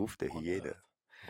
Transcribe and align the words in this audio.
Ruf 0.00 0.16
der 0.16 0.34
On 0.34 0.42
Hyäne. 0.42 0.74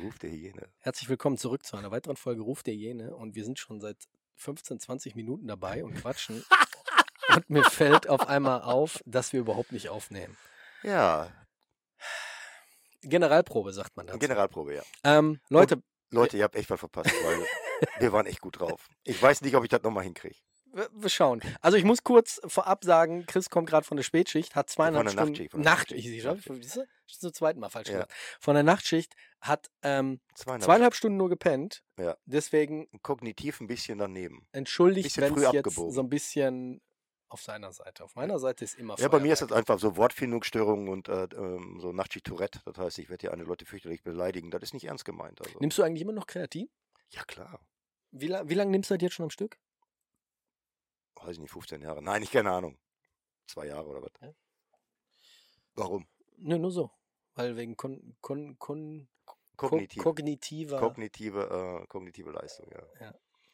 Ruf 0.01 0.21
der 0.21 0.31
Hyäne. 0.31 0.69
Herzlich 0.79 1.09
willkommen 1.09 1.37
zurück 1.37 1.67
zu 1.67 1.77
einer 1.77 1.91
weiteren 1.91 2.17
Folge 2.17 2.43
Ruf 2.43 2.63
der 2.63 2.77
Jene 2.77 3.17
und 3.17 3.35
wir 3.35 3.45
sind 3.45 3.59
schon 3.59 3.81
seit 3.81 3.97
15, 4.37 4.79
20 4.79 5.17
Minuten 5.17 5.49
dabei 5.49 5.83
und 5.83 5.95
quatschen. 5.95 6.45
und 7.35 7.51
mir 7.51 7.65
fällt 7.65 8.09
auf 8.09 8.29
einmal 8.29 8.63
auf, 8.63 9.03
dass 9.07 9.33
wir 9.33 9.41
überhaupt 9.41 9.73
nicht 9.73 9.89
aufnehmen. 9.89 10.37
Ja, 10.85 11.33
Generalprobe 13.03 13.73
sagt 13.73 13.97
man 13.97 14.07
dazu. 14.07 14.21
Generalprobe, 14.21 14.77
ja. 14.77 14.83
Ähm, 15.03 15.41
Leute, 15.49 15.83
Leute, 16.11 16.37
ihr 16.37 16.45
habt 16.45 16.55
echt 16.55 16.71
was 16.71 16.79
verpasst, 16.79 17.13
weil 17.25 17.45
wir 17.99 18.13
waren 18.13 18.27
echt 18.27 18.41
gut 18.41 18.61
drauf. 18.61 18.87
Ich 19.03 19.21
weiß 19.21 19.41
nicht, 19.41 19.57
ob 19.57 19.65
ich 19.65 19.71
das 19.71 19.83
nochmal 19.83 20.05
hinkriege. 20.05 20.37
Wir, 20.73 21.09
schauen. 21.09 21.41
Also 21.61 21.77
ich 21.77 21.85
muss 21.85 22.05
kurz 22.05 22.41
vorab 22.47 22.85
sagen, 22.85 23.25
Chris 23.27 23.51
kommt 23.51 23.69
gerade 23.69 23.87
von 23.87 23.97
der 23.97 24.05
Spätschicht, 24.05 24.55
hat 24.55 24.71
zweieinhalb 24.71 25.07
der 25.07 25.11
Stunden 25.13 25.31
Nachtschicht, 25.33 25.51
von 25.53 25.63
der 25.63 25.71
Nacht, 25.73 25.81
Nachtschicht, 25.91 26.07
ich, 26.07 26.17
ich, 26.19 26.25
Nachtschicht. 26.25 26.77
du? 26.77 26.81
Schon 27.07 27.21
zum 27.21 27.33
zweiten 27.35 27.61
Mal 27.61 27.71
falsch 27.71 27.89
Ja. 27.89 27.95
gesagt. 27.95 28.13
Von 28.41 28.55
der 28.55 28.63
Nachtschicht 28.63 29.15
hat 29.41 29.71
ähm, 29.83 30.21
Zweieinhalb 30.35 30.63
zweieinhalb 30.65 30.95
Stunden 30.95 31.17
nur 31.17 31.29
gepennt. 31.29 31.83
Ja. 31.99 32.17
Deswegen. 32.27 32.89
Kognitiv 33.03 33.61
ein 33.61 33.67
bisschen 33.67 33.99
daneben. 33.99 34.47
entschuldigt, 34.53 35.17
wenn 35.19 35.35
es 35.37 35.53
jetzt 35.53 35.75
so 35.75 36.01
ein 36.01 36.09
bisschen 36.09 36.81
auf 37.29 37.43
seiner 37.43 37.73
Seite. 37.73 38.05
Auf 38.05 38.17
meiner 38.17 38.39
Seite 38.39 38.65
ist 38.65 38.77
immer 38.79 38.99
Ja, 38.99 39.09
bei 39.09 39.21
mir 39.21 39.33
ist 39.33 39.41
das 39.43 39.49
Feuerwerk. 39.49 39.71
einfach 39.71 39.79
so 39.81 39.97
Wortfindungsstörungen 39.97 40.89
und 40.89 41.09
äh, 41.09 41.25
ähm, 41.37 41.79
so 41.81 41.93
Nachtschicht-Tourette. 41.93 42.61
Das 42.65 42.77
heißt, 42.77 42.99
ich 42.99 43.09
werde 43.09 43.23
hier 43.23 43.33
andere 43.33 43.49
Leute 43.49 43.65
fürchterlich 43.67 44.03
beleidigen. 44.03 44.51
Das 44.51 44.63
ist 44.63 44.75
nicht 44.75 44.85
ernst 44.85 45.05
gemeint. 45.05 45.41
Also. 45.41 45.59
Nimmst 45.61 45.79
du 45.79 45.83
eigentlich 45.83 46.03
immer 46.03 46.13
noch 46.13 46.27
Kreatin? 46.27 46.69
Ja, 47.11 47.23
klar. 47.25 47.61
Wie, 48.11 48.27
la 48.27 48.49
wie 48.49 48.55
lange 48.55 48.73
nimmst 48.73 48.91
du 48.91 48.95
das 48.95 49.03
jetzt 49.03 49.15
schon 49.15 49.25
am 49.25 49.31
Stück? 49.31 49.59
Weiß 51.23 51.33
ich 51.33 51.41
nicht, 51.41 51.51
15 51.51 51.83
Jahre. 51.83 52.03
Nein, 52.03 52.23
ich 52.23 52.31
keine 52.31 52.51
Ahnung. 52.51 52.79
Zwei 53.47 53.67
Jahre 53.67 53.87
oder 53.87 54.03
was. 54.03 54.13
Ja. 54.21 54.33
Warum? 55.75 56.07
Nö, 56.37 56.59
nur 56.59 56.71
so. 56.71 56.91
Weil 57.35 57.57
wegen 57.57 57.77
kon 57.77 58.17
kon 58.21 58.59
kon 58.59 59.09
ko 59.25 59.37
Kognitiv. 59.69 60.03
kognitiver. 60.03 60.79
kognitive, 60.79 61.83
äh, 61.83 61.87
kognitive 61.87 62.31
Leistung, 62.31 62.71
ja. 62.73 62.83
Ja. 63.01 63.07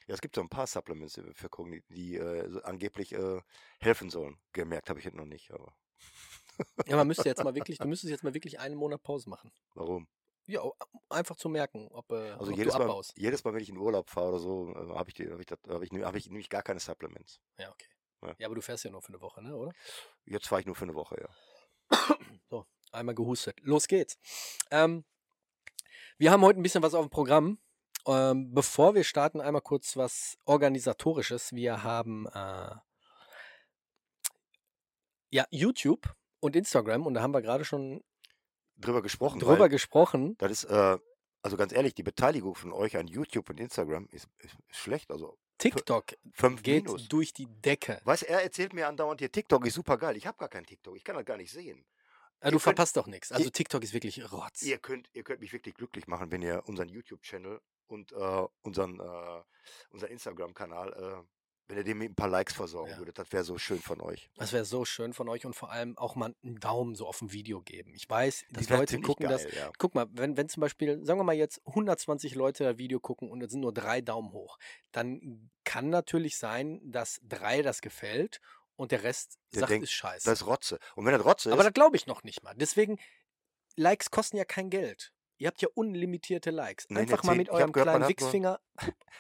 ja. 0.06 0.14
es 0.14 0.20
gibt 0.20 0.36
so 0.36 0.40
ein 0.40 0.48
paar 0.48 0.66
Supplements 0.66 1.18
äh, 1.18 1.34
für 1.34 1.48
Kogni 1.48 1.82
die 1.88 2.16
äh, 2.16 2.62
angeblich 2.62 3.12
äh, 3.12 3.40
helfen 3.80 4.10
sollen. 4.10 4.38
Gemerkt 4.52 4.88
habe 4.88 5.00
ich 5.00 5.06
es 5.06 5.12
noch 5.14 5.24
nicht, 5.24 5.50
aber 5.50 5.76
ja, 6.86 6.96
man 6.96 7.06
müsste 7.06 7.28
jetzt 7.28 7.42
mal 7.42 7.54
wirklich, 7.54 7.78
du 7.78 7.88
müsstest 7.88 8.10
jetzt 8.10 8.24
mal 8.24 8.34
wirklich 8.34 8.58
einen 8.60 8.76
Monat 8.76 9.02
Pause 9.02 9.28
machen. 9.28 9.50
warum? 9.74 10.08
Ja, 10.48 10.62
einfach 11.08 11.36
zu 11.36 11.48
merken, 11.48 11.88
ob, 11.90 12.10
äh, 12.12 12.30
Also 12.32 12.52
ob 12.52 12.58
jedes 12.58 12.72
du 12.74 12.78
Mal, 12.78 12.84
abbaust. 12.84 13.12
jedes 13.16 13.42
Mal, 13.44 13.52
wenn 13.54 13.62
ich 13.62 13.68
in 13.68 13.76
Urlaub 13.78 14.08
fahre 14.10 14.28
oder 14.28 14.38
so, 14.38 14.70
äh, 14.70 14.94
habe 14.94 15.08
ich, 15.10 15.14
die- 15.14 15.28
hab 15.30 15.40
ich, 15.40 15.46
das- 15.46 15.58
hab 15.68 15.82
ich, 15.82 15.90
hab 15.90 16.14
ich 16.14 16.26
nämlich 16.28 16.48
gar 16.48 16.62
keine 16.62 16.78
Supplements. 16.80 17.40
Ja, 17.58 17.70
okay. 17.72 17.88
Ja. 18.22 18.34
Ja. 18.38 18.46
aber 18.46 18.54
du 18.54 18.60
fährst 18.62 18.84
ja 18.84 18.90
nur 18.90 19.02
für 19.02 19.08
eine 19.08 19.20
Woche, 19.20 19.42
ne, 19.42 19.54
oder? 19.56 19.72
Jetzt 20.24 20.46
fahre 20.48 20.60
ich 20.60 20.66
nur 20.66 20.74
für 20.76 20.84
eine 20.84 20.94
Woche, 20.94 21.16
ja. 21.20 21.28
So, 22.48 22.64
einmal 22.92 23.14
gehustet. 23.14 23.58
Los 23.62 23.86
geht's. 23.88 24.18
Ähm, 24.70 25.04
wir 26.18 26.30
haben 26.30 26.42
heute 26.42 26.58
ein 26.60 26.62
bisschen 26.62 26.82
was 26.82 26.94
auf 26.94 27.04
dem 27.06 27.10
Programm. 27.10 27.58
Ähm, 28.06 28.54
bevor 28.54 28.94
wir 28.94 29.02
starten, 29.04 29.40
einmal 29.40 29.62
kurz 29.62 29.96
was 29.96 30.38
Organisatorisches. 30.44 31.52
Wir 31.52 31.82
haben 31.82 32.26
äh, 32.28 32.70
ja 35.30 35.44
YouTube 35.50 36.14
und 36.40 36.56
Instagram 36.56 37.04
und 37.06 37.14
da 37.14 37.22
haben 37.22 37.32
wir 37.34 37.42
gerade 37.42 37.64
schon 37.64 38.02
Drüber 38.78 39.02
gesprochen. 39.02 39.38
drüber 39.40 39.68
gesprochen. 39.68 40.36
das 40.38 40.50
ist, 40.50 40.64
äh, 40.64 40.98
also 41.42 41.56
ganz 41.56 41.72
ehrlich, 41.72 41.94
die 41.94 42.02
Beteiligung 42.02 42.54
von 42.54 42.72
euch 42.72 42.96
an 42.96 43.06
YouTube 43.06 43.48
und 43.50 43.60
Instagram 43.60 44.06
ist, 44.10 44.28
ist, 44.38 44.56
schlecht. 44.70 45.10
Also 45.10 45.38
TikTok 45.58 46.06
fünf 46.32 46.62
geht 46.62 46.84
Minus. 46.84 47.08
durch 47.08 47.32
die 47.32 47.46
Decke. 47.46 48.00
Weißt 48.04 48.22
du, 48.22 48.28
er 48.28 48.42
erzählt 48.42 48.72
mir 48.72 48.88
andauernd 48.88 49.20
hier, 49.20 49.30
TikTok 49.32 49.64
ist 49.66 49.74
super 49.74 49.96
geil. 49.96 50.16
Ich 50.16 50.26
habe 50.26 50.36
gar 50.38 50.48
keinen 50.48 50.66
TikTok. 50.66 50.96
Ich 50.96 51.04
kann 51.04 51.16
das 51.16 51.24
gar 51.24 51.36
nicht 51.36 51.50
sehen. 51.52 51.86
Ja, 52.42 52.50
du 52.50 52.56
könnt- 52.56 52.62
verpasst 52.62 52.96
doch 52.96 53.06
nichts. 53.06 53.32
Also 53.32 53.44
ihr- 53.46 53.52
TikTok 53.52 53.82
ist 53.82 53.94
wirklich 53.94 54.30
Rotz. 54.30 54.62
Ihr 54.62 54.78
könnt, 54.78 55.08
ihr 55.14 55.22
könnt 55.22 55.40
mich 55.40 55.52
wirklich 55.52 55.74
glücklich 55.74 56.06
machen, 56.06 56.30
wenn 56.30 56.42
ihr 56.42 56.62
unseren 56.66 56.88
YouTube-Channel 56.90 57.60
und 57.86 58.12
äh, 58.12 58.46
unseren, 58.62 59.00
äh, 59.00 59.42
unseren 59.90 60.10
Instagram-Kanal, 60.10 60.92
äh, 60.92 61.26
wenn 61.68 61.78
ihr 61.78 61.84
dem 61.84 61.98
mit 61.98 62.10
ein 62.12 62.14
paar 62.14 62.28
Likes 62.28 62.54
versorgen 62.54 62.92
Ja. 62.92 62.98
würdet. 62.98 63.18
Das 63.18 63.32
wäre 63.32 63.42
so 63.44 63.58
schön 63.58 63.80
von 63.80 64.00
euch. 64.00 64.30
Das 64.36 64.52
wäre 64.52 64.64
so 64.64 64.84
schön 64.84 65.12
von 65.12 65.28
euch 65.28 65.44
und 65.46 65.54
vor 65.54 65.70
allem 65.70 65.96
auch 65.98 66.14
mal 66.14 66.34
einen 66.44 66.60
Daumen 66.60 66.94
so 66.94 67.06
auf 67.06 67.18
dem 67.18 67.32
Video 67.32 67.60
geben. 67.60 67.92
Ich 67.94 68.08
weiß, 68.08 68.44
Das 68.50 68.62
dass 68.62 68.70
wär 68.70 68.78
Leute 68.78 69.00
gucken 69.00 69.28
das. 69.28 69.44
geil, 69.44 69.52
ja. 69.56 69.70
Guck 69.78 69.94
mal, 69.94 70.06
wenn, 70.12 70.36
wenn 70.36 70.48
zum 70.48 70.60
Beispiel, 70.60 71.04
sagen 71.04 71.18
wir 71.18 71.24
mal 71.24 71.34
jetzt 71.34 71.60
120 71.66 72.34
Leute 72.34 72.64
das 72.64 72.78
Video 72.78 73.00
gucken 73.00 73.30
und 73.30 73.42
es 73.42 73.50
sind 73.50 73.60
nur 73.60 73.74
drei 73.74 74.00
Daumen 74.00 74.32
hoch, 74.32 74.58
dann 74.92 75.50
kann 75.64 75.90
natürlich 75.90 76.38
sein, 76.38 76.80
dass 76.84 77.20
drei 77.22 77.62
das 77.62 77.80
gefällt 77.80 78.40
und 78.76 78.92
der 78.92 79.02
Rest 79.02 79.38
Der 79.54 79.60
sagt, 79.60 79.70
denkt, 79.72 79.84
ist 79.84 79.92
scheiße. 79.92 80.28
Das 80.28 80.40
ist 80.42 80.46
Rotze. 80.46 80.78
Und 80.94 81.04
wenn 81.06 81.12
das 81.14 81.24
Rotze 81.24 81.50
Aber 81.50 81.62
ist, 81.62 81.66
das 81.66 81.74
glaube 81.74 81.96
ich 81.96 82.06
noch 82.06 82.22
nicht 82.22 82.42
mal. 82.42 82.54
Deswegen, 82.54 82.98
Likes 83.74 84.10
kosten 84.10 84.36
ja 84.36 84.44
kein 84.44 84.70
Geld. 84.70 85.12
Ihr 85.38 85.48
habt 85.48 85.60
ja 85.60 85.68
unlimitierte 85.74 86.50
Likes. 86.50 86.86
Nee, 86.88 87.00
Einfach 87.00 87.22
mal 87.22 87.32
10 87.32 87.38
mit 87.38 87.50
eurem 87.50 87.72
gehört, 87.72 87.88
kleinen 87.90 88.08
Wichsfinger 88.08 88.60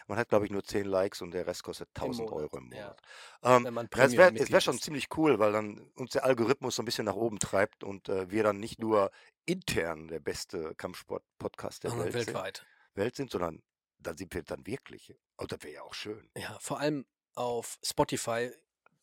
man 0.06 0.18
hat, 0.18 0.28
glaube 0.28 0.44
ich, 0.44 0.50
nur 0.50 0.64
10 0.64 0.86
Likes 0.86 1.22
und 1.22 1.32
der 1.32 1.46
Rest 1.46 1.62
kostet 1.62 1.88
im 1.96 2.12
1.000 2.12 2.16
Monat. 2.18 2.32
Euro 2.32 2.58
im 2.58 2.72
Ja, 2.72 2.80
Monat. 2.80 3.02
Ähm, 3.42 3.64
wenn 3.64 3.74
man 3.74 3.88
ja, 3.94 4.04
es 4.04 4.16
wäre 4.16 4.34
es 4.34 4.50
wär 4.50 4.60
schon 4.60 4.78
ziemlich 4.78 5.08
cool, 5.16 5.38
weil 5.38 5.52
dann 5.52 5.78
uns 5.94 6.12
der 6.12 6.24
Algorithmus 6.24 6.76
so 6.76 6.82
ein 6.82 6.84
bisschen 6.84 7.04
nach 7.06 7.16
oben 7.16 7.38
treibt 7.38 7.84
und 7.84 8.08
äh, 8.08 8.30
wir 8.30 8.42
dann 8.42 8.58
nicht 8.58 8.78
nur 8.78 9.10
intern 9.44 10.08
der 10.08 10.20
beste 10.20 10.74
Kampfsport-Podcast 10.74 11.84
der 11.84 11.92
Welt 11.92 12.12
sind, 12.12 12.26
weltweit. 12.26 12.66
Welt 12.94 13.16
sind, 13.16 13.30
sondern 13.30 13.62
dann 13.98 14.16
sind 14.16 14.34
wir 14.34 14.42
dann 14.42 14.66
wirklich. 14.66 15.14
Und 15.36 15.52
das 15.52 15.62
wäre 15.62 15.74
ja 15.74 15.82
auch 15.82 15.94
schön. 15.94 16.30
Ja, 16.36 16.58
vor 16.60 16.80
allem 16.80 17.06
auf 17.34 17.78
Spotify 17.82 18.50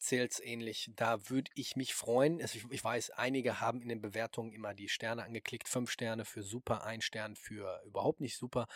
zählt 0.04 0.34
es 0.34 0.40
ähnlich. 0.40 0.92
Da 0.96 1.30
würde 1.30 1.50
ich 1.56 1.76
mich 1.76 1.94
freuen. 1.94 2.42
Also 2.42 2.58
ich, 2.58 2.66
ich 2.70 2.84
weiß, 2.84 3.12
einige 3.12 3.60
haben 3.60 3.82
in 3.82 3.90
den 3.90 4.02
Bewertungen 4.02 4.52
immer 4.52 4.74
die 4.74 4.90
Sterne 4.90 5.24
angeklickt. 5.24 5.68
Fünf 5.68 5.90
Sterne 5.90 6.26
für 6.26 6.44
super, 6.44 6.84
ein 6.84 7.02
Stern 7.02 7.36
für 7.36 7.82
überhaupt 7.86 8.22
nicht 8.22 8.38
super. 8.38 8.68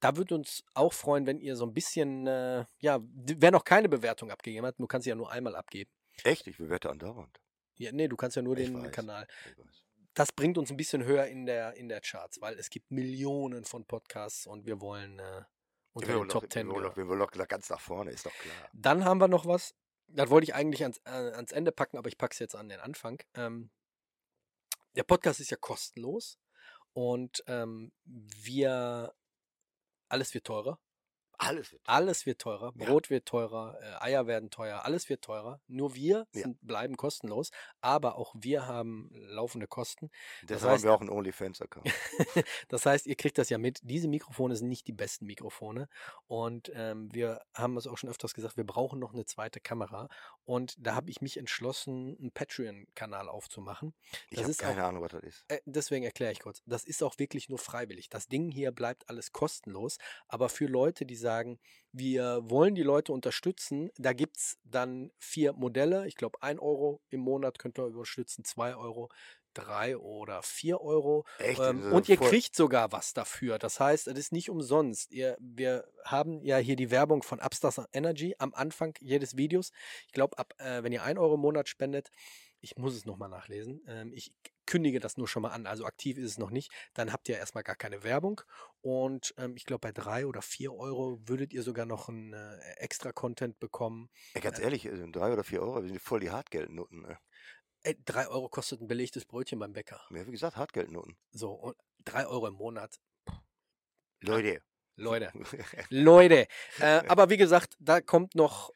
Da 0.00 0.16
würde 0.16 0.34
uns 0.34 0.64
auch 0.74 0.92
freuen, 0.92 1.26
wenn 1.26 1.40
ihr 1.40 1.56
so 1.56 1.64
ein 1.64 1.72
bisschen, 1.72 2.26
äh, 2.26 2.66
ja, 2.80 3.00
wer 3.02 3.50
noch 3.50 3.64
keine 3.64 3.88
Bewertung 3.88 4.30
abgegeben 4.30 4.66
hat, 4.66 4.78
du 4.78 4.86
kannst 4.86 5.04
sie 5.04 5.10
ja 5.10 5.16
nur 5.16 5.30
einmal 5.30 5.56
abgeben. 5.56 5.90
Echt? 6.22 6.46
Ich 6.46 6.58
bewerte 6.58 6.90
andauernd. 6.90 7.40
Ja, 7.76 7.92
nee, 7.92 8.08
du 8.08 8.16
kannst 8.16 8.36
ja 8.36 8.42
nur 8.42 8.56
Ich 8.58 8.66
den 8.66 8.82
weiß. 8.82 8.92
Kanal. 8.92 9.26
Ich 9.50 9.58
weiß. 9.58 9.82
Das 10.14 10.32
bringt 10.32 10.56
uns 10.58 10.70
ein 10.70 10.76
bisschen 10.76 11.04
höher 11.04 11.26
in 11.26 11.44
der, 11.46 11.74
in 11.74 11.88
der 11.88 12.00
Charts, 12.00 12.40
weil 12.40 12.58
es 12.58 12.70
gibt 12.70 12.90
Millionen 12.90 13.64
von 13.64 13.84
Podcasts 13.84 14.46
und 14.46 14.64
wir 14.64 14.80
wollen 14.80 15.18
äh, 15.18 15.42
unter 15.92 16.08
Wir 16.08 16.14
den 16.14 16.18
wollen, 16.18 16.28
Top 16.28 16.42
doch, 16.42 16.42
wir, 16.42 16.48
Ten 16.48 16.68
wollen 16.68 16.96
wir 16.96 17.08
wollen 17.08 17.20
doch 17.20 17.48
ganz 17.48 17.68
nach 17.68 17.80
vorne, 17.80 18.10
ist 18.12 18.24
doch 18.24 18.32
klar. 18.32 18.70
Dann 18.72 19.04
haben 19.04 19.20
wir 19.20 19.28
noch 19.28 19.46
was, 19.46 19.74
das 20.08 20.30
wollte 20.30 20.44
ich 20.44 20.54
eigentlich 20.54 20.82
ans, 20.82 20.98
äh, 21.04 21.32
ans 21.34 21.52
Ende 21.52 21.72
packen, 21.72 21.98
aber 21.98 22.08
ich 22.08 22.18
packe 22.18 22.32
es 22.32 22.38
jetzt 22.38 22.54
an 22.54 22.68
den 22.68 22.80
Anfang. 22.80 23.22
Ähm, 23.34 23.70
der 24.94 25.04
Podcast 25.04 25.40
ist 25.40 25.50
ja 25.50 25.56
kostenlos 25.56 26.38
und 26.92 27.42
ähm, 27.46 27.92
wir, 28.04 29.14
alles 30.08 30.32
wird 30.32 30.46
teurer. 30.46 30.80
Alles 31.38 31.72
wird. 31.72 31.82
Alles 31.86 32.24
wird 32.26 32.40
teurer, 32.40 32.72
Ja. 32.76 32.86
Brot 32.86 33.10
wird 33.10 33.26
teurer, 33.26 33.78
äh, 33.82 34.04
Eier 34.04 34.26
werden 34.26 34.50
teuer, 34.50 34.84
alles 34.84 35.08
wird 35.08 35.22
teurer. 35.22 35.60
Nur 35.68 35.94
wir 35.94 36.26
Ja. 36.32 36.42
sind, 36.42 36.58
bleiben 36.66 36.96
kostenlos, 36.96 37.50
aber 37.80 38.16
auch 38.16 38.34
wir 38.38 38.66
haben 38.66 39.10
laufende 39.12 39.66
Kosten. 39.66 40.10
Deshalb 40.42 40.72
heißt- 40.72 40.76
haben 40.78 40.82
wir 40.84 40.94
auch 40.94 41.00
einen 41.00 41.10
OnlyFans-Account. 41.10 41.86
Das 42.68 42.86
heißt, 42.86 43.06
ihr 43.06 43.16
kriegt 43.16 43.38
das 43.38 43.48
ja 43.50 43.58
mit. 43.58 43.80
Diese 43.82 44.08
Mikrofone 44.08 44.56
sind 44.56 44.68
nicht 44.68 44.86
die 44.86 44.92
besten 44.92 45.26
Mikrofone. 45.26 45.88
Und 46.26 46.70
ähm, 46.74 47.12
wir 47.12 47.42
haben 47.54 47.76
es 47.76 47.86
auch 47.86 47.96
schon 47.98 48.10
öfters 48.10 48.34
gesagt, 48.34 48.56
wir 48.56 48.64
brauchen 48.64 48.98
noch 48.98 49.12
eine 49.12 49.24
zweite 49.26 49.60
Kamera. 49.60 50.08
Und 50.44 50.74
da 50.78 50.94
habe 50.94 51.10
ich 51.10 51.20
mich 51.20 51.36
entschlossen, 51.36 52.16
einen 52.18 52.32
Patreon-Kanal 52.32 53.28
aufzumachen. 53.28 53.94
Ich 54.30 54.36
Das 54.36 54.42
habe 54.44 54.50
ist 54.52 54.58
keine 54.58 54.82
auch- 54.84 54.88
Ahnung, 54.88 55.02
was 55.02 55.12
das 55.12 55.22
ist. 55.22 55.44
Äh, 55.48 55.60
deswegen 55.66 56.04
erkläre 56.04 56.32
ich 56.32 56.40
kurz. 56.40 56.62
Das 56.66 56.84
ist 56.84 57.02
auch 57.02 57.18
wirklich 57.18 57.48
nur 57.48 57.58
freiwillig. 57.58 58.08
Das 58.08 58.26
Ding 58.28 58.50
hier 58.50 58.72
bleibt 58.72 59.08
alles 59.08 59.32
kostenlos. 59.32 59.98
Aber 60.28 60.48
für 60.48 60.66
Leute, 60.66 61.04
die 61.06 61.16
sagen, 61.16 61.25
wir 61.92 62.40
wollen 62.44 62.74
die 62.74 62.82
Leute 62.82 63.12
unterstützen, 63.12 63.90
da 63.96 64.12
gibt 64.12 64.36
es 64.36 64.58
dann 64.64 65.10
vier 65.18 65.54
Modelle. 65.54 66.06
Ich 66.06 66.14
glaube, 66.14 66.42
ein 66.42 66.58
Euro 66.58 67.00
im 67.08 67.20
Monat 67.20 67.58
könnt 67.58 67.78
ihr 67.78 67.86
unterstützen, 67.86 68.44
zwei 68.44 68.76
Euro, 68.76 69.10
drei 69.54 69.96
oder 69.96 70.42
vier 70.42 70.80
Euro. 70.80 71.24
Echt? 71.38 71.60
Ähm, 71.60 71.92
und 71.92 72.08
ihr 72.08 72.18
kriegt 72.18 72.54
sogar 72.54 72.92
was 72.92 73.14
dafür. 73.14 73.58
Das 73.58 73.80
heißt, 73.80 74.08
es 74.08 74.18
ist 74.18 74.32
nicht 74.32 74.50
umsonst. 74.50 75.10
Ihr, 75.12 75.36
wir 75.40 75.90
haben 76.04 76.44
ja 76.44 76.58
hier 76.58 76.76
die 76.76 76.90
Werbung 76.90 77.22
von 77.22 77.40
Upstars 77.40 77.80
Energy 77.92 78.34
am 78.38 78.52
Anfang 78.54 78.94
jedes 79.00 79.36
Videos. 79.36 79.70
Ich 80.06 80.12
glaube, 80.12 80.38
ab 80.38 80.52
äh, 80.58 80.82
wenn 80.82 80.92
ihr 80.92 81.02
ein 81.02 81.18
Euro 81.18 81.34
im 81.34 81.40
Monat 81.40 81.68
spendet, 81.68 82.10
ich 82.60 82.76
muss 82.76 82.94
es 82.94 83.06
nochmal 83.06 83.30
nachlesen. 83.30 83.82
Ähm, 83.88 84.12
ich 84.12 84.32
kündige 84.66 85.00
das 85.00 85.16
nur 85.16 85.28
schon 85.28 85.42
mal 85.42 85.50
an. 85.50 85.66
Also 85.66 85.86
aktiv 85.86 86.18
ist 86.18 86.32
es 86.32 86.38
noch 86.38 86.50
nicht. 86.50 86.70
Dann 86.94 87.12
habt 87.12 87.28
ihr 87.28 87.36
erstmal 87.36 87.64
gar 87.64 87.76
keine 87.76 88.02
Werbung. 88.02 88.40
Und 88.80 89.34
ähm, 89.38 89.56
ich 89.56 89.64
glaube, 89.64 89.80
bei 89.80 89.92
drei 89.92 90.26
oder 90.26 90.42
vier 90.42 90.74
Euro 90.74 91.18
würdet 91.24 91.52
ihr 91.52 91.62
sogar 91.62 91.86
noch 91.86 92.08
einen 92.08 92.32
äh, 92.32 92.58
extra 92.76 93.12
Content 93.12 93.58
bekommen. 93.58 94.10
Ey, 94.34 94.40
ganz 94.40 94.58
ehrlich, 94.58 94.86
äh, 94.86 95.10
drei 95.10 95.32
oder 95.32 95.44
vier 95.44 95.62
Euro, 95.62 95.82
wir 95.82 95.88
sind 95.88 96.00
voll 96.00 96.20
die 96.20 96.30
Hartgeldnutten. 96.30 97.02
Ne? 97.02 97.18
Ey, 97.82 97.96
drei 98.04 98.28
Euro 98.28 98.48
kostet 98.48 98.80
ein 98.80 98.88
belegtes 98.88 99.24
Brötchen 99.24 99.58
beim 99.58 99.72
Bäcker. 99.72 100.00
Ja, 100.10 100.26
wie 100.26 100.32
gesagt, 100.32 100.56
Hartgeldnutten. 100.56 101.16
So, 101.30 101.52
und 101.52 101.76
drei 102.04 102.26
Euro 102.26 102.48
im 102.48 102.54
Monat. 102.54 102.98
Leute. 104.20 104.60
Leute. 104.96 105.30
Leute. 105.90 106.48
Äh, 106.80 107.02
aber 107.06 107.30
wie 107.30 107.36
gesagt, 107.36 107.76
da 107.78 108.00
kommt 108.00 108.34
noch, 108.34 108.72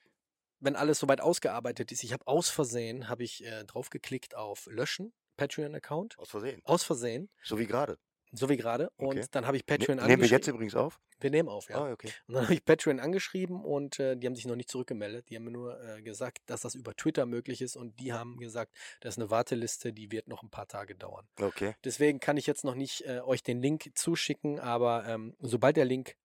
wenn 0.61 0.77
alles 0.77 0.99
soweit 0.99 1.21
ausgearbeitet 1.21 1.93
ist, 1.93 2.05
ich 2.05 2.13
habe 2.13 2.27
aus 2.27 2.51
Versehen, 2.51 3.09
habe 3.09 3.25
ich 3.25 3.45
äh, 3.45 3.65
draufgeklickt 3.65 4.37
auf 4.37 4.67
Löschen, 4.67 5.13
Patreon-Account. 5.41 6.19
Aus 6.19 6.29
Versehen. 6.29 6.61
Aus 6.65 6.83
Versehen, 6.85 7.31
So 7.43 7.59
wie 7.59 7.67
gerade. 7.67 7.99
so 8.33 8.49
wie 8.51 8.57
gerade. 8.59 8.91
Und 8.97 9.17
Okay. 9.19 9.27
dann 9.31 9.47
habe 9.47 9.57
ich 9.57 9.63
Ne 9.67 9.79
Patreon 9.79 9.97
nehmen 10.07 10.21
wir 10.23 10.29
jetzt 10.29 10.47
übrigens 10.47 10.75
auf? 10.75 11.01
Wir 11.19 11.31
nehmen 11.31 11.49
auf, 11.49 11.69
ja. 11.69 11.77
Ah, 11.79 11.93
okay. 11.93 12.13
Und 12.29 12.35
dann 12.35 12.45
habe 12.45 12.55
ich 12.55 12.65
Patreon 12.65 13.01
angeschrieben 13.01 13.65
und 13.65 13.99
äh, 13.99 14.17
die 14.17 14.27
haben 14.27 14.35
sich 14.35 14.47
noch 14.47 14.57
nicht 14.57 14.71
zurückgemeldet. 14.71 15.29
Die 15.29 15.37
haben 15.37 15.45
mir 15.45 15.51
nur 15.51 15.83
äh, 15.83 16.03
gesagt, 16.03 16.39
dass 16.47 16.61
das 16.61 16.75
über 16.75 16.95
Twitter 16.95 17.25
möglich 17.27 17.61
ist 17.63 17.77
und 17.77 17.99
die 18.01 18.13
haben 18.13 18.37
gesagt, 18.39 18.75
das 19.01 19.15
ist 19.15 19.19
eine 19.19 19.31
Warteliste, 19.31 19.93
die 19.95 20.13
wird 20.13 20.29
noch 20.29 20.43
ein 20.43 20.51
paar 20.51 20.69
Tage 20.69 20.95
dauern. 20.95 21.27
Okay. 21.41 21.75
Deswegen 21.85 22.21
kann 22.21 22.37
ich 22.37 22.47
jetzt 22.47 22.65
noch 22.65 22.75
nicht 22.75 23.03
äh, 23.07 23.21
euch 23.21 23.43
den 23.43 23.61
Link 23.63 23.91
zuschicken, 23.95 24.61
aber 24.61 25.07
ähm, 25.07 25.35
sobald 25.41 25.77
der 25.77 25.85
Link 25.87 26.17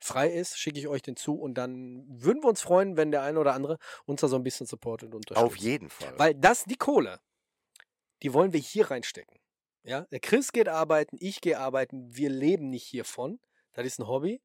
frei 0.00 0.28
ist, 0.28 0.58
schicke 0.58 0.78
ich 0.80 0.88
euch 0.88 1.02
den 1.02 1.16
zu 1.16 1.34
und 1.40 1.54
dann 1.54 2.04
würden 2.08 2.42
wir 2.42 2.48
uns 2.48 2.60
freuen, 2.60 2.96
wenn 2.96 3.10
der 3.12 3.22
eine 3.22 3.38
oder 3.38 3.54
andere 3.54 3.78
uns 4.04 4.20
da 4.20 4.28
so 4.28 4.36
ein 4.36 4.42
bisschen 4.42 4.66
supportet 4.66 5.08
und 5.14 5.30
unterstützt. 5.30 5.44
Auf 5.46 5.56
jeden 5.56 5.88
Fall. 5.90 6.12
Weil 6.18 6.34
das, 6.34 6.64
die 6.64 6.76
Kohle, 6.76 7.20
die 8.22 8.32
wollen 8.32 8.52
wir 8.52 8.60
hier 8.60 8.90
reinstecken. 8.90 9.38
Ja, 9.84 10.02
der 10.12 10.20
Chris 10.20 10.52
geht 10.52 10.68
arbeiten, 10.68 11.16
ich 11.20 11.40
gehe 11.40 11.58
arbeiten, 11.58 12.14
wir 12.14 12.30
leben 12.30 12.70
nicht 12.70 12.84
hiervon. 12.86 13.40
Das 13.72 13.84
ist 13.84 13.98
ein 13.98 14.06
Hobby. 14.06 14.40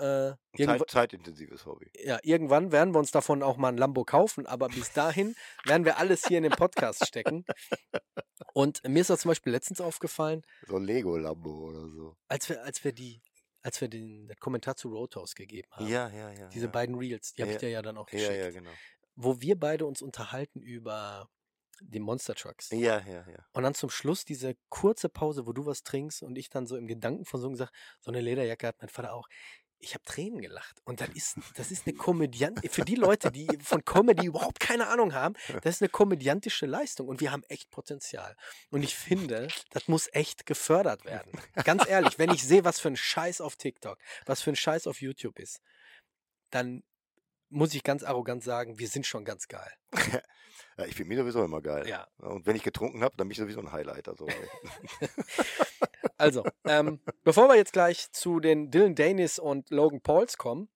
Äh, 0.00 0.34
Zeit, 0.56 0.88
zeitintensives 0.90 1.66
Hobby. 1.66 1.90
ja, 2.04 2.18
irgendwann 2.22 2.70
werden 2.70 2.94
wir 2.94 2.98
uns 3.00 3.10
davon 3.10 3.42
auch 3.42 3.56
mal 3.56 3.68
ein 3.68 3.76
Lambo 3.78 4.04
kaufen, 4.04 4.46
aber 4.46 4.68
bis 4.68 4.92
dahin 4.92 5.34
werden 5.64 5.84
wir 5.84 5.98
alles 5.98 6.24
hier 6.26 6.36
in 6.38 6.44
den 6.44 6.52
Podcast 6.52 7.04
stecken. 7.06 7.44
Und 8.52 8.86
mir 8.86 9.00
ist 9.00 9.10
das 9.10 9.20
zum 9.22 9.30
Beispiel 9.30 9.52
letztens 9.52 9.80
aufgefallen, 9.80 10.42
So 10.66 10.76
ein 10.76 10.84
Lego-Lambo 10.84 11.50
oder 11.68 11.88
so. 11.88 12.16
als 12.28 12.48
wir, 12.48 12.62
als 12.62 12.84
wir 12.84 12.92
die, 12.92 13.20
als 13.62 13.80
wir 13.80 13.88
den 13.88 14.30
Kommentar 14.38 14.76
zu 14.76 14.88
Roadhouse 14.90 15.34
gegeben 15.34 15.68
haben. 15.72 15.88
Ja, 15.88 16.08
ja, 16.10 16.30
ja. 16.30 16.48
Diese 16.50 16.66
ja. 16.66 16.70
beiden 16.70 16.94
Reels, 16.94 17.32
die 17.32 17.42
habe 17.42 17.50
ich 17.52 17.56
Ja. 17.56 17.60
dir 17.60 17.70
ja 17.70 17.82
dann 17.82 17.96
auch 17.98 18.08
Ja, 18.10 18.18
geschickt. 18.18 18.36
ja, 18.38 18.50
genau. 18.50 18.70
Wo 19.16 19.40
wir 19.40 19.58
beide 19.58 19.84
uns 19.86 20.00
unterhalten 20.00 20.60
über 20.60 21.28
die 21.80 22.00
Monster 22.00 22.34
Trucks. 22.34 22.70
Ja, 22.70 23.00
ja, 23.00 23.24
ja. 23.28 23.46
Und 23.52 23.62
dann 23.62 23.74
zum 23.74 23.90
Schluss 23.90 24.24
diese 24.24 24.56
kurze 24.68 25.08
Pause, 25.08 25.46
wo 25.46 25.52
du 25.52 25.66
was 25.66 25.82
trinkst 25.82 26.22
und 26.22 26.36
ich 26.36 26.50
dann 26.50 26.66
so 26.66 26.76
im 26.76 26.86
Gedankenversuch 26.86 27.54
sage, 27.56 27.70
so 28.00 28.10
eine 28.10 28.20
Lederjacke 28.20 28.66
hat 28.66 28.76
mein 28.80 28.88
Vater 28.88 29.14
auch. 29.14 29.28
Ich 29.80 29.94
habe 29.94 30.02
Tränen 30.04 30.40
gelacht. 30.40 30.80
Und 30.84 31.00
das 31.00 31.10
ist, 31.10 31.36
das 31.54 31.70
ist 31.70 31.86
eine 31.86 31.96
Komödiant, 31.96 32.60
für 32.68 32.84
die 32.84 32.96
Leute, 32.96 33.30
die 33.30 33.46
von 33.62 33.84
Comedy 33.84 34.26
überhaupt 34.26 34.58
keine 34.58 34.88
Ahnung 34.88 35.14
haben, 35.14 35.34
das 35.62 35.76
ist 35.76 35.82
eine 35.82 35.88
komödiantische 35.88 36.66
Leistung. 36.66 37.06
Und 37.06 37.20
wir 37.20 37.30
haben 37.30 37.44
echt 37.44 37.70
Potenzial. 37.70 38.34
Und 38.70 38.82
ich 38.82 38.96
finde, 38.96 39.48
das 39.70 39.86
muss 39.86 40.08
echt 40.12 40.46
gefördert 40.46 41.04
werden. 41.04 41.30
Ganz 41.64 41.86
ehrlich, 41.88 42.18
wenn 42.18 42.30
ich 42.30 42.42
sehe, 42.42 42.64
was 42.64 42.80
für 42.80 42.88
ein 42.88 42.96
Scheiß 42.96 43.40
auf 43.40 43.54
TikTok, 43.54 43.98
was 44.26 44.42
für 44.42 44.50
ein 44.50 44.56
Scheiß 44.56 44.88
auf 44.88 45.00
YouTube 45.00 45.38
ist, 45.38 45.60
dann 46.50 46.82
muss 47.50 47.74
ich 47.74 47.82
ganz 47.82 48.02
arrogant 48.02 48.44
sagen, 48.44 48.78
wir 48.78 48.88
sind 48.88 49.06
schon 49.06 49.24
ganz 49.24 49.48
geil. 49.48 49.70
ja 50.76 50.84
ich 50.86 50.94
finde 50.94 51.10
mich 51.10 51.18
sowieso 51.18 51.44
immer 51.44 51.60
geil. 51.60 51.88
Ja. 51.88 52.06
Und 52.18 52.46
wenn 52.46 52.56
ich 52.56 52.62
getrunken 52.62 53.02
habe, 53.02 53.16
dann 53.16 53.28
bin 53.28 53.32
ich 53.32 53.38
sowieso 53.38 53.60
ein 53.60 53.72
Highlighter. 53.72 54.14
So. 54.16 54.26
Also, 56.16 56.44
ähm, 56.64 57.00
bevor 57.22 57.48
wir 57.48 57.54
jetzt 57.54 57.72
gleich 57.72 58.10
zu 58.10 58.40
den 58.40 58.72
Dylan 58.72 58.96
Danis 58.96 59.38
und 59.38 59.70
Logan 59.70 60.00
Pauls 60.00 60.36
kommen, 60.36 60.68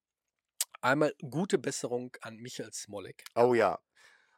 einmal 0.81 1.13
gute 1.29 1.57
Besserung 1.57 2.15
an 2.21 2.37
Michael 2.37 2.71
Smolik. 2.71 3.25
oh 3.35 3.53
ja. 3.53 3.79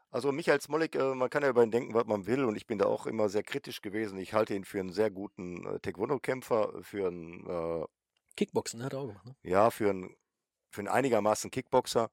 Also 0.09 0.31
Michael 0.31 0.61
Smolik, 0.61 0.95
äh, 0.95 1.13
man 1.13 1.29
kann 1.29 1.43
ja 1.43 1.49
über 1.49 1.61
ihn 1.61 1.71
denken, 1.71 1.93
was 1.93 2.05
man 2.05 2.25
will. 2.25 2.45
Und 2.45 2.55
ich 2.55 2.65
bin 2.65 2.79
da 2.79 2.85
auch 2.85 3.05
immer 3.05 3.29
sehr 3.29 3.43
kritisch 3.43 3.81
gewesen. 3.81 4.17
Ich 4.17 4.33
halte 4.33 4.55
ihn 4.55 4.63
für 4.63 4.79
einen 4.79 4.93
sehr 4.93 5.11
guten 5.11 5.65
äh, 5.65 5.79
Taekwondo-Kämpfer, 5.79 6.81
für 6.81 7.07
einen, 7.07 7.45
äh, 7.45 7.85
Kickboxen 8.37 8.83
hat 8.83 8.93
er 8.93 8.99
auch 8.99 9.07
gemacht, 9.07 9.25
ne? 9.25 9.35
ja, 9.43 9.69
für 9.69 9.89
einen, 9.89 10.15
für 10.71 10.81
einen 10.81 10.87
einigermaßen 10.87 11.51
Kickboxer, 11.51 12.09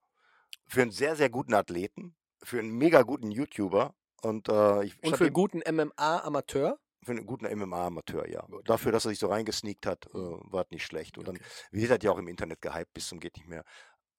für 0.73 0.83
einen 0.83 0.91
sehr, 0.91 1.17
sehr 1.17 1.29
guten 1.31 1.55
Athleten, 1.55 2.17
für 2.43 2.59
einen 2.59 2.73
mega 2.73 3.03
guten 3.03 3.31
YouTuber. 3.31 3.95
Und, 4.23 4.49
äh, 4.49 4.85
ich, 4.85 5.03
Und 5.03 5.17
für 5.17 5.25
einen 5.25 5.33
guten 5.33 5.61
MMA-Amateur. 5.61 6.79
Für 7.05 7.11
einen 7.13 7.27
guten 7.27 7.47
MMA-Amateur, 7.47 8.29
ja. 8.29 8.47
Gut. 8.47 8.69
Dafür, 8.69 8.93
dass 8.93 9.05
er 9.05 9.11
sich 9.11 9.19
so 9.19 9.27
reingesneakt 9.27 9.87
hat, 9.87 10.07
äh, 10.15 10.19
Mhm. 10.19 10.41
war 10.53 10.63
es 10.65 10.71
nicht 10.71 10.85
schlecht. 10.85 11.19
Und 11.19 11.29
Okay. 11.29 11.39
dann 11.41 11.47
wird 11.73 11.91
halt 11.91 12.05
ja 12.05 12.13
auch 12.13 12.19
im 12.19 12.29
Internet 12.29 12.61
gehypt 12.63 12.93
bis 12.95 13.09
zum 13.09 13.19
geht 13.21 13.37
nicht 13.37 13.49
mehr. 13.49 13.65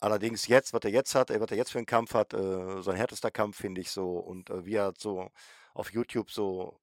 Allerdings 0.01 0.48
jetzt, 0.48 0.74
was 0.74 0.81
er 0.83 0.91
jetzt 0.91 1.15
hat, 1.15 1.31
äh, 1.31 1.39
was 1.39 1.50
er 1.51 1.57
jetzt 1.57 1.72
für 1.72 1.77
einen 1.79 1.86
Kampf 1.86 2.13
hat, 2.13 2.33
äh, 2.33 2.81
sein 2.81 2.98
härtester 2.98 3.31
Kampf, 3.31 3.57
finde 3.57 3.81
ich 3.81 3.89
so. 3.91 4.17
Und 4.19 4.50
äh, 4.50 4.65
wie 4.65 4.75
er 4.75 4.93
so 4.98 5.29
auf 5.74 5.91
YouTube 5.93 6.29
so, 6.29 6.79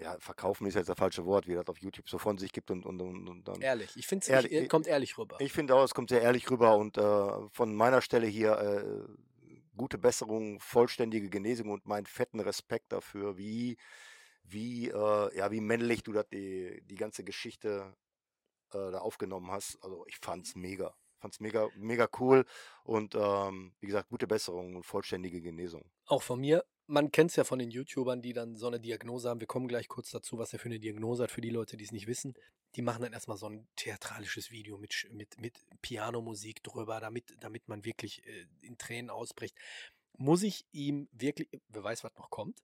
ja, 0.00 0.16
verkaufen 0.18 0.66
ist 0.66 0.74
jetzt 0.74 0.88
das 0.88 0.98
falsche 0.98 1.24
Wort, 1.24 1.46
wie 1.46 1.52
er 1.52 1.62
das 1.64 1.68
auf 1.68 1.78
YouTube 1.78 2.08
so 2.08 2.18
von 2.18 2.38
sich 2.38 2.52
gibt 2.52 2.70
und, 2.70 2.84
und, 2.86 3.00
und, 3.00 3.28
und 3.28 3.48
dann. 3.48 3.60
Ehrlich. 3.60 3.96
Ich 3.96 4.06
finde 4.06 4.26
es 4.32 4.44
ich- 4.44 4.68
kommt 4.68 4.86
ehrlich 4.86 5.18
rüber. 5.18 5.36
Ich 5.40 5.52
finde 5.52 5.74
auch, 5.74 5.84
es 5.84 5.94
kommt 5.94 6.10
sehr 6.10 6.22
ehrlich 6.22 6.50
rüber 6.50 6.76
und 6.76 6.96
äh, 6.98 7.48
von 7.50 7.74
meiner 7.74 8.00
Stelle 8.00 8.26
hier 8.26 8.58
äh, 8.58 9.12
gute 9.76 9.98
Besserung, 9.98 10.60
vollständige 10.60 11.28
Genesung 11.28 11.70
und 11.70 11.86
meinen 11.86 12.06
fetten 12.06 12.40
Respekt 12.40 12.92
dafür, 12.92 13.36
wie 13.38 13.76
wie, 14.44 14.88
äh, 14.88 15.36
ja, 15.36 15.50
wie 15.50 15.60
männlich 15.60 16.02
du 16.02 16.12
das 16.12 16.28
die, 16.28 16.82
die 16.84 16.96
ganze 16.96 17.24
Geschichte 17.24 17.94
äh, 18.72 18.90
da 18.90 18.98
aufgenommen 18.98 19.50
hast. 19.50 19.78
Also 19.82 20.04
ich 20.08 20.16
fand's 20.18 20.54
mega. 20.56 20.94
Fand's 21.18 21.38
mega, 21.38 21.68
mega 21.76 22.08
cool 22.18 22.44
und 22.82 23.14
ähm, 23.14 23.74
wie 23.78 23.86
gesagt, 23.86 24.08
gute 24.08 24.26
Besserung 24.26 24.74
und 24.74 24.84
vollständige 24.84 25.40
Genesung. 25.40 25.88
Auch 26.06 26.22
von 26.22 26.40
mir. 26.40 26.64
Man 26.86 27.12
kennt 27.12 27.30
es 27.30 27.36
ja 27.36 27.44
von 27.44 27.58
den 27.58 27.70
YouTubern, 27.70 28.22
die 28.22 28.32
dann 28.32 28.56
so 28.56 28.66
eine 28.66 28.80
Diagnose 28.80 29.28
haben. 29.28 29.40
Wir 29.40 29.46
kommen 29.46 29.68
gleich 29.68 29.88
kurz 29.88 30.10
dazu, 30.10 30.38
was 30.38 30.52
er 30.52 30.58
für 30.58 30.66
eine 30.66 30.80
Diagnose 30.80 31.24
hat, 31.24 31.30
für 31.30 31.40
die 31.40 31.50
Leute, 31.50 31.76
die 31.76 31.84
es 31.84 31.92
nicht 31.92 32.06
wissen. 32.06 32.34
Die 32.74 32.82
machen 32.82 33.02
dann 33.02 33.12
erstmal 33.12 33.36
so 33.36 33.46
ein 33.46 33.66
theatralisches 33.76 34.50
Video 34.50 34.78
mit, 34.78 35.08
mit, 35.10 35.40
mit 35.40 35.58
Pianomusik 35.80 36.62
drüber, 36.62 37.00
damit, 37.00 37.36
damit 37.40 37.68
man 37.68 37.84
wirklich 37.84 38.26
äh, 38.26 38.46
in 38.62 38.78
Tränen 38.78 39.10
ausbricht. 39.10 39.56
Muss 40.16 40.42
ich 40.42 40.66
ihm 40.72 41.08
wirklich, 41.12 41.48
wer 41.68 41.84
weiß, 41.84 42.04
was 42.04 42.14
noch 42.16 42.30
kommt, 42.30 42.58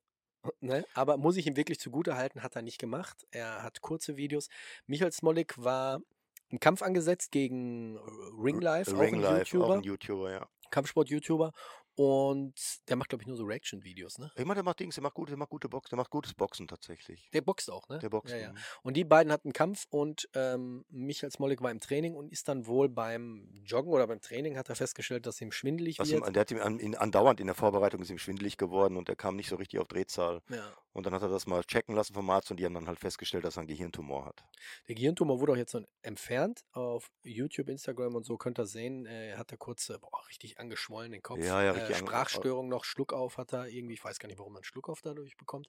ne? 0.61 0.85
aber 0.95 1.17
muss 1.17 1.37
ich 1.37 1.47
ihm 1.47 1.57
wirklich 1.57 1.79
zugute 1.79 2.17
halten, 2.17 2.43
hat 2.43 2.57
er 2.57 2.63
nicht 2.63 2.79
gemacht. 2.79 3.27
Er 3.31 3.63
hat 3.63 3.81
kurze 3.81 4.17
Videos. 4.17 4.49
Michael 4.87 5.13
Smolik 5.13 5.57
war 5.59 6.01
im 6.49 6.61
Kampf 6.61 6.83
angesetzt 6.83 7.31
gegen 7.31 7.97
äh, 7.97 8.01
Ring 8.43 8.61
Life, 8.61 8.95
auch 8.97 9.01
ein 9.01 9.21
YouTuber, 9.21 9.67
auch 9.67 9.71
ein 9.77 9.83
YouTuber, 9.83 10.31
ja. 10.33 10.49
Kampfsport-YouTuber. 10.71 11.53
Und 11.99 12.55
der 12.89 12.95
macht, 12.95 13.09
glaube 13.09 13.23
ich, 13.23 13.27
nur 13.27 13.37
so 13.37 13.43
Reaction-Videos, 13.45 14.19
ne? 14.19 14.31
Ich 14.37 14.45
meine, 14.45 14.55
der 14.55 14.63
macht 14.63 14.79
Dings, 14.79 14.95
der 14.95 15.03
macht 15.03 15.15
gut, 15.15 15.31
der 15.31 15.37
macht 15.37 15.51
gute 15.51 15.69
Boxen, 15.69 15.91
der 15.91 15.97
macht 15.97 16.11
gutes 16.11 16.33
Boxen 16.33 16.69
tatsächlich. 16.69 17.29
Der 17.33 17.41
boxt 17.41 17.69
auch, 17.73 17.89
ne? 17.89 17.99
Der 17.99 18.09
Boxen. 18.09 18.39
Ja, 18.39 18.53
ja. 18.53 18.55
Und 18.85 18.97
die 18.97 19.03
beiden 19.03 19.33
hatten 19.33 19.49
einen 19.49 19.53
Kampf 19.53 19.87
und 19.91 20.29
ähm, 20.35 20.85
Michael 20.91 21.33
Smolik 21.33 21.61
war 21.61 21.73
im 21.73 21.81
Training 21.81 22.15
und 22.15 22.31
ist 22.31 22.47
dann 22.47 22.67
wohl 22.69 22.89
beim 22.89 23.51
Joggen 23.65 23.93
oder 23.93 24.07
beim 24.07 24.21
Training 24.21 24.57
hat 24.57 24.69
er 24.69 24.77
festgestellt, 24.77 25.27
dass 25.27 25.41
ihm 25.41 25.51
schwindelig 25.51 25.99
Was 25.99 26.11
wird. 26.13 26.25
ihm, 26.25 26.33
der 26.33 26.41
hat 26.43 26.51
ihm 26.53 26.61
an, 26.61 26.79
ihn 26.79 26.95
andauernd 26.95 27.41
in 27.41 27.47
der 27.47 27.57
Vorbereitung 27.57 28.01
ist 28.01 28.11
ihm 28.11 28.19
schwindelig 28.19 28.57
geworden 28.59 28.97
und 28.97 29.09
er 29.09 29.17
kam 29.17 29.35
nicht 29.35 29.49
so 29.49 29.57
richtig 29.57 29.81
auf 29.81 29.89
Drehzahl. 29.89 30.41
ja. 30.51 30.73
Und 30.93 31.07
dann 31.07 31.15
hat 31.15 31.23
er 31.23 31.29
das 31.29 31.47
mal 31.47 31.63
checken 31.63 31.95
lassen 31.95 32.13
vom 32.13 32.29
Arzt 32.29 32.51
und 32.51 32.57
die 32.59 32.65
haben 32.65 32.75
dann 32.75 32.89
halt 32.89 32.99
festgestellt, 32.99 33.45
dass 33.45 33.57
er 33.57 33.61
einen 33.61 33.69
Gehirntumor 33.69 34.25
hat. 34.27 34.43
Der 34.89 34.97
Gehirntumor 34.97 35.39
wurde 35.39 35.53
auch 35.53 35.57
jetzt 35.57 35.71
so 35.71 35.81
entfernt. 36.03 36.65
Auf 36.73 37.09
YouTube, 37.23 37.69
Instagram 37.69 38.17
und 38.17 38.25
so 38.27 38.37
könnt 38.37 38.59
ihr 38.59 38.67
sehen. 38.67 39.07
äh, 39.07 39.29
Er 39.31 39.39
hat 39.39 39.53
da 39.53 39.57
kurz 39.57 39.91
äh, 39.91 39.99
boah, 40.01 40.27
richtig 40.29 40.59
angeschwollen 40.59 41.13
den 41.13 41.23
Kopf. 41.23 41.39
Ja, 41.39 41.63
ja, 41.63 41.73
äh, 41.75 41.88
ange- 41.95 41.99
Sprachstörung 41.99 42.69
noch, 42.69 42.85
Schluckauf 42.85 43.37
hat 43.39 43.53
er 43.53 43.67
irgendwie. 43.69 43.95
Ich 43.95 44.05
weiß 44.05 44.19
gar 44.19 44.29
nicht, 44.29 44.39
warum 44.39 44.53
man 44.53 44.65
Schluckauf 44.65 45.01
dadurch 45.03 45.37
bekommt. 45.37 45.69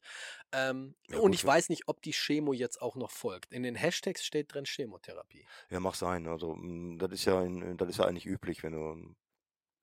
Ähm, 0.52 0.96
Ja, 1.10 1.18
und 1.18 1.24
gut, 1.32 1.36
ich 1.36 1.46
weiß 1.46 1.70
nicht, 1.70 1.88
ob 1.88 2.02
die 2.02 2.12
Chemo 2.14 2.54
jetzt 2.54 2.82
auch 2.82 2.96
noch 2.96 3.12
folgt. 3.12 3.54
In 3.54 3.64
den 3.64 3.76
Hashtags 3.76 4.24
steht 4.26 4.54
drin 4.54 4.66
Chemotherapie. 4.66 5.46
Ja, 5.70 5.80
mag 5.80 5.96
sein. 5.96 6.28
Also, 6.28 6.56
mm, 6.56 6.98
das 7.00 7.12
ist 7.12 7.26
ja, 7.26 7.42
in, 7.44 7.78
das 7.78 7.90
ist 7.90 7.98
ja 8.00 8.06
eigentlich 8.06 8.26
üblich, 8.26 8.64
wenn 8.64 8.74
du 8.74 9.16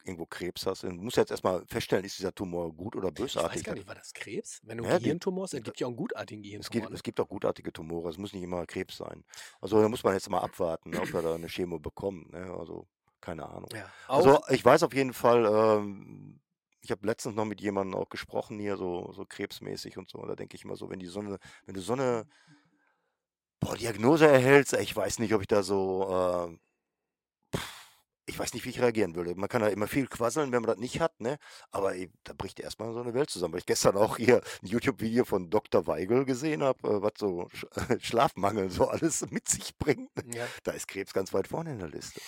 irgendwo 0.04 0.26
Krebs 0.26 0.64
hast. 0.66 0.84
Du 0.84 0.90
musst 0.90 1.16
jetzt 1.16 1.32
erstmal 1.32 1.66
feststellen, 1.66 2.04
ist 2.04 2.16
dieser 2.18 2.32
Tumor 2.32 2.72
gut 2.72 2.94
oder 2.94 3.08
Ich 3.08 3.14
weiß 3.18 3.34
bösartig. 3.34 3.64
gar 3.64 3.74
nicht, 3.74 3.88
war 3.88 3.96
das 3.96 4.12
Krebs? 4.14 4.60
Wenn 4.62 4.78
du 4.78 4.84
Ja, 4.84 4.98
Gehirntumor 4.98 5.42
hast, 5.44 5.54
es 5.54 5.64
gibt 5.64 5.80
ja 5.80 5.86
auch 5.88 5.90
einen 5.90 5.96
gutartigen 5.96 6.42
Es 6.42 6.70
Gehirntumor. 6.70 6.80
gibt, 6.82 6.90
ne? 6.90 6.94
es 6.96 7.02
gibt 7.02 7.18
auch 7.18 7.28
gutartige 7.28 7.72
Tumore, 7.72 8.08
es 8.10 8.16
muss 8.16 8.32
nicht 8.32 8.42
immer 8.44 8.64
Krebs 8.66 8.98
sein. 8.98 9.24
Also 9.60 9.82
da 9.82 9.88
muss 9.88 10.04
man 10.04 10.14
jetzt 10.14 10.30
mal 10.30 10.38
abwarten, 10.40 10.96
ob 10.96 11.12
er 11.12 11.22
da 11.22 11.34
eine 11.34 11.48
Chemo 11.48 11.80
bekommt. 11.80 12.30
Ne? 12.30 12.54
Also 12.56 12.86
keine 13.26 13.48
Ahnung. 13.48 13.68
Ja. 13.74 13.90
Also 14.06 14.40
ich 14.50 14.64
weiß 14.64 14.84
auf 14.84 14.94
jeden 14.94 15.12
Fall, 15.12 15.46
ähm, 15.46 16.38
ich 16.80 16.92
habe 16.92 17.04
letztens 17.04 17.34
noch 17.34 17.44
mit 17.44 17.60
jemandem 17.60 17.98
auch 18.00 18.08
gesprochen 18.08 18.60
hier, 18.60 18.76
so, 18.76 19.12
so 19.12 19.26
krebsmäßig 19.26 19.98
und 19.98 20.08
so. 20.08 20.24
Da 20.24 20.36
denke 20.36 20.54
ich 20.56 20.62
immer 20.62 20.76
so, 20.76 20.90
wenn 20.90 21.00
die 21.00 21.06
so 21.06 21.18
eine, 21.18 21.38
wenn 21.64 21.74
du 21.74 21.80
so 21.80 21.94
eine 21.94 22.24
boah, 23.58 23.76
Diagnose 23.76 24.28
erhältst, 24.28 24.74
ich 24.74 24.94
weiß 24.94 25.18
nicht, 25.18 25.34
ob 25.34 25.40
ich 25.40 25.48
da 25.48 25.64
so, 25.64 26.46
ähm, 26.48 26.60
pff, 27.52 27.86
ich 28.26 28.38
weiß 28.38 28.54
nicht, 28.54 28.64
wie 28.64 28.70
ich 28.70 28.80
reagieren 28.80 29.16
würde. 29.16 29.34
Man 29.34 29.48
kann 29.48 29.62
ja 29.62 29.68
immer 29.68 29.88
viel 29.88 30.06
quasseln, 30.06 30.52
wenn 30.52 30.62
man 30.62 30.70
das 30.70 30.78
nicht 30.78 31.00
hat, 31.00 31.20
ne? 31.20 31.38
Aber 31.72 31.96
ey, 31.96 32.12
da 32.22 32.32
bricht 32.32 32.60
erstmal 32.60 32.92
so 32.92 33.00
eine 33.00 33.12
Welt 33.12 33.28
zusammen. 33.30 33.54
Weil 33.54 33.60
ich 33.60 33.66
gestern 33.66 33.96
auch 33.96 34.18
hier 34.18 34.40
ein 34.62 34.68
YouTube-Video 34.68 35.24
von 35.24 35.50
Dr. 35.50 35.88
Weigel 35.88 36.24
gesehen 36.24 36.62
habe, 36.62 36.88
äh, 36.88 37.02
was 37.02 37.14
so 37.18 37.48
Sch 37.52 37.66
Schlafmangel 38.06 38.70
so 38.70 38.86
alles 38.86 39.26
mit 39.30 39.48
sich 39.48 39.76
bringt. 39.76 40.14
ne? 40.16 40.36
ja. 40.38 40.46
Da 40.62 40.70
ist 40.70 40.86
Krebs 40.86 41.12
ganz 41.12 41.34
weit 41.34 41.48
vorne 41.48 41.72
in 41.72 41.80
der 41.80 41.88
Liste. 41.88 42.20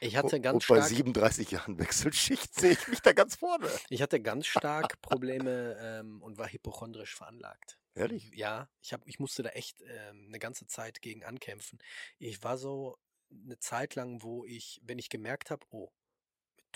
Ich 0.00 0.16
hatte 0.16 0.36
Und, 0.36 0.42
ganz 0.42 0.54
und 0.54 0.68
bei 0.68 0.76
stark, 0.76 0.88
37 0.88 1.50
Jahren 1.50 1.78
Wechselschicht 1.78 2.54
sehe 2.54 2.72
ich 2.72 2.88
mich 2.88 3.00
da 3.00 3.12
ganz 3.12 3.36
vorne. 3.36 3.68
ich 3.88 4.02
hatte 4.02 4.20
ganz 4.20 4.46
stark 4.46 5.00
Probleme 5.02 5.76
ähm, 5.80 6.22
und 6.22 6.38
war 6.38 6.48
hypochondrisch 6.48 7.14
veranlagt. 7.14 7.78
Ehrlich? 7.94 8.30
Ja, 8.34 8.68
ich, 8.82 8.92
hab, 8.92 9.06
ich 9.06 9.18
musste 9.18 9.42
da 9.42 9.50
echt 9.50 9.80
ähm, 9.82 10.26
eine 10.28 10.38
ganze 10.38 10.66
Zeit 10.66 11.00
gegen 11.00 11.24
ankämpfen. 11.24 11.78
Ich 12.18 12.42
war 12.42 12.58
so 12.58 12.98
eine 13.30 13.58
Zeit 13.58 13.94
lang, 13.94 14.22
wo 14.22 14.44
ich, 14.44 14.80
wenn 14.84 14.98
ich 14.98 15.08
gemerkt 15.08 15.50
habe, 15.50 15.64
oh, 15.70 15.90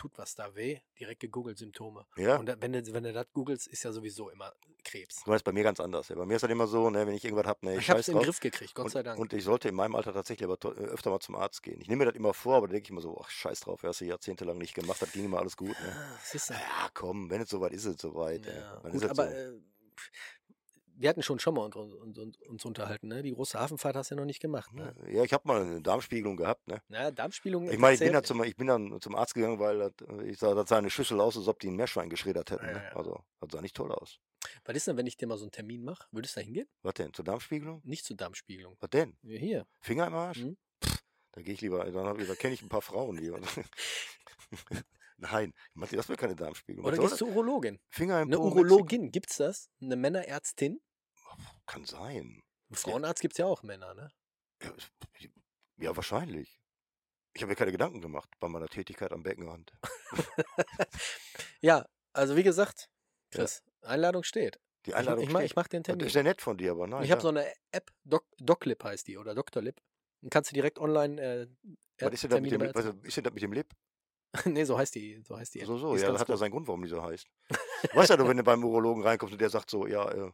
tut 0.00 0.16
was 0.16 0.34
da 0.34 0.54
weh, 0.54 0.80
direkt 0.98 1.20
gegoogelt 1.20 1.58
Symptome. 1.58 2.06
Ja. 2.16 2.36
Und 2.38 2.48
wenn 2.62 2.72
du, 2.72 2.92
wenn 2.94 3.04
du 3.04 3.12
das 3.12 3.26
googelst, 3.34 3.66
ist 3.66 3.82
ja 3.82 3.92
sowieso 3.92 4.30
immer 4.30 4.52
Krebs. 4.82 5.22
Du 5.24 5.30
weißt, 5.30 5.44
bei 5.44 5.52
mir 5.52 5.62
ganz 5.62 5.78
anders. 5.78 6.08
Ja. 6.08 6.16
Bei 6.16 6.24
mir 6.24 6.36
ist 6.36 6.42
das 6.42 6.50
immer 6.50 6.66
so, 6.66 6.88
ne, 6.88 7.06
wenn 7.06 7.14
ich 7.14 7.22
irgendwas 7.24 7.46
habe, 7.46 7.66
ne, 7.66 7.74
ich 7.74 7.80
Ich 7.82 7.90
habe 7.90 8.00
es 8.00 8.08
in 8.08 8.14
den. 8.16 8.24
Griff 8.24 8.40
gekriegt, 8.40 8.74
Gott 8.74 8.86
Und, 8.86 8.90
sei 8.92 9.02
Dank. 9.02 9.20
und 9.20 9.34
ich 9.34 9.44
sollte 9.44 9.68
in 9.68 9.74
meinem 9.74 9.94
Alter 9.94 10.14
tatsächlich 10.14 10.48
aber 10.48 10.56
äh, 10.74 10.84
öfter 10.84 11.10
mal 11.10 11.20
zum 11.20 11.34
Arzt 11.36 11.62
gehen. 11.62 11.78
Ich 11.82 11.88
nehme 11.88 11.98
mir 12.04 12.10
das 12.10 12.14
immer 12.18 12.32
vor, 12.32 12.56
aber 12.56 12.66
da 12.68 12.72
denke 12.72 12.86
ich 12.86 12.90
immer 12.90 13.02
so, 13.02 13.20
ach 13.22 13.28
scheiß 13.28 13.60
drauf, 13.60 13.82
hast 13.82 14.00
du 14.00 14.06
jahrzehntelang 14.06 14.56
nicht 14.56 14.74
gemacht, 14.74 15.02
das 15.02 15.12
ging 15.12 15.26
immer 15.26 15.38
alles 15.38 15.56
gut. 15.58 15.78
Ne? 15.80 15.94
Ah, 15.94 16.18
siehst 16.24 16.48
du? 16.48 16.54
Ja, 16.54 16.88
komm, 16.94 17.28
wenn 17.30 17.42
es 17.42 17.50
soweit 17.50 17.72
ist, 17.72 17.84
ist 17.84 17.96
es 17.96 18.00
soweit. 18.00 18.46
Ja, 18.46 18.80
Dann 18.82 18.92
gut, 18.92 19.04
aber 19.04 19.28
so. 19.28 19.34
äh, 19.36 19.60
wir 21.00 21.08
hatten 21.08 21.22
schon 21.22 21.38
schon 21.38 21.54
mal 21.54 21.62
uns, 21.64 21.76
uns, 21.76 22.36
uns, 22.46 22.64
unterhalten, 22.64 23.08
ne? 23.08 23.22
Die 23.22 23.32
große 23.32 23.58
Hafenfahrt 23.58 23.96
hast 23.96 24.10
du 24.10 24.14
ja 24.14 24.20
noch 24.20 24.26
nicht 24.26 24.40
gemacht, 24.40 24.72
ne? 24.74 24.94
Ja, 25.08 25.24
ich 25.24 25.32
habe 25.32 25.48
mal 25.48 25.62
eine 25.62 25.80
Darmspiegelung 25.80 26.36
gehabt. 26.36 26.68
Ne? 26.68 26.82
Na, 26.88 27.10
Darmspielung 27.10 27.70
Ich 27.70 27.78
meine, 27.78 27.94
ich 27.94 28.00
bin, 28.00 28.12
da 28.12 28.22
zum, 28.22 28.42
ich 28.44 28.54
bin 28.56 28.66
dann 28.66 29.00
zum 29.00 29.14
Arzt 29.14 29.34
gegangen, 29.34 29.58
weil 29.58 29.92
ich 30.26 30.38
sah, 30.38 30.54
das 30.54 30.68
sah 30.68 30.78
eine 30.78 30.90
Schüssel 30.90 31.20
aus, 31.20 31.36
als 31.36 31.48
ob 31.48 31.58
die 31.60 31.68
ein 31.68 31.76
Meerschwein 31.76 32.10
geschreddert 32.10 32.50
hätten. 32.50 32.66
Ja, 32.66 32.72
Ne? 32.72 32.82
ja. 32.84 32.96
Also, 32.96 33.24
das 33.40 33.50
sah 33.52 33.60
nicht 33.62 33.74
toll 33.76 33.90
aus. 33.92 34.18
Was 34.64 34.76
ist 34.76 34.86
denn, 34.86 34.96
wenn 34.96 35.06
ich 35.06 35.16
dir 35.16 35.26
mal 35.26 35.36
so 35.38 35.44
einen 35.44 35.52
Termin 35.52 35.82
mache? 35.84 36.06
Würdest 36.12 36.36
du 36.36 36.40
da 36.40 36.44
hingehen? 36.44 36.68
Was 36.82 36.94
denn? 36.94 37.12
Zur 37.12 37.24
Darmspiegelung? 37.24 37.80
Nicht 37.84 38.04
zur 38.04 38.16
Darmspiegelung. 38.16 38.76
Was 38.80 38.90
denn? 38.90 39.16
Ja, 39.22 39.38
Hier. 39.38 39.66
Finger 39.80 40.06
im 40.06 40.14
Arsch? 40.14 40.38
Mhm. 40.38 40.56
Pff, 40.84 41.02
da 41.32 41.42
gehe 41.42 41.54
ich 41.54 41.60
lieber, 41.62 41.84
dann, 41.90 42.20
ich- 42.20 42.28
da 42.28 42.34
kenne 42.34 42.54
ich 42.54 42.62
ein 42.62 42.68
paar 42.68 42.82
Frauen 42.82 43.16
lieber. 43.16 43.38
Nein, 45.16 45.52
Matti, 45.74 45.96
das 45.96 46.08
wäre 46.08 46.16
keine 46.16 46.34
Darmspiegelung. 46.34 46.86
Oder 46.86 46.96
gehst 46.98 47.12
du 47.12 47.16
zur 47.18 47.28
Urologin? 47.28 47.78
Finger 47.90 48.22
im 48.22 48.28
Eine 48.28 48.38
Urologin, 48.38 49.10
gibt's 49.10 49.36
das? 49.36 49.68
Eine 49.82 49.96
Männerärztin? 49.96 50.80
Kann 51.70 51.84
sein. 51.84 52.42
Ein 52.68 52.74
Frauenarzt 52.74 53.20
gibt's 53.22 53.38
ja 53.38 53.46
auch 53.46 53.62
Männer, 53.62 53.94
ne? 53.94 54.10
Ja, 54.60 54.72
es- 54.76 54.90
ja 55.76 55.94
wahrscheinlich. 55.94 56.60
Ich 57.32 57.42
habe 57.42 57.50
mir 57.50 57.54
keine 57.56 57.70
Gedanken 57.70 58.00
gemacht 58.00 58.28
bei 58.40 58.48
meiner 58.48 58.66
Tätigkeit 58.66 59.12
am 59.12 59.22
Beckenrand. 59.22 59.72
Ja, 61.60 61.86
also 62.12 62.34
wie 62.36 62.42
gesagt, 62.42 62.88
Ja. 63.32 63.40
Chris, 63.40 63.62
Einladung 63.82 64.24
steht. 64.24 64.58
Die 64.86 64.90
Ich, 64.90 64.96
Einladung 64.96 65.22
ich, 65.24 65.30
mach, 65.30 65.40
steht. 65.40 65.50
ich 65.50 65.56
mach 65.56 65.68
den 65.68 65.82
Das 65.82 65.86
Termin. 65.92 66.06
ist 66.06 66.14
ja 66.14 66.22
nett 66.24 66.40
von 66.42 66.56
dir, 66.58 66.72
aber 66.72 66.86
nein. 66.88 67.04
ich 67.04 67.10
habe 67.12 67.18
ja. 67.18 67.22
so 67.22 67.28
eine 67.28 67.46
App, 67.70 67.90
Doc, 68.04 68.26
DocLib 68.38 68.82
heißt 68.82 69.06
die, 69.06 69.16
oder 69.18 69.34
Doctorlib. 69.34 69.80
Dann 70.22 70.30
kannst 70.30 70.50
du 70.50 70.54
direkt 70.54 70.78
online 70.80 71.20
äh, 71.22 71.46
was 72.00 72.12
ist 72.14 72.24
denn 72.24 72.30
das 72.30 72.40
mit 72.40 72.50
dem, 72.52 72.60
was 72.74 72.84
ist 73.04 73.16
denn 73.16 73.24
das 73.24 73.32
mit 73.34 73.42
dem 73.42 73.52
Lip? 73.52 73.72
nee, 74.46 74.64
so 74.64 74.76
heißt 74.76 74.94
die, 74.96 75.22
so 75.22 75.36
heißt 75.36 75.54
die. 75.54 75.60
App. 75.60 75.66
So, 75.66 75.78
so, 75.78 75.94
Die 75.94 76.02
ja, 76.02 76.10
das 76.10 76.20
hat 76.22 76.28
ja 76.28 76.36
seinen 76.36 76.50
Grund, 76.50 76.66
warum 76.66 76.82
die 76.82 76.88
so 76.88 77.02
heißt. 77.02 77.26
weißt 77.94 78.10
ja, 78.10 78.16
du, 78.16 78.26
wenn 78.26 78.36
du 78.38 78.42
beim 78.42 78.64
Urologen 78.64 79.02
reinkommst 79.04 79.32
und 79.32 79.40
der 79.40 79.50
sagt 79.50 79.70
so, 79.70 79.86
ja, 79.86 80.10
äh, 80.10 80.32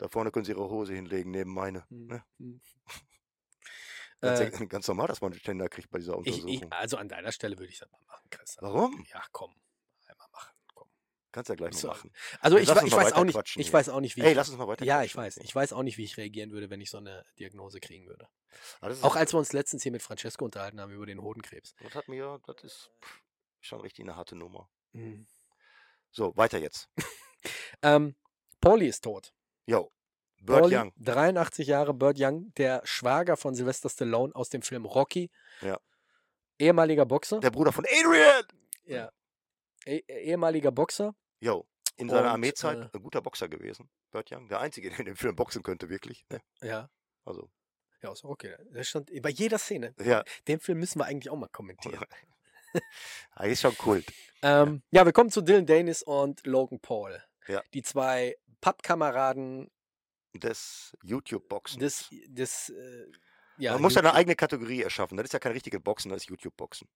da 0.00 0.08
vorne 0.08 0.30
können 0.30 0.44
Sie 0.46 0.52
Ihre 0.52 0.68
Hose 0.70 0.94
hinlegen, 0.94 1.30
neben 1.30 1.52
meine. 1.52 1.86
Hm, 1.90 2.06
Ne? 2.06 2.24
hm. 2.38 2.60
Ganz, 4.22 4.40
Äh, 4.60 4.66
ganz 4.66 4.86
normal, 4.86 5.06
dass 5.08 5.22
man 5.22 5.32
einen 5.32 5.40
Ständer 5.40 5.68
kriegt 5.70 5.90
bei 5.90 5.98
dieser 5.98 6.12
ich, 6.12 6.18
Untersuchung. 6.18 6.48
ich, 6.50 6.72
also 6.72 6.98
an 6.98 7.08
deiner 7.08 7.32
Stelle 7.32 7.56
würde 7.58 7.72
ich 7.72 7.78
das 7.78 7.90
mal 7.90 8.00
machen, 8.06 8.28
Chris. 8.28 8.56
Warum? 8.60 9.02
Ja, 9.10 9.22
komm. 9.32 9.54
Einmal 10.06 10.28
machen. 10.30 10.52
Komm. 10.74 10.90
Kannst 11.32 11.48
ja 11.48 11.54
gleich 11.54 11.72
mal 11.72 11.78
So, 11.78 11.88
machen. 11.88 12.12
Also 12.40 12.58
Ja, 12.58 12.62
ich, 12.62 12.82
ich 12.86 12.92
weiß 12.92 13.12
auch 13.14 13.24
nicht, 13.24 13.38
ich 13.38 13.52
hier. 13.64 13.72
weiß 13.72 13.88
auch 13.88 14.00
nicht, 14.00 14.16
wie 14.16 14.20
Ey, 14.20 14.30
ich, 14.30 14.36
lass 14.36 14.50
uns 14.50 14.58
mal 14.58 14.68
weiter. 14.68 14.84
ja, 14.84 15.02
ich 15.04 15.16
weiß, 15.16 15.38
ich 15.38 15.54
weiß 15.54 15.72
auch 15.72 15.82
nicht, 15.82 15.96
wie 15.96 16.04
ich 16.04 16.18
reagieren 16.18 16.50
würde, 16.50 16.68
wenn 16.68 16.82
ich 16.82 16.90
so 16.90 16.98
eine 16.98 17.24
Diagnose 17.38 17.80
kriegen 17.80 18.06
würde. 18.08 18.28
Alles 18.82 19.02
Auch 19.02 19.16
als 19.16 19.32
wir 19.32 19.38
uns 19.38 19.54
letztens 19.54 19.84
hier 19.84 19.92
mit 19.92 20.02
Francesco 20.02 20.44
unterhalten 20.44 20.80
haben 20.82 20.92
über 20.92 21.06
den 21.06 21.22
Hodenkrebs. 21.22 21.74
Das 21.82 21.94
hat 21.94 22.08
mir, 22.08 22.40
das 22.46 22.62
ist 22.62 22.90
pff, 23.02 23.22
schon 23.60 23.80
richtig 23.80 24.04
eine 24.04 24.16
harte 24.16 24.36
Nummer. 24.36 24.68
Mhm. 24.92 25.26
So, 26.10 26.36
weiter 26.36 26.58
jetzt. 26.58 26.88
Ähm, 27.82 28.16
Pauli 28.60 28.86
ist 28.86 29.02
tot. 29.02 29.32
Yo, 29.70 29.92
Bird 30.42 30.62
Pauli, 30.62 30.76
Young. 30.76 30.92
83 30.96 31.66
Jahre, 31.68 31.94
Bird 31.94 32.16
Young, 32.18 32.52
der 32.54 32.80
Schwager 32.84 33.36
von 33.36 33.54
Sylvester 33.54 33.88
Stallone 33.88 34.34
aus 34.34 34.48
dem 34.48 34.62
Film 34.62 34.84
Rocky. 34.84 35.30
Ja. 35.60 35.78
Ehemaliger 36.58 37.06
Boxer. 37.06 37.38
Der 37.40 37.50
Bruder 37.50 37.72
von 37.72 37.84
Adrian. 37.86 38.44
ja. 38.84 39.10
Eh- 39.86 40.02
ehemaliger 40.08 40.72
Boxer. 40.72 41.14
Yo, 41.38 41.66
in 41.96 42.08
seiner 42.08 42.22
Und, 42.22 42.28
Armeezeit 42.28 42.78
äh, 42.78 42.88
ein 42.96 43.02
guter 43.02 43.22
Boxer 43.22 43.48
gewesen. 43.48 43.88
Bird 44.10 44.30
Young, 44.32 44.48
der 44.48 44.60
Einzige, 44.60 44.90
der 44.90 44.98
in 44.98 45.04
dem 45.06 45.16
Film 45.16 45.36
boxen 45.36 45.62
könnte, 45.62 45.88
wirklich. 45.88 46.24
Ne? 46.30 46.40
Ja. 46.62 46.90
Also, 47.24 47.48
Ja, 48.02 48.08
aus 48.10 48.24
Rocky. 48.24 48.50
Der 48.74 48.82
stand 48.82 49.10
bei 49.22 49.30
jeder 49.30 49.58
Szene. 49.58 49.94
ja, 50.00 50.24
Den 50.48 50.58
Film 50.58 50.80
müssen 50.80 50.98
wir 50.98 51.04
eigentlich 51.06 51.30
auch 51.30 51.36
mal 51.36 51.48
kommentieren. 51.48 52.04
er 53.36 53.46
ist 53.46 53.60
schon 53.60 53.76
Kult. 53.78 54.12
Ähm, 54.42 54.82
ja, 54.90 55.04
wir 55.04 55.12
kommen 55.12 55.30
zu 55.30 55.40
Dylan 55.42 55.66
Danis 55.66 56.02
und 56.02 56.44
Logan 56.46 56.80
Paul. 56.80 57.22
Ja. 57.48 57.62
Die 57.72 57.82
zwei 57.82 58.36
Pappkameraden 58.60 59.70
Des 60.34 60.96
YouTube-Boxen. 61.02 61.80
des, 61.80 62.08
des 62.26 62.68
äh, 62.70 63.06
ja, 63.58 63.72
Man 63.72 63.82
muss 63.82 63.94
ja 63.94 64.00
eine 64.00 64.08
YouTube- 64.08 64.16
eigene 64.18 64.36
Kategorie 64.36 64.82
erschaffen. 64.82 65.16
Das 65.16 65.24
ist 65.24 65.32
ja 65.32 65.38
kein 65.38 65.52
richtiges 65.52 65.80
Boxen, 65.82 66.10
das 66.10 66.22
ist 66.22 66.28
YouTube-Boxen. 66.30 66.88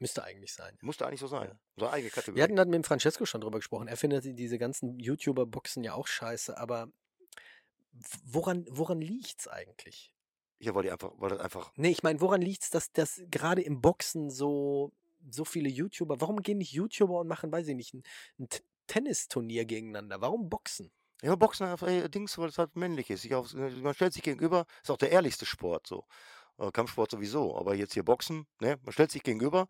Müsste 0.00 0.22
eigentlich 0.22 0.52
sein. 0.52 0.78
Musste 0.80 1.06
eigentlich 1.06 1.18
so 1.20 1.26
sein. 1.26 1.48
Ja. 1.48 1.60
So 1.76 1.86
eine 1.86 1.94
eigene 1.94 2.10
Kategorie. 2.10 2.36
Wir 2.36 2.44
hatten 2.44 2.54
dann 2.56 2.68
mit 2.68 2.76
dem 2.76 2.84
Francesco 2.84 3.26
schon 3.26 3.40
drüber 3.40 3.58
gesprochen. 3.58 3.88
Er 3.88 3.96
findet 3.96 4.24
die- 4.24 4.34
diese 4.34 4.58
ganzen 4.58 4.98
YouTuber-Boxen 5.00 5.82
ja 5.82 5.94
auch 5.94 6.06
scheiße, 6.06 6.56
aber 6.58 6.88
Woran, 8.24 8.64
woran 8.70 9.00
liegt's 9.00 9.48
eigentlich? 9.48 10.12
Ja, 10.60 10.72
weil 10.74 10.84
die 10.84 10.90
einfach, 10.92 11.12
weil 11.16 11.30
das 11.30 11.40
einfach, 11.40 11.72
Nee, 11.76 11.90
ich 11.90 12.02
meine, 12.04 12.20
woran 12.20 12.40
liegt's, 12.40 12.70
dass 12.70 12.92
das 12.92 13.20
gerade 13.30 13.62
im 13.62 13.80
Boxen 13.80 14.30
so, 14.30 14.92
so 15.30 15.44
viele 15.44 15.68
YouTuber, 15.68 16.20
warum 16.20 16.42
gehen 16.42 16.58
nicht 16.58 16.72
YouTuber 16.72 17.18
und 17.20 17.26
machen, 17.26 17.50
weiß 17.50 17.66
ich 17.66 17.74
nicht, 17.74 17.94
ein, 17.94 18.02
ein 18.38 18.48
T- 18.48 18.62
Tennisturnier 18.88 19.64
gegeneinander? 19.64 20.20
Warum 20.20 20.48
Boxen? 20.48 20.90
ja, 21.22 21.34
Boxen 21.34 21.66
einfach 21.66 21.88
äh, 21.88 22.08
Dings, 22.08 22.38
weil 22.38 22.48
es 22.48 22.58
halt 22.58 22.76
männlich 22.76 23.10
ist. 23.10 23.30
Auf, 23.32 23.52
man 23.54 23.94
stellt 23.94 24.12
sich 24.12 24.22
gegenüber, 24.22 24.66
ist 24.82 24.90
auch 24.90 24.96
der 24.96 25.10
ehrlichste 25.10 25.46
Sport 25.46 25.86
so. 25.86 26.04
Äh, 26.58 26.70
Kampfsport 26.70 27.10
sowieso, 27.10 27.56
aber 27.56 27.74
jetzt 27.74 27.94
hier 27.94 28.04
Boxen, 28.04 28.46
ne, 28.60 28.78
man 28.82 28.92
stellt 28.92 29.10
sich 29.10 29.22
gegenüber, 29.22 29.66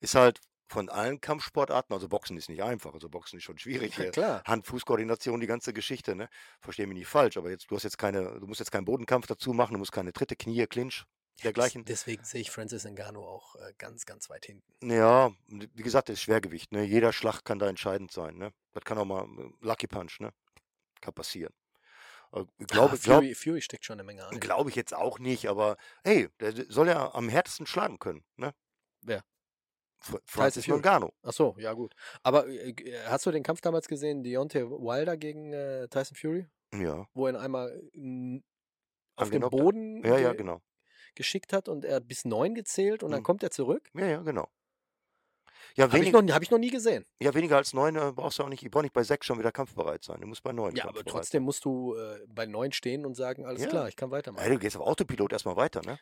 ist 0.00 0.14
halt 0.14 0.40
von 0.68 0.88
allen 0.88 1.20
Kampfsportarten, 1.20 1.92
also 1.92 2.08
Boxen 2.08 2.36
ist 2.36 2.48
nicht 2.48 2.62
einfach, 2.62 2.94
also 2.94 3.08
Boxen 3.08 3.38
ist 3.38 3.44
schon 3.44 3.58
schwierig 3.58 3.96
Ja, 3.98 4.10
klar. 4.10 4.42
Hand-Fuß-Koordination, 4.46 5.40
die 5.40 5.48
ganze 5.48 5.72
Geschichte, 5.72 6.14
ne? 6.14 6.28
Verstehe 6.60 6.86
mich 6.86 6.98
nicht 6.98 7.08
falsch, 7.08 7.36
aber 7.36 7.50
jetzt, 7.50 7.70
du 7.70 7.76
hast 7.76 7.82
jetzt 7.82 7.98
keine, 7.98 8.38
du 8.40 8.46
musst 8.46 8.60
jetzt 8.60 8.70
keinen 8.70 8.84
Bodenkampf 8.84 9.26
dazu 9.26 9.52
machen, 9.52 9.72
du 9.72 9.78
musst 9.78 9.92
keine 9.92 10.12
Tritte, 10.12 10.36
Knie, 10.36 10.66
Clinch, 10.66 11.04
dergleichen. 11.44 11.84
Deswegen 11.84 12.24
sehe 12.24 12.40
ich 12.40 12.50
Francis 12.50 12.84
Ngannou 12.84 13.24
auch 13.24 13.56
äh, 13.56 13.72
ganz, 13.78 14.06
ganz 14.06 14.28
weit 14.30 14.46
hinten. 14.46 14.72
Ja, 14.90 15.32
wie 15.48 15.82
gesagt, 15.82 16.08
das 16.08 16.14
ist 16.14 16.22
Schwergewicht, 16.22 16.72
ne? 16.72 16.82
Jeder 16.84 17.12
Schlag 17.12 17.44
kann 17.44 17.58
da 17.58 17.68
entscheidend 17.68 18.12
sein, 18.12 18.36
ne? 18.36 18.52
Das 18.72 18.84
kann 18.84 18.98
auch 18.98 19.04
mal 19.04 19.24
äh, 19.24 19.50
Lucky 19.60 19.86
Punch, 19.86 20.20
ne? 20.20 20.32
Kann 21.00 21.14
passieren. 21.14 21.52
Äh, 22.32 22.40
Ah, 22.40 22.44
Glaube, 22.66 22.98
glaub, 22.98 23.22
Fury, 23.22 23.34
Fury 23.34 23.60
steckt 23.62 23.84
schon 23.84 23.94
eine 23.94 24.04
Menge 24.04 24.24
an. 24.26 24.38
glaube 24.40 24.70
ich 24.70 24.76
jetzt 24.76 24.94
auch 24.94 25.18
nicht, 25.18 25.48
aber 25.48 25.76
hey, 26.04 26.28
der 26.40 26.52
soll 26.70 26.88
ja 26.88 27.12
am 27.14 27.28
härtesten 27.28 27.66
schlagen 27.66 27.98
können, 27.98 28.24
ne? 28.36 28.54
Wer? 29.02 29.24
Fr- 30.02 30.20
Francis. 30.24 30.66
Ngannou. 30.66 31.10
Ach 31.22 31.32
so, 31.32 31.54
ja 31.58 31.72
gut. 31.74 31.94
Aber 32.22 32.48
äh, 32.48 32.72
g- 32.72 32.94
hast 33.06 33.26
du 33.26 33.30
den 33.30 33.42
Kampf 33.42 33.60
damals 33.60 33.86
gesehen, 33.88 34.22
Deontay 34.22 34.64
Wilder 34.70 35.16
gegen 35.16 35.52
äh, 35.52 35.88
Tyson 35.88 36.16
Fury? 36.16 36.46
Ja, 36.72 37.06
Wo 37.14 37.26
er 37.26 37.38
einmal 37.40 37.82
auf 39.16 39.30
hat. 39.30 39.50
Boden 39.50 40.04
Ja, 40.04 40.16
ja, 40.18 40.30
ge 40.30 40.38
genau. 40.38 40.62
Geschickt 41.14 41.52
hat 41.52 41.68
und 41.68 41.84
er 41.84 41.96
hat 41.96 42.08
bis 42.08 42.24
neun 42.24 42.54
gezählt 42.54 43.02
und 43.02 43.10
dann 43.10 43.20
Mhm. 43.20 43.24
kommt 43.24 43.42
er 43.42 43.50
zurück? 43.50 43.88
Ja, 43.94 44.06
ja, 44.06 44.20
genau. 44.22 44.48
Ja, 45.76 45.84
Habe 45.84 46.00
ich, 46.00 46.10
noch 46.10 46.22
nie- 46.22 46.32
hab 46.32 46.42
ich 46.42 46.50
noch 46.50 46.58
nie 46.58 46.70
gesehen. 46.70 47.06
ja, 47.20 47.32
weniger 47.34 47.56
als 47.56 47.72
neun 47.74 47.94
äh, 47.94 48.12
brauchst 48.12 48.38
du 48.38 48.42
auch 48.42 48.48
nicht. 48.48 48.62
Ich 48.64 48.70
brauche 48.70 48.82
nicht 48.82 48.92
bei 48.92 49.04
sechs 49.04 49.26
schon 49.26 49.38
wieder 49.38 49.52
kampfbereit 49.52 50.02
sein. 50.02 50.20
Du 50.20 50.26
musst 50.26 50.42
bei 50.42 50.52
neun 50.52 50.74
Ja, 50.74 50.88
aber 50.88 51.04
trotzdem 51.04 51.44
musst 51.44 51.64
du 51.64 51.94
äh, 51.94 52.26
bei 52.28 52.46
neun 52.46 52.72
stehen 52.72 53.06
und 53.06 53.14
sagen, 53.14 53.44
alles 53.46 53.62
Ja. 53.62 53.68
klar, 53.68 53.88
ich 53.88 53.94
kann 53.94 54.08
sein. 54.10 54.14
Ja, 54.14 54.18
weitermachen. 54.18 54.50
du 54.50 54.58
gehst 54.58 54.76
auf 54.76 54.82
Autopilot 54.86 55.32
erstmal 55.32 55.56
weiter, 55.56 55.82
ne? 55.82 56.00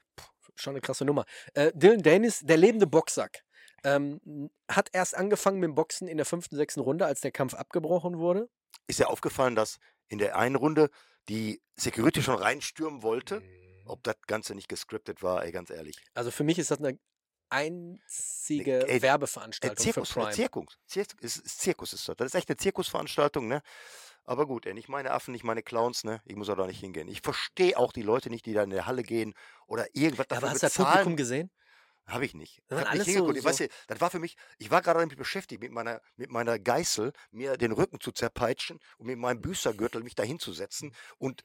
Schon 0.54 0.72
eine 0.72 0.80
krasse 0.80 1.04
Nummer. 1.04 1.24
Äh, 1.54 1.72
Dylan 1.74 2.02
Danis, 2.02 2.40
der 2.40 2.56
lebende 2.56 2.86
Boxsack, 2.86 3.44
ähm, 3.84 4.50
hat 4.70 4.88
erst 4.92 5.14
angefangen 5.14 5.60
mit 5.60 5.68
dem 5.68 5.74
Boxen 5.74 6.08
in 6.08 6.16
der 6.16 6.26
fünften, 6.26 6.56
sechsten 6.56 6.80
Runde, 6.80 7.04
als 7.04 7.20
der 7.20 7.30
Kampf 7.32 7.54
abgebrochen 7.54 8.18
wurde. 8.18 8.48
Ist 8.86 9.00
dir 9.00 9.08
aufgefallen, 9.10 9.54
dass 9.54 9.78
in 10.08 10.18
der 10.18 10.36
einen 10.36 10.56
Runde 10.56 10.88
die 11.28 11.60
Security 11.76 12.22
schon 12.22 12.36
reinstürmen 12.36 13.02
wollte? 13.02 13.42
Ob 13.88 14.02
das 14.04 14.16
Ganze 14.26 14.54
nicht 14.54 14.68
gescriptet 14.68 15.22
war, 15.22 15.44
ey, 15.44 15.52
ganz 15.52 15.70
ehrlich. 15.70 15.96
Also 16.14 16.30
für 16.30 16.44
mich 16.44 16.58
ist 16.58 16.70
das 16.70 16.78
eine 16.78 16.98
einzige 17.50 18.86
ey, 18.88 19.02
Werbeveranstaltung 19.02 19.82
Zirkus, 19.84 20.10
für 20.10 20.20
äh, 20.20 20.22
Prime. 20.24 20.34
Zirkus, 20.34 20.78
Zirkus, 20.86 21.16
ist, 21.20 21.60
Zirkus 21.60 21.92
ist 21.92 22.08
das. 22.08 22.16
Das 22.16 22.26
ist 22.26 22.34
echt 22.34 22.48
eine 22.48 22.56
Zirkusveranstaltung, 22.56 23.48
ne? 23.48 23.62
Aber 24.24 24.46
gut, 24.46 24.66
ey, 24.66 24.74
nicht 24.74 24.88
meine 24.88 25.10
Affen, 25.12 25.32
nicht 25.32 25.44
meine 25.44 25.62
Clowns, 25.62 26.04
ne? 26.04 26.20
Ich 26.26 26.36
muss 26.36 26.48
auch 26.50 26.56
da 26.56 26.66
nicht 26.66 26.80
hingehen. 26.80 27.08
Ich 27.08 27.22
verstehe 27.22 27.78
auch 27.78 27.92
die 27.92 28.02
Leute 28.02 28.28
nicht, 28.30 28.44
die 28.46 28.52
da 28.52 28.62
in 28.62 28.70
der 28.70 28.86
Halle 28.86 29.02
gehen 29.02 29.34
oder 29.66 29.86
irgendwas 29.94 30.26
Ja, 30.30 30.36
dafür 30.36 30.48
aber 30.48 30.50
hast 30.54 30.62
du 30.62 30.66
das. 30.66 30.74
Publikum 30.74 31.16
gesehen? 31.16 31.50
Habe 32.06 32.24
ich 32.24 32.34
nicht. 32.34 32.62
Das 32.68 32.78
habe 32.80 32.90
nicht 32.90 32.90
alles 32.92 33.06
so- 33.06 33.12
hingeguckt. 33.12 33.36
Ich 33.36 33.42
so- 33.42 33.48
weiß 33.48 33.60
nicht, 33.60 33.72
das 33.86 34.00
war 34.00 34.10
für 34.10 34.18
mich, 34.18 34.36
ich 34.58 34.70
war 34.70 34.80
gerade 34.82 35.00
damit 35.00 35.16
beschäftigt, 35.16 35.60
mit 35.62 35.72
meiner, 35.72 36.00
mit 36.16 36.30
meiner 36.30 36.58
Geißel, 36.58 37.12
mir 37.30 37.56
den 37.56 37.72
Rücken 37.72 38.00
zu 38.00 38.12
zerpeitschen 38.12 38.78
und 38.98 39.06
mit 39.06 39.18
meinem 39.18 39.40
Büßergürtel 39.42 40.02
mich 40.02 40.14
da 40.14 40.22
hinzusetzen 40.22 40.94
und 41.18 41.42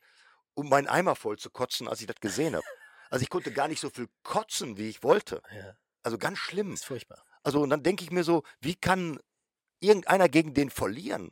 um 0.55 0.69
meinen 0.69 0.87
Eimer 0.87 1.15
voll 1.15 1.37
zu 1.37 1.49
kotzen, 1.49 1.87
als 1.87 2.01
ich 2.01 2.07
das 2.07 2.19
gesehen 2.19 2.55
habe. 2.55 2.65
Also 3.09 3.23
ich 3.23 3.29
konnte 3.29 3.51
gar 3.51 3.67
nicht 3.67 3.79
so 3.79 3.89
viel 3.89 4.07
kotzen, 4.23 4.77
wie 4.77 4.89
ich 4.89 5.03
wollte. 5.03 5.41
Ja, 5.55 5.75
Also 6.03 6.17
ganz 6.17 6.37
schlimm. 6.39 6.73
ist 6.73 6.85
furchtbar. 6.85 7.23
Also 7.43 7.61
und 7.61 7.69
dann 7.69 7.83
denke 7.83 8.03
ich 8.03 8.11
mir 8.11 8.23
so, 8.23 8.43
wie 8.61 8.75
kann 8.75 9.19
irgendeiner 9.79 10.29
gegen 10.29 10.53
den 10.53 10.69
verlieren? 10.69 11.31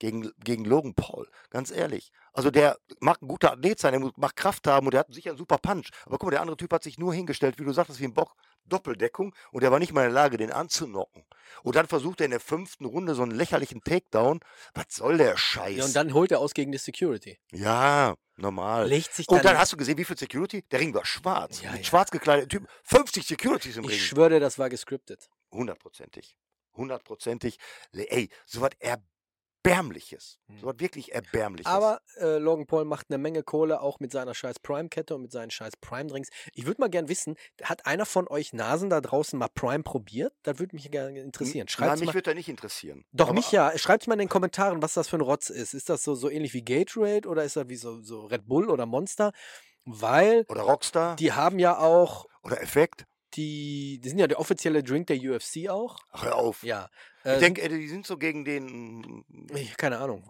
Gegen, 0.00 0.32
gegen 0.38 0.64
Logan 0.64 0.94
Paul, 0.94 1.30
ganz 1.50 1.70
ehrlich. 1.70 2.10
Also 2.32 2.50
der 2.50 2.76
mag 2.98 3.22
ein 3.22 3.28
guter 3.28 3.52
Athlet 3.52 3.78
sein, 3.78 3.92
der 3.92 4.00
muss- 4.00 4.16
mag 4.16 4.34
Kraft 4.34 4.66
haben 4.66 4.86
und 4.86 4.92
der 4.92 5.00
hat 5.00 5.14
sicher 5.14 5.30
einen 5.30 5.38
super 5.38 5.56
Punch. 5.56 5.90
Aber 6.04 6.18
guck 6.18 6.24
mal, 6.24 6.30
der 6.32 6.40
andere 6.40 6.56
Typ 6.56 6.72
hat 6.72 6.82
sich 6.82 6.98
nur 6.98 7.14
hingestellt, 7.14 7.58
wie 7.60 7.64
du 7.64 7.72
sagtest, 7.72 8.00
wie 8.00 8.04
ein 8.04 8.12
Bock, 8.12 8.34
Doppeldeckung 8.66 9.34
und 9.52 9.62
der 9.62 9.70
war 9.70 9.78
nicht 9.78 9.92
mal 9.92 10.02
in 10.02 10.12
der 10.12 10.14
Lage, 10.14 10.36
den 10.36 10.50
anzunocken. 10.50 11.24
Und 11.62 11.76
dann 11.76 11.86
versucht 11.86 12.20
er 12.20 12.26
in 12.26 12.30
der 12.30 12.40
fünften 12.40 12.84
Runde 12.84 13.14
so 13.14 13.22
einen 13.22 13.32
lächerlichen 13.32 13.82
Takedown. 13.82 14.40
Was 14.74 14.86
soll 14.90 15.18
der 15.18 15.36
Scheiß? 15.36 15.76
Ja, 15.76 15.84
und 15.84 15.96
dann 15.96 16.12
holt 16.14 16.32
er 16.32 16.40
aus 16.40 16.54
gegen 16.54 16.72
die 16.72 16.78
Security. 16.78 17.38
ja, 17.52 18.14
normal. 18.36 18.88
Legt 18.88 19.14
sich 19.14 19.26
dann. 19.26 19.38
Und 19.38 19.44
dann 19.44 19.58
hast 19.58 19.72
du 19.72 19.76
gesehen, 19.76 19.96
wie 19.98 20.04
viel 20.04 20.18
Security? 20.18 20.62
Der 20.62 20.80
Ring 20.80 20.92
war 20.94 21.04
schwarz. 21.04 21.62
Ja, 21.62 21.70
mit 21.72 21.80
ja. 21.80 21.86
schwarz 21.86 22.10
gekleideten 22.10 22.48
Typen. 22.48 22.68
50 22.84 23.26
Securities 23.26 23.76
im 23.76 23.84
Ring. 23.84 23.94
ich 23.94 24.06
schwöre, 24.06 24.40
das 24.40 24.58
war 24.58 24.68
gescriptet. 24.68 25.28
Hundertprozentig. 25.52 26.36
Hundertprozentig. 26.76 27.58
Ey, 27.92 28.28
so 28.46 28.60
was 28.60 28.70
Erbärmliches. 29.64 30.38
Hm. 30.48 30.58
So 30.60 30.66
was 30.66 30.74
wirklich 30.78 31.14
Erbärmliches. 31.14 31.66
Aber 31.72 32.00
äh, 32.20 32.36
Logan 32.38 32.66
Paul 32.66 32.84
macht 32.84 33.06
eine 33.08 33.18
Menge 33.18 33.42
Kohle, 33.42 33.80
auch 33.80 33.98
mit 34.00 34.12
seiner 34.12 34.34
scheiß 34.34 34.60
Prime-Kette 34.60 35.14
und 35.14 35.22
mit 35.22 35.32
seinen 35.32 35.50
scheiß 35.50 35.76
Prime-Drinks. 35.80 36.28
Ich 36.52 36.66
würde 36.66 36.80
mal 36.80 36.90
gern 36.90 37.08
wissen, 37.08 37.36
hat 37.62 37.86
einer 37.86 38.06
von 38.06 38.28
euch 38.28 38.52
Nasen 38.52 38.90
da 38.90 39.00
draußen 39.00 39.38
mal 39.38 39.48
Prime 39.54 39.82
probiert? 39.82 40.34
Das 40.42 40.58
würde 40.58 40.76
mich 40.76 40.90
gerne 40.90 41.18
interessieren. 41.18 41.62
N- 41.62 41.68
Schreibt 41.68 41.90
Nein, 41.96 42.00
mich 42.06 42.14
würde 42.14 42.30
er 42.32 42.34
nicht 42.34 42.48
interessieren. 42.48 43.04
Doch, 43.12 43.26
Aber- 43.28 43.34
mich 43.34 43.52
ja. 43.52 43.76
Schreibt 43.78 44.06
mal 44.06 44.14
in 44.14 44.20
den 44.20 44.28
Kommentaren, 44.28 44.82
was 44.82 44.94
das 44.94 45.08
für 45.08 45.16
ein 45.16 45.22
Rotz 45.22 45.48
ist. 45.50 45.74
Ist 45.74 45.88
das 45.88 46.04
so, 46.04 46.14
so 46.14 46.28
ähnlich 46.28 46.52
wie 46.54 46.62
Gatorade 46.64 47.26
oder 47.28 47.44
ist 47.44 47.56
das 47.56 47.68
wie 47.68 47.76
so, 47.76 48.02
so 48.02 48.26
Red 48.26 48.46
Bull 48.46 48.68
oder 48.70 48.86
Monster? 48.86 49.32
Weil 49.86 50.44
Oder 50.48 50.62
Rockstar. 50.62 51.16
die 51.16 51.32
haben 51.32 51.58
ja 51.58 51.78
auch 51.78 52.26
oder 52.42 52.60
Effekt. 52.62 53.04
die, 53.34 53.98
die 54.02 54.08
sind 54.08 54.18
ja 54.18 54.26
der 54.26 54.38
offizielle 54.40 54.82
Drink 54.82 55.08
der 55.08 55.16
UFC 55.18 55.68
auch. 55.68 55.98
Ach, 56.10 56.24
hör 56.24 56.36
auf. 56.36 56.62
Ja. 56.62 56.88
Ich 57.24 57.30
Äh, 57.30 57.38
denke, 57.40 57.68
die 57.68 57.88
sind 57.88 58.06
so 58.06 58.16
gegen 58.18 58.44
den. 58.44 59.24
mm, 59.26 59.56
keine 59.76 59.98
Ahnung. 59.98 60.22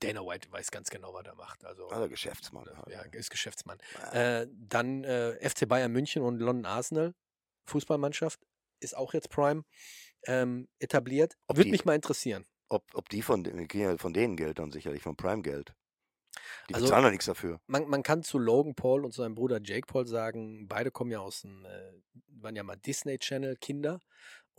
Dana 0.00 0.20
White 0.24 0.50
weiß 0.52 0.70
ganz 0.70 0.88
genau, 0.90 1.12
was 1.14 1.24
er 1.26 1.34
macht. 1.34 1.64
Also, 1.64 1.88
Also 1.88 2.08
Geschäftsmann. 2.08 2.66
ja, 2.88 3.00
ist 3.12 3.30
Geschäftsmann. 3.30 3.78
Äh, 4.12 4.42
Äh, 4.42 4.48
dann 4.52 5.04
äh, 5.04 5.36
FC 5.48 5.66
Bayern 5.68 5.92
München 5.92 6.22
und 6.22 6.38
London 6.38 6.66
Arsenal, 6.66 7.14
Fußballmannschaft, 7.66 8.40
ist 8.80 8.96
auch 8.96 9.14
jetzt 9.14 9.30
Prime 9.30 9.64
ähm, 10.26 10.68
etabliert. 10.78 11.36
Ob 11.46 11.56
Würde 11.56 11.64
die- 11.66 11.70
mich 11.72 11.84
mal 11.86 11.94
interessieren. 11.94 12.46
ob, 12.68 12.84
ob 12.94 13.08
die 13.08 13.22
von, 13.22 13.44
ja 13.72 13.96
von 13.98 14.12
denen 14.12 14.36
Geld 14.36 14.58
dann 14.58 14.70
sicherlich, 14.70 15.02
von 15.02 15.16
Prime 15.16 15.42
Geld. 15.42 15.74
Die 16.68 16.74
Also- 16.74 16.86
bezahlen 16.86 17.04
ja 17.04 17.10
nichts 17.10 17.26
dafür. 17.26 17.60
Man, 17.66 17.88
man 17.88 18.02
kann 18.02 18.22
zu 18.22 18.38
Logan 18.38 18.74
Paul 18.74 19.04
und 19.04 19.12
seinem 19.12 19.34
Bruder 19.34 19.60
Jake 19.62 19.86
Paul 19.86 20.06
sagen, 20.06 20.68
beide 20.68 20.90
kommen 20.90 21.10
ja 21.10 21.20
aus 21.20 21.40
dem, 21.42 21.64
äh, 21.64 21.92
waren 22.28 22.54
ja 22.54 22.62
mal 22.62 22.76
Disney 22.76 23.18
Channel 23.18 23.56
Kinder 23.56 23.98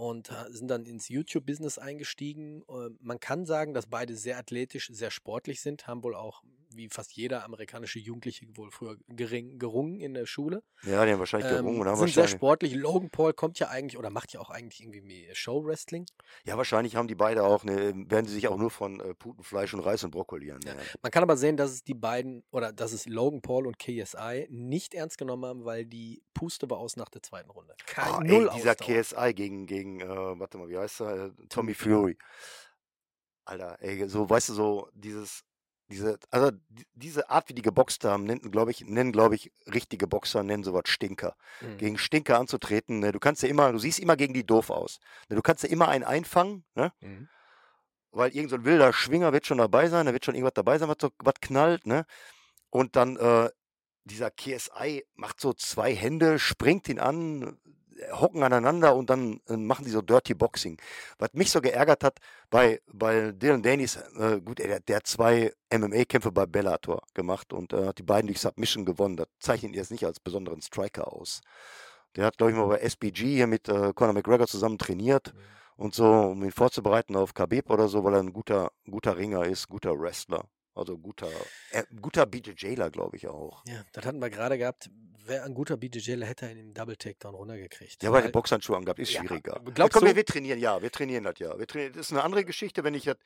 und 0.01 0.31
äh, 0.31 0.51
sind 0.51 0.67
dann 0.67 0.87
ins 0.87 1.09
YouTube-Business 1.09 1.77
eingestiegen. 1.77 2.63
Äh, 2.67 2.89
man 3.01 3.19
kann 3.19 3.45
sagen, 3.45 3.75
dass 3.75 3.85
beide 3.85 4.15
sehr 4.15 4.39
athletisch, 4.39 4.89
sehr 4.91 5.11
sportlich 5.11 5.61
sind, 5.61 5.85
haben 5.85 6.03
wohl 6.03 6.15
auch, 6.15 6.41
wie 6.75 6.89
fast 6.89 7.13
jeder 7.13 7.43
amerikanische 7.45 7.99
Jugendliche, 7.99 8.45
wohl 8.55 8.71
früher 8.71 8.97
gering, 9.07 9.59
gerungen 9.59 9.99
in 9.99 10.13
der 10.13 10.25
Schule. 10.25 10.63
Ja, 10.83 11.05
die 11.05 11.11
haben 11.11 11.19
wahrscheinlich 11.19 11.49
Ähm, 11.49 11.57
gerungen 11.59 11.81
und 11.81 11.87
haben 11.87 11.97
sind 11.97 12.07
sehr 12.09 12.23
wahrscheinlich. 12.23 12.39
sportlich. 12.39 12.73
Logan 12.75 13.09
Paul 13.09 13.33
kommt 13.33 13.59
ja 13.59 13.69
eigentlich 13.69 13.97
oder 13.97 14.09
macht 14.09 14.33
ja 14.33 14.39
auch 14.39 14.49
eigentlich 14.49 14.81
irgendwie 14.81 15.27
Show-Wrestling. 15.33 16.05
Ja, 16.45 16.57
wahrscheinlich 16.57 16.95
haben 16.95 17.07
die 17.07 17.15
beide 17.15 17.43
auch 17.43 17.63
eine, 17.63 17.93
werden 18.09 18.25
sie 18.25 18.33
sich 18.33 18.47
auch 18.47 18.57
nur 18.57 18.71
von 18.71 18.99
äh, 18.99 19.13
Putenfleisch 19.13 19.73
und 19.73 19.81
Reis 19.81 20.03
und 20.03 20.11
Brokkoli 20.11 20.47
Ja. 20.47 20.53
ernähren. 20.53 20.87
Man 21.01 21.11
kann 21.11 21.23
aber 21.23 21.37
sehen, 21.37 21.57
dass 21.57 21.71
es 21.71 21.83
die 21.83 21.93
beiden 21.93 22.43
oder 22.51 22.71
dass 22.73 22.93
es 22.93 23.05
Logan 23.05 23.41
Paul 23.41 23.67
und 23.67 23.77
KSI 23.77 24.47
nicht 24.49 24.93
ernst 24.93 25.17
genommen 25.17 25.45
haben, 25.45 25.65
weil 25.65 25.85
die 25.85 26.23
Puste 26.33 26.69
war 26.69 26.77
aus 26.79 26.95
nach 26.95 27.09
der 27.09 27.21
zweiten 27.21 27.49
Runde. 27.49 27.75
Kein, 27.85 28.13
Ah, 28.13 28.19
null 28.23 28.47
ey, 28.47 28.55
dieser 28.55 28.71
Ausdauer. 28.71 29.01
KSI 29.01 29.33
gegen, 29.33 29.65
gegen 29.67 29.99
äh, 30.01 30.07
warte 30.07 30.57
mal, 30.57 30.69
wie 30.69 30.77
heißt 30.77 31.01
er? 31.01 31.25
Äh, 31.25 31.31
Tommy 31.49 31.73
Fury. 31.73 32.17
Alter, 33.45 33.77
ey, 33.81 34.07
so, 34.07 34.29
weißt 34.29 34.49
du, 34.49 34.53
so 34.53 34.89
dieses, 34.93 35.43
diese, 35.91 36.17
also 36.31 36.51
die- 36.69 36.87
diese 36.93 37.29
Art, 37.29 37.49
wie 37.49 37.53
die 37.53 37.61
geboxt 37.61 38.03
haben, 38.05 38.23
nennen, 38.23 38.49
glaube 38.51 38.71
ich, 38.71 38.81
nennen, 38.85 39.11
glaube 39.11 39.35
ich, 39.35 39.51
richtige 39.71 40.07
Boxer, 40.07 40.41
nennen 40.43 40.63
sowas 40.63 40.83
Stinker. 40.85 41.35
Mhm. 41.61 41.77
Gegen 41.77 41.97
Stinker 41.97 42.39
anzutreten, 42.39 42.99
ne, 42.99 43.11
du 43.11 43.19
kannst 43.19 43.43
ja 43.43 43.49
immer, 43.49 43.71
du 43.71 43.77
siehst 43.77 43.99
immer 43.99 44.15
gegen 44.15 44.33
die 44.33 44.45
doof 44.45 44.69
aus. 44.69 44.99
Ne, 45.29 45.35
du 45.35 45.41
kannst 45.41 45.63
ja 45.63 45.69
immer 45.69 45.87
einen 45.89 46.03
einfangen, 46.03 46.63
ne? 46.75 46.91
Mhm. 47.01 47.27
weil 48.13 48.31
irgend 48.35 48.49
so 48.49 48.57
ein 48.57 48.65
wilder 48.65 48.91
Schwinger 48.91 49.31
wird 49.31 49.45
schon 49.45 49.59
dabei 49.59 49.87
sein, 49.87 50.05
da 50.05 50.11
wird 50.11 50.25
schon 50.25 50.35
irgendwas 50.35 50.53
dabei 50.55 50.77
sein, 50.77 50.89
was, 50.89 50.97
so, 50.99 51.11
was 51.19 51.35
knallt, 51.41 51.85
ne? 51.87 52.05
Und 52.69 52.95
dann 52.97 53.15
äh, 53.15 53.49
dieser 54.03 54.31
KSI 54.31 55.05
macht 55.15 55.39
so 55.39 55.53
zwei 55.53 55.95
Hände, 55.95 56.37
springt 56.39 56.89
ihn 56.89 56.99
an, 56.99 57.57
hocken 58.13 58.43
aneinander 58.43 58.95
und 58.95 59.09
dann 59.09 59.39
äh, 59.47 59.57
machen 59.57 59.85
die 59.85 59.91
so 59.91 60.01
Dirty 60.01 60.33
Boxing. 60.33 60.77
Was 61.19 61.33
mich 61.33 61.51
so 61.51 61.61
geärgert 61.61 62.03
hat 62.03 62.19
bei, 62.49 62.81
bei 62.91 63.31
Dylan 63.31 63.61
Danis, 63.63 63.97
äh, 64.17 64.41
gut, 64.41 64.59
der, 64.59 64.79
der 64.79 64.97
hat 64.97 65.07
zwei 65.07 65.53
MMA-Kämpfe 65.73 66.31
bei 66.31 66.45
Bellator 66.45 67.01
gemacht 67.13 67.53
und 67.53 67.73
äh, 67.73 67.87
hat 67.87 67.97
die 67.99 68.03
beiden 68.03 68.27
durch 68.27 68.39
Submission 68.41 68.85
gewonnen. 68.85 69.17
Das 69.17 69.27
zeichnet 69.39 69.71
ihn 69.71 69.75
jetzt 69.77 69.91
nicht 69.91 70.05
als 70.05 70.19
besonderen 70.19 70.61
Striker 70.61 71.11
aus. 71.13 71.41
Der 72.15 72.25
hat, 72.25 72.37
glaube 72.37 72.51
ich, 72.51 72.57
mal 72.57 72.67
bei 72.67 72.79
SBG 72.79 73.25
hier 73.35 73.47
mit 73.47 73.69
äh, 73.69 73.93
Conor 73.93 74.13
McGregor 74.13 74.47
zusammen 74.47 74.77
trainiert 74.77 75.33
Mhm. 75.33 75.83
und 75.85 75.95
so, 75.95 76.05
um 76.05 76.43
ihn 76.43 76.51
vorzubereiten 76.51 77.15
auf 77.15 77.33
Khabib 77.33 77.69
oder 77.69 77.87
so, 77.87 78.03
weil 78.03 78.13
er 78.15 78.19
ein 78.21 78.33
guter, 78.33 78.71
guter 78.89 79.17
Ringer 79.17 79.45
ist, 79.45 79.67
guter 79.67 79.97
Wrestler. 79.99 80.45
Also 80.73 80.97
guter, 80.97 81.27
äh, 81.71 81.83
guter 82.01 82.25
BJJler, 82.25 82.89
glaube 82.91 83.17
ich 83.17 83.27
auch. 83.27 83.63
Ja, 83.67 83.83
das 83.91 84.05
hatten 84.05 84.19
wir 84.19 84.29
gerade 84.29 84.57
gehabt. 84.57 84.89
Wer 85.25 85.43
ein 85.43 85.53
guter 85.53 85.75
BJJler 85.77 86.25
hätte 86.25 86.45
er 86.45 86.51
in 86.51 86.57
dem 86.57 86.73
Double 86.73 86.95
Takedown 86.95 87.35
runtergekriegt. 87.35 88.01
Ja, 88.01 88.11
Weil- 88.11 88.29
Boxhandschuhe 88.29 88.77
angehabt 88.77 88.99
ist 88.99 89.11
Ja, 89.13 89.19
schwieriger. 89.21 89.59
glaubst 89.65 89.77
ja, 89.77 89.87
komm, 89.89 90.01
du- 90.01 90.07
wir, 90.07 90.15
wir 90.15 90.25
trainieren, 90.25 90.59
ja, 90.59 90.81
wir 90.81 90.89
trainieren 90.91 91.25
das 91.25 91.37
ja. 91.39 91.57
Wir 91.59 91.67
trainieren, 91.67 91.93
das 91.93 92.07
ist 92.07 92.11
eine 92.13 92.23
andere 92.23 92.45
Geschichte, 92.45 92.83
wenn 92.83 92.93
ich 92.95 93.03
das 93.03 93.17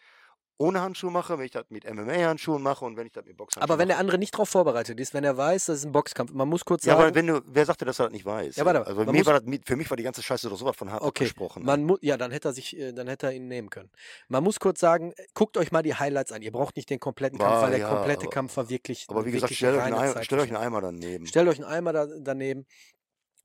ohne 0.57 0.81
Handschuhe 0.81 1.11
mache, 1.11 1.37
wenn 1.37 1.45
ich 1.45 1.51
das 1.51 1.65
mit 1.69 1.83
MMA-Handschuhen 1.83 2.61
mache 2.61 2.85
und 2.85 2.95
wenn 2.95 3.07
ich 3.07 3.11
das 3.13 3.25
mit 3.25 3.35
Boxhandschuhen 3.35 3.63
aber 3.69 3.77
wenn 3.77 3.89
der 3.89 3.97
andere 3.97 4.17
nicht 4.17 4.33
darauf 4.33 4.47
vorbereitet 4.49 4.97
ist, 4.99 5.13
wenn 5.13 5.23
er 5.25 5.35
weiß, 5.35 5.65
das 5.65 5.79
ist 5.79 5.85
ein 5.85 5.91
Boxkampf, 5.91 6.31
man 6.31 6.47
muss 6.47 6.63
kurz 6.63 6.85
Ja, 6.85 6.93
sagen, 6.93 7.07
aber 7.07 7.15
wenn 7.15 7.27
du, 7.27 7.41
wer 7.45 7.65
sagte, 7.65 7.83
dass 7.83 7.99
er 7.99 8.05
das 8.05 8.13
nicht 8.13 8.25
weiß? 8.25 8.55
Ja, 8.55 8.65
warte, 8.65 8.85
also 8.87 9.03
mir 9.11 9.25
war 9.25 9.39
das, 9.41 9.43
für 9.65 9.75
mich 9.75 9.89
war 9.89 9.97
die 9.97 10.03
ganze 10.03 10.23
Scheiße 10.23 10.49
doch 10.49 10.57
sowas 10.57 10.77
von 10.77 10.89
hart 10.91 11.01
Okay, 11.01 11.25
abgesprochen. 11.25 11.63
man 11.65 11.81
ne? 11.81 11.85
mu 11.87 11.97
ja, 12.01 12.15
dann 12.17 12.31
hätte 12.31 12.49
er 12.49 12.53
sich, 12.53 12.77
äh, 12.77 12.93
dann 12.93 13.07
hätte 13.07 13.27
er 13.27 13.33
ihn 13.33 13.47
nehmen 13.47 13.69
können. 13.69 13.89
Man 14.29 14.43
muss 14.43 14.59
kurz 14.59 14.79
sagen, 14.79 15.11
äh, 15.17 15.25
guckt 15.33 15.57
euch 15.57 15.71
mal 15.73 15.81
die 15.83 15.95
Highlights 15.95 16.31
an. 16.31 16.41
Ihr 16.41 16.51
braucht 16.51 16.77
nicht 16.77 16.89
den 16.89 16.99
kompletten 16.99 17.37
Kampf, 17.37 17.51
War, 17.51 17.61
weil 17.63 17.71
der 17.71 17.79
ja, 17.79 17.89
komplette 17.89 18.21
aber- 18.21 18.29
Kampf 18.29 18.55
war 18.55 18.69
wirklich. 18.69 19.05
aber 19.09 19.25
wie 19.25 19.31
gesagt, 19.31 19.53
stellt 19.53 19.75
euch, 19.77 19.83
einen 19.83 19.95
Eimer, 19.95 20.23
stellt 20.23 20.41
euch 20.41 20.47
einen. 20.49 20.57
Eimer 20.57 20.81
daneben. 20.81 21.25
Stellt 21.27 21.47
euch 21.49 21.57
einen 21.57 21.65
Eimer 21.71 21.91
da, 21.93 22.07
daneben. 22.21 22.65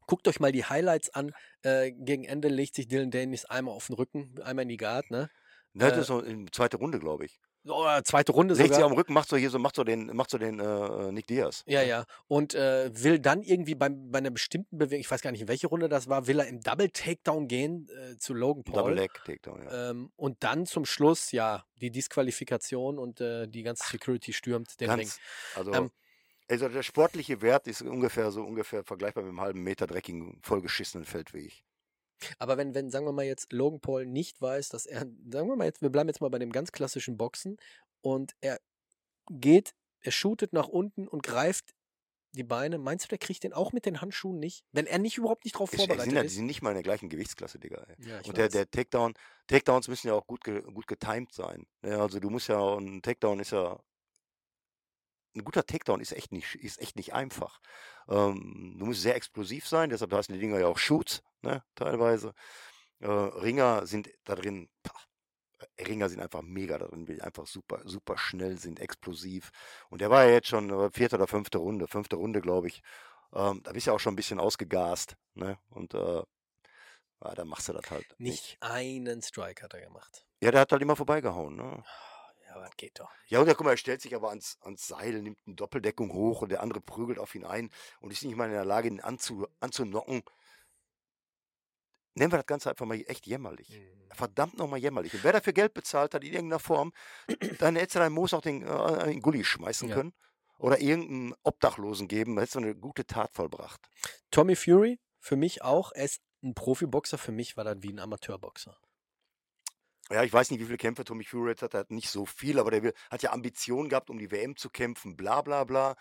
Guckt 0.06 0.26
euch 0.28 0.40
mal 0.40 0.52
die 0.52 0.64
Highlights 0.64 1.10
an. 1.14 1.32
Äh, 1.62 1.92
gegen 1.92 2.24
Ende 2.24 2.48
legt 2.48 2.74
sich 2.74 2.88
Dylan 2.88 3.10
Danis 3.10 3.44
einmal 3.44 3.74
auf 3.74 3.86
den 3.88 3.94
Rücken, 3.94 4.34
einmal 4.42 4.62
in 4.62 4.68
die 4.68 4.76
Guard, 4.76 5.10
ne? 5.10 5.28
Ne, 5.72 5.88
das 5.88 5.96
äh, 5.96 6.00
ist 6.00 6.06
so 6.08 6.20
in 6.20 6.50
zweite 6.52 6.78
Runde, 6.78 6.98
glaube 6.98 7.24
ich. 7.24 7.40
Oder 7.64 8.02
zweite 8.04 8.32
Runde 8.32 8.54
Legt 8.54 8.74
sie 8.74 8.82
am 8.82 8.92
Rücken, 8.92 9.12
macht 9.12 9.28
so 9.28 9.36
hier 9.36 9.50
so, 9.50 9.58
macht 9.58 9.76
so 9.76 9.84
den, 9.84 10.06
macht 10.16 10.30
so 10.30 10.38
den 10.38 10.58
äh, 10.58 11.12
Nick 11.12 11.26
Diaz. 11.26 11.62
Ja, 11.66 11.82
ja. 11.82 12.04
Und 12.26 12.54
äh, 12.54 12.90
will 12.92 13.18
dann 13.18 13.42
irgendwie 13.42 13.74
beim, 13.74 14.10
bei 14.10 14.18
einer 14.18 14.30
bestimmten 14.30 14.78
Bewegung, 14.78 15.00
ich 15.00 15.10
weiß 15.10 15.20
gar 15.20 15.30
nicht, 15.30 15.42
in 15.42 15.48
welche 15.48 15.66
Runde 15.66 15.88
das 15.90 16.08
war, 16.08 16.26
will 16.26 16.40
er 16.40 16.46
im 16.46 16.60
Double 16.60 16.88
Takedown 16.88 17.48
gehen 17.48 17.88
äh, 17.90 18.16
zu 18.16 18.32
Logan 18.32 18.64
Paul. 18.64 18.74
Double 18.76 18.94
Leg 18.94 19.12
Takedown, 19.12 19.62
ja. 19.62 19.90
Ähm, 19.90 20.10
und 20.16 20.42
dann 20.42 20.64
zum 20.64 20.86
Schluss, 20.86 21.32
ja, 21.32 21.64
die 21.82 21.90
Disqualifikation 21.90 22.98
und 22.98 23.20
äh, 23.20 23.46
die 23.46 23.62
ganze 23.62 23.86
Security 23.86 24.32
stürmt 24.32 24.80
den 24.80 24.88
Ring. 24.88 24.98
Ganz, 25.00 25.18
also, 25.54 25.72
Ähm, 25.74 25.90
also 26.48 26.68
der 26.68 26.82
sportliche 26.82 27.42
Wert 27.42 27.68
ist 27.68 27.82
ungefähr 27.82 28.30
so 28.30 28.42
ungefähr 28.42 28.84
vergleichbar 28.84 29.22
mit 29.22 29.30
einem 29.30 29.40
halben 29.40 29.62
Meter 29.62 29.86
dreckigen, 29.86 30.40
vollgeschissenen 30.42 31.04
Feldweg. 31.04 31.62
Aber 32.38 32.56
wenn, 32.56 32.74
wenn, 32.74 32.90
sagen 32.90 33.06
wir 33.06 33.12
mal 33.12 33.24
jetzt, 33.24 33.52
Logan 33.52 33.80
Paul 33.80 34.06
nicht 34.06 34.40
weiß, 34.40 34.68
dass 34.70 34.86
er, 34.86 35.00
sagen 35.30 35.48
wir 35.48 35.56
mal 35.56 35.64
jetzt, 35.64 35.82
wir 35.82 35.90
bleiben 35.90 36.08
jetzt 36.08 36.20
mal 36.20 36.30
bei 36.30 36.38
dem 36.38 36.52
ganz 36.52 36.72
klassischen 36.72 37.16
Boxen 37.16 37.56
und 38.02 38.34
er 38.40 38.60
geht, 39.30 39.74
er 40.00 40.12
shootet 40.12 40.52
nach 40.52 40.68
unten 40.68 41.08
und 41.08 41.22
greift 41.22 41.74
die 42.32 42.44
Beine, 42.44 42.78
meinst 42.78 43.06
du, 43.06 43.08
der 43.08 43.18
kriegt 43.18 43.42
den 43.42 43.52
auch 43.52 43.72
mit 43.72 43.86
den 43.86 44.00
Handschuhen 44.00 44.38
nicht? 44.38 44.64
Wenn 44.72 44.86
er 44.86 44.98
nicht 44.98 45.18
überhaupt 45.18 45.44
nicht 45.44 45.54
drauf 45.54 45.72
Ist, 45.72 45.82
die, 45.82 45.86
vorbereitet 45.86 46.04
sind 46.04 46.14
ja, 46.14 46.20
die 46.20 46.26
ist? 46.26 46.34
sind 46.34 46.46
nicht 46.46 46.62
mal 46.62 46.70
in 46.70 46.76
der 46.76 46.82
gleichen 46.84 47.08
Gewichtsklasse, 47.08 47.58
Digga. 47.58 47.86
Ja, 47.98 48.20
ich 48.20 48.28
Und 48.28 48.36
der, 48.36 48.48
der 48.48 48.70
Takedown, 48.70 49.14
Takedowns 49.48 49.88
müssen 49.88 50.08
ja 50.08 50.14
auch 50.14 50.26
gut, 50.26 50.44
ge, 50.44 50.62
gut 50.62 50.86
getimed 50.86 51.32
sein. 51.32 51.66
Ja, 51.82 52.02
also 52.02 52.20
du 52.20 52.30
musst 52.30 52.48
ja, 52.48 52.76
ein 52.76 53.02
Takedown 53.02 53.40
ist 53.40 53.50
ja, 53.50 53.80
ein 55.36 55.44
guter 55.44 55.64
Takedown 55.66 56.00
ist 56.00 56.12
echt 56.12 56.32
nicht, 56.32 56.54
ist 56.56 56.80
echt 56.80 56.96
nicht 56.96 57.14
einfach. 57.14 57.60
Ähm, 58.08 58.76
du 58.78 58.86
musst 58.86 59.02
sehr 59.02 59.16
explosiv 59.16 59.66
sein, 59.68 59.90
deshalb 59.90 60.12
heißen 60.12 60.34
die 60.34 60.40
Dinger 60.40 60.58
ja 60.60 60.66
auch 60.66 60.78
Shoots, 60.78 61.22
ne, 61.42 61.62
teilweise. 61.74 62.34
Äh, 63.00 63.08
Ringer 63.10 63.86
sind 63.86 64.10
da 64.24 64.34
drin, 64.34 64.68
pah, 64.82 64.94
äh, 65.76 65.84
Ringer 65.84 66.08
sind 66.08 66.20
einfach 66.20 66.42
mega 66.42 66.78
da 66.78 66.86
drin, 66.88 67.06
die 67.06 67.20
einfach 67.22 67.46
super, 67.46 67.82
super 67.84 68.18
schnell 68.18 68.58
sind, 68.58 68.80
explosiv. 68.80 69.50
Und 69.90 70.00
der 70.00 70.10
war 70.10 70.24
ja 70.26 70.32
jetzt 70.32 70.48
schon 70.48 70.70
äh, 70.70 70.90
vierte 70.92 71.16
oder 71.16 71.26
fünfte 71.28 71.58
Runde, 71.58 71.86
fünfte 71.88 72.16
Runde, 72.16 72.40
glaube 72.40 72.68
ich. 72.68 72.82
Ähm, 73.34 73.62
da 73.62 73.72
bist 73.72 73.86
du 73.86 73.90
ja 73.92 73.96
auch 73.96 74.00
schon 74.00 74.14
ein 74.14 74.16
bisschen 74.16 74.40
ausgegast, 74.40 75.16
ne? 75.34 75.58
Und 75.70 75.94
äh, 75.94 76.22
ja, 77.24 77.34
dann 77.34 77.48
machst 77.48 77.68
du 77.68 77.72
das 77.72 77.90
halt 77.90 78.14
Nicht 78.18 78.44
nicht. 78.44 78.58
einen 78.60 79.20
Strike 79.20 79.64
hat 79.64 79.74
er 79.74 79.80
gemacht. 79.80 80.24
Ja, 80.42 80.50
der 80.50 80.60
hat 80.62 80.72
halt 80.72 80.82
immer 80.82 80.96
vorbeigehauen, 80.96 81.56
ne? 81.56 81.82
Ja, 82.50 82.56
aber 82.56 82.64
das 82.64 82.76
geht 82.76 82.98
doch. 82.98 83.10
Ja, 83.28 83.40
und 83.40 83.46
ja, 83.46 83.54
guck 83.54 83.64
mal, 83.64 83.72
er 83.72 83.76
stellt 83.76 84.02
sich 84.02 84.14
aber 84.14 84.30
ans, 84.30 84.58
ans 84.62 84.88
Seil, 84.88 85.22
nimmt 85.22 85.38
eine 85.46 85.54
Doppeldeckung 85.54 86.12
hoch 86.12 86.42
und 86.42 86.50
der 86.50 86.62
andere 86.62 86.80
prügelt 86.80 87.18
auf 87.18 87.34
ihn 87.36 87.44
ein 87.44 87.70
und 88.00 88.12
ist 88.12 88.24
nicht 88.24 88.36
mal 88.36 88.46
in 88.46 88.52
der 88.52 88.64
Lage, 88.64 88.88
ihn 88.88 89.00
anzu, 89.00 89.46
anzunocken. 89.60 90.22
Nennen 92.14 92.32
wir 92.32 92.38
das 92.38 92.46
Ganze 92.46 92.70
einfach 92.70 92.86
mal 92.86 93.00
echt 93.06 93.26
jämmerlich. 93.26 93.70
Mhm. 93.70 94.10
Verdammt 94.12 94.58
nochmal 94.58 94.80
jämmerlich. 94.80 95.14
Und 95.14 95.22
wer 95.22 95.32
dafür 95.32 95.52
Geld 95.52 95.74
bezahlt 95.74 96.12
hat 96.12 96.24
in 96.24 96.32
irgendeiner 96.32 96.58
Form, 96.58 96.92
dann 97.60 97.76
hättest 97.76 97.94
du 97.94 97.98
dein 98.00 98.12
Moos 98.12 98.34
auch 98.34 98.42
den, 98.42 98.66
äh, 98.66 99.02
in 99.04 99.10
den 99.10 99.22
Gully 99.22 99.44
schmeißen 99.44 99.88
Ja. 99.88 99.94
können. 99.94 100.12
Oder 100.58 100.80
irgendeinen 100.80 101.34
Obdachlosen 101.44 102.08
geben, 102.08 102.34
dann 102.34 102.42
hättest 102.42 102.56
du 102.56 102.58
eine 102.58 102.74
gute 102.74 103.06
Tat 103.06 103.32
vollbracht. 103.32 103.88
Tommy 104.30 104.56
Fury, 104.56 104.98
für 105.20 105.36
mich 105.36 105.62
auch, 105.62 105.92
er 105.92 106.04
ist 106.04 106.20
ein 106.42 106.54
Profiboxer, 106.54 107.16
für 107.16 107.32
mich 107.32 107.56
war 107.56 107.64
das 107.64 107.76
wie 107.80 107.90
ein 107.90 107.98
Amateurboxer. 108.00 108.76
Ja, 110.10 110.24
ich 110.24 110.32
weiß 110.32 110.50
nicht, 110.50 110.60
wie 110.60 110.64
viele 110.64 110.78
Kämpfe 110.78 111.04
Tommy 111.04 111.24
Fury 111.24 111.50
jetzt 111.50 111.62
hat. 111.62 111.74
Er 111.74 111.80
hat 111.80 111.90
nicht 111.90 112.10
so 112.10 112.26
viel, 112.26 112.58
aber 112.58 112.70
der 112.70 112.92
hat 113.10 113.22
ja 113.22 113.32
Ambitionen 113.32 113.88
gehabt, 113.88 114.10
um 114.10 114.18
die 114.18 114.30
WM 114.30 114.56
zu 114.56 114.68
kämpfen, 114.68 115.16
bla 115.16 115.40
bla 115.42 115.64
bla. 115.64 115.96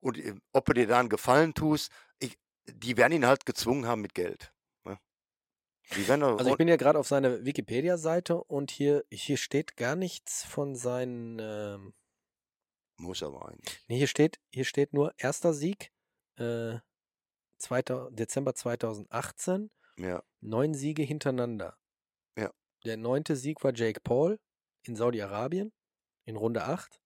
Und 0.00 0.18
äh, 0.18 0.34
ob 0.52 0.66
du 0.66 0.72
dir 0.72 0.86
da 0.86 1.00
einen 1.00 1.08
Gefallen 1.08 1.54
tust, 1.54 1.90
ich, 2.20 2.38
die 2.66 2.96
werden 2.96 3.12
ihn 3.12 3.26
halt 3.26 3.46
gezwungen 3.46 3.86
haben 3.86 4.02
mit 4.02 4.14
Geld. 4.14 4.52
Ne? 4.84 4.98
Also 6.38 6.50
ich 6.50 6.56
bin 6.56 6.68
ja 6.68 6.76
gerade 6.76 6.98
auf 6.98 7.08
seiner 7.08 7.44
Wikipedia-Seite 7.44 8.42
und 8.44 8.70
hier, 8.70 9.04
hier 9.10 9.36
steht 9.36 9.76
gar 9.76 9.96
nichts 9.96 10.44
von 10.44 10.76
seinen. 10.76 11.38
Ähm, 11.40 11.94
muss 12.96 13.22
aber 13.22 13.48
eigentlich. 13.48 13.82
nee, 13.88 13.96
hier 13.96 14.06
steht, 14.06 14.40
hier 14.50 14.64
steht 14.64 14.92
nur 14.92 15.14
erster 15.16 15.54
Sieg, 15.54 15.90
äh, 16.36 16.78
2. 17.58 18.10
Dezember 18.10 18.54
2018, 18.54 19.70
Ja, 19.96 20.22
neun 20.40 20.74
Siege 20.74 21.02
hintereinander. 21.02 21.79
Der 22.84 22.96
neunte 22.96 23.36
Sieg 23.36 23.62
war 23.62 23.74
Jake 23.74 24.00
Paul 24.00 24.38
in 24.82 24.96
Saudi-Arabien 24.96 25.72
in 26.24 26.36
Runde 26.36 26.64
8. 26.64 27.00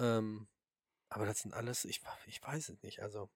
Ähm, 0.00 0.48
aber 1.08 1.26
das 1.26 1.40
sind 1.40 1.52
alles, 1.52 1.84
ich, 1.84 2.00
ich 2.26 2.42
weiß 2.42 2.68
es 2.70 2.82
nicht. 2.82 3.02
Also, 3.02 3.30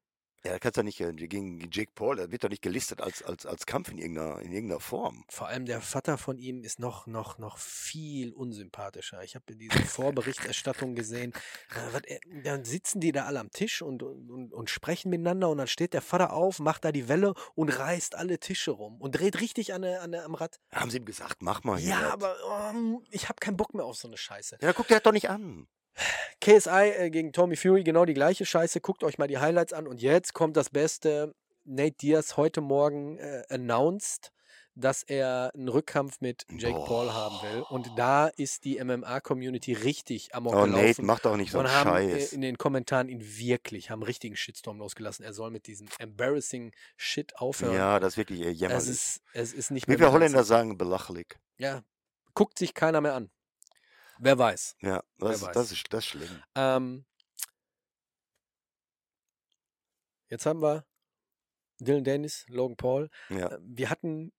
ja, 0.45 0.53
da 0.53 0.59
kannst 0.59 0.77
du 0.77 0.83
nicht 0.83 1.01
äh, 1.01 1.13
gegen 1.13 1.71
Jake 1.71 1.93
Paul, 1.95 2.17
der 2.17 2.31
wird 2.31 2.45
doch 2.45 2.51
nicht 2.51 2.63
gelistet 2.63 3.01
als, 3.01 3.23
als, 3.23 3.47
als 3.47 3.65
Kampf 3.65 3.91
in 3.91 3.97
irgendeiner, 3.97 4.41
in 4.41 4.53
irgendeiner 4.53 4.81
Form. 4.81 5.25
Vor 5.31 5.49
allem 5.49 5.65
der 5.65 5.81
Vater 5.81 6.19
von 6.19 6.39
ihm 6.39 6.63
ist 6.63 6.79
noch, 6.79 7.07
noch, 7.07 7.39
noch 7.39 7.57
viel 7.57 8.33
unsympathischer. 8.35 9.23
Ich 9.23 9.37
habe 9.37 9.57
diese 9.57 9.79
Vorberichterstattung 9.87 10.95
gesehen. 10.95 11.33
Äh, 11.95 12.15
äh, 12.15 12.43
dann 12.43 12.65
sitzen 12.65 13.01
die 13.01 13.13
da 13.13 13.25
alle 13.25 13.41
am 13.41 13.51
Tisch 13.51 13.81
und, 13.81 14.03
und, 14.03 14.53
und 14.53 14.71
sprechen 14.71 15.09
miteinander 15.09 15.49
und 15.49 15.59
dann 15.59 15.67
steht 15.67 15.95
der 15.95 16.03
Vater 16.03 16.35
auf, 16.35 16.59
macht 16.59 16.85
da 16.85 16.93
die 16.93 17.09
Welle 17.09 17.35
und 17.55 17.71
reißt 17.71 18.15
alle 18.15 18.39
Tische 18.39 18.73
rum 18.73 19.01
und 19.01 19.13
dreht 19.13 19.41
richtig 19.41 19.73
an 19.73 19.81
der, 19.81 20.03
an 20.03 20.13
der, 20.13 20.27
am 20.27 20.35
Rad. 20.35 20.61
Haben 20.73 20.91
sie 20.91 20.99
ihm 20.99 21.07
gesagt, 21.07 21.43
mach 21.43 21.65
mal 21.65 21.79
hier. 21.79 21.91
Ja, 21.91 22.03
was. 22.19 22.39
aber 22.39 22.71
ähm, 22.71 23.03
ich 23.11 23.31
habe 23.31 23.41
keinen 23.41 23.57
Bock 23.57 23.73
mehr 23.73 23.87
auf 23.87 23.97
so 23.97 24.09
eine 24.09 24.19
Scheiße. 24.19 24.59
Ja, 24.61 24.75
guck 24.75 24.89
dir 24.89 24.95
das 24.95 25.05
doch 25.05 25.13
nicht 25.13 25.31
an. 25.31 25.67
KSI 26.41 26.91
äh, 26.97 27.11
gegen 27.11 27.33
Tommy 27.33 27.57
Fury, 27.57 27.85
genau 27.85 28.05
die 28.05 28.15
gleiche 28.15 28.45
Scheiße. 28.45 28.81
Guckt 28.81 29.05
euch 29.05 29.19
mal 29.19 29.29
die 29.29 29.39
Highlights 29.39 29.73
an. 29.73 29.87
Und 29.87 30.03
jetzt 30.03 30.35
kommt 30.35 30.57
das 30.57 30.71
Beste. 30.71 31.35
Nate 31.65 31.97
Diaz 31.97 32.37
heute 32.37 32.61
Morgen 32.61 33.17
äh, 33.17 33.43
announced, 33.49 34.33
dass 34.75 35.03
er 35.03 35.51
einen 35.55 35.69
Rückkampf 35.69 36.21
mit 36.21 36.45
Jake 36.51 36.79
Paul 36.85 37.11
haben 37.13 37.37
will. 37.43 37.63
Und 37.71 37.91
da 37.97 38.27
ist 38.27 38.65
die 38.65 38.83
MMA-Community 38.85 39.73
richtig 39.73 40.35
amok 40.35 40.53
Oh, 40.55 40.67
Nate, 40.67 40.81
gelaufen. 40.83 41.07
mach 41.07 41.21
doch 41.21 41.37
nicht 41.39 41.53
so 41.53 41.61
einen 41.61 41.71
haben 41.71 41.97
äh, 41.97 42.11
Scheiß. 42.19 42.33
in 42.35 42.43
den 42.43 42.59
Kommentaren 42.59 43.09
ihn 43.09 43.23
wirklich, 43.39 43.89
haben 43.91 44.03
richtigen 44.03 44.37
Shitstorm 44.37 44.79
losgelassen. 44.79 45.25
Er 45.25 45.33
soll 45.33 45.51
mit 45.51 45.67
diesem 45.69 45.89
embarrassing 45.99 46.73
Shit 46.99 47.35
aufhören. 47.39 47.75
Ja, 47.75 47.99
das 47.99 48.15
ist 48.15 48.17
wirklich 48.19 48.41
äh, 48.43 48.51
es, 48.51 48.61
jämmerlich. 48.61 48.91
ist, 48.91 49.23
es 49.33 49.53
ist 49.55 49.71
nicht 49.71 49.89
Wie 49.89 49.99
wir 49.99 50.13
Holländer 50.13 50.45
sagen, 50.45 50.77
belachlich. 50.77 51.39
Ja, 51.57 51.83
guckt 52.35 52.59
sich 52.59 52.75
keiner 52.75 53.01
mehr 53.01 53.15
an. 53.15 53.31
Wer 54.19 54.39
weiß. 54.39 54.77
Ja, 54.81 55.03
das, 55.19 55.43
weiß. 55.43 55.53
das, 55.55 55.73
ist, 55.73 55.93
das 55.93 56.05
ist 56.05 56.07
schlimm. 56.11 56.43
Ähm, 56.55 57.05
jetzt 60.29 60.47
haben 60.47 60.63
wir 60.63 60.85
Dylan 61.81 62.05
Dennis, 62.05 62.45
Logan 62.49 62.77
Paul. 62.77 63.11
Ja. 63.29 63.53
Äh, 63.53 63.59
Wir 63.63 63.91
hatten, 63.91 64.33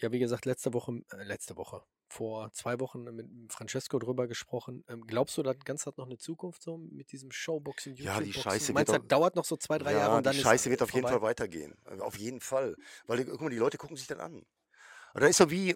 ja 0.00 0.12
wie 0.12 0.18
gesagt, 0.18 0.44
letzte 0.44 0.72
Woche, 0.74 1.00
äh, 1.10 1.22
letzte 1.24 1.56
Woche, 1.56 1.82
vor 2.08 2.52
zwei 2.52 2.78
Wochen 2.80 3.04
mit 3.04 3.26
Francesco 3.52 3.98
drüber 3.98 4.28
gesprochen. 4.28 4.84
Ähm, 4.88 5.06
glaubst 5.06 5.36
du, 5.38 5.42
das 5.42 5.56
Ganze 5.64 5.86
hat 5.86 5.96
noch 5.96 6.04
eine 6.06 6.18
Zukunft 6.18 6.62
so 6.62 6.76
mit 6.76 7.10
diesem 7.12 7.30
Showboxing, 7.32 7.94
Ja, 7.96 8.18
die 8.20 8.26
YouTube-Boxen? 8.26 8.42
Scheiße 8.42 8.72
Meinst 8.74 8.90
du, 8.90 8.92
doch- 8.96 9.00
das 9.00 9.08
dauert 9.08 9.34
noch 9.36 9.44
so 9.46 9.56
zwei, 9.56 9.78
drei 9.78 9.92
ja, 9.92 9.98
Jahre 10.00 10.16
und 10.18 10.26
dann 10.26 10.32
die 10.34 10.38
ist 10.40 10.44
Scheiße 10.44 10.68
äh, 10.68 10.72
wird 10.72 10.82
auf 10.82 10.92
jeden? 10.92 11.08
Fall 11.08 11.22
weitergehen. 11.22 11.74
Äh, 11.86 12.00
Auf 12.00 12.18
jeden 12.18 12.40
Fall. 12.40 12.76
Weil, 13.06 13.18
die- 13.18 13.24
guck 13.24 13.40
mal, 13.40 13.48
die 13.50 13.56
Leute 13.56 13.78
gucken 13.78 13.96
sich 13.96 14.06
dann 14.06 14.20
an. 14.20 14.34
Und 15.14 15.20
da 15.22 15.26
ist 15.26 15.38
so 15.38 15.50
wie, 15.50 15.74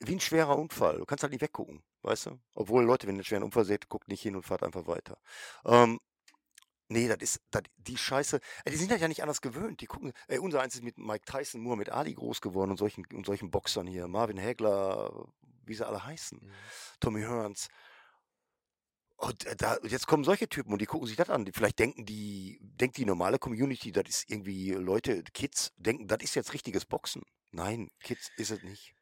wie 0.00 0.12
ein 0.14 0.20
schwerer 0.20 0.58
Unfall. 0.58 0.98
Du 0.98 1.06
kannst 1.06 1.22
halt 1.22 1.32
nicht 1.32 1.40
weggucken, 1.42 1.82
weißt 2.02 2.26
du? 2.26 2.40
Obwohl, 2.54 2.84
Leute, 2.84 3.06
wenn 3.06 3.14
ihr 3.14 3.18
einen 3.18 3.24
schweren 3.24 3.42
Unfall 3.42 3.64
seht, 3.64 3.88
guckt 3.88 4.08
nicht 4.08 4.22
hin 4.22 4.36
und 4.36 4.42
fahrt 4.42 4.62
einfach 4.62 4.86
weiter. 4.86 5.18
Ähm, 5.64 5.98
nee, 6.88 7.08
das 7.08 7.18
ist, 7.20 7.40
das, 7.50 7.62
die 7.76 7.96
Scheiße, 7.96 8.40
äh, 8.64 8.70
die 8.70 8.76
sind 8.76 8.90
halt 8.90 9.00
ja 9.00 9.08
nicht 9.08 9.22
anders 9.22 9.40
gewöhnt. 9.40 9.80
Die 9.80 9.86
gucken, 9.86 10.12
ey, 10.28 10.38
unser 10.38 10.60
eins 10.60 10.74
ist 10.74 10.82
mit 10.82 10.98
Mike 10.98 11.24
Tyson, 11.24 11.60
Muhammad 11.60 11.90
Ali 11.90 12.14
groß 12.14 12.40
geworden 12.40 12.70
und 12.70 12.76
solchen, 12.76 13.04
und 13.12 13.26
solchen 13.26 13.50
Boxern 13.50 13.86
hier. 13.86 14.08
Marvin 14.08 14.40
Hagler, 14.40 15.26
wie 15.64 15.74
sie 15.74 15.86
alle 15.86 16.04
heißen. 16.04 16.38
Mhm. 16.42 16.52
Tommy 17.00 17.22
Hearns. 17.22 17.68
Und 19.16 19.46
äh, 19.46 19.54
da, 19.54 19.78
jetzt 19.84 20.08
kommen 20.08 20.24
solche 20.24 20.48
Typen 20.48 20.72
und 20.72 20.80
die 20.80 20.86
gucken 20.86 21.06
sich 21.06 21.16
das 21.16 21.30
an. 21.30 21.48
Vielleicht 21.52 21.78
denken 21.78 22.04
die, 22.04 22.58
denkt 22.60 22.96
die 22.96 23.04
normale 23.04 23.38
Community, 23.38 23.92
das 23.92 24.08
ist 24.08 24.30
irgendwie 24.30 24.72
Leute, 24.72 25.22
Kids, 25.32 25.72
denken, 25.76 26.08
das 26.08 26.18
ist 26.22 26.34
jetzt 26.34 26.52
richtiges 26.52 26.84
Boxen. 26.84 27.22
Nein, 27.52 27.88
Kids 28.00 28.30
ist 28.36 28.50
es 28.50 28.62
nicht. 28.64 28.94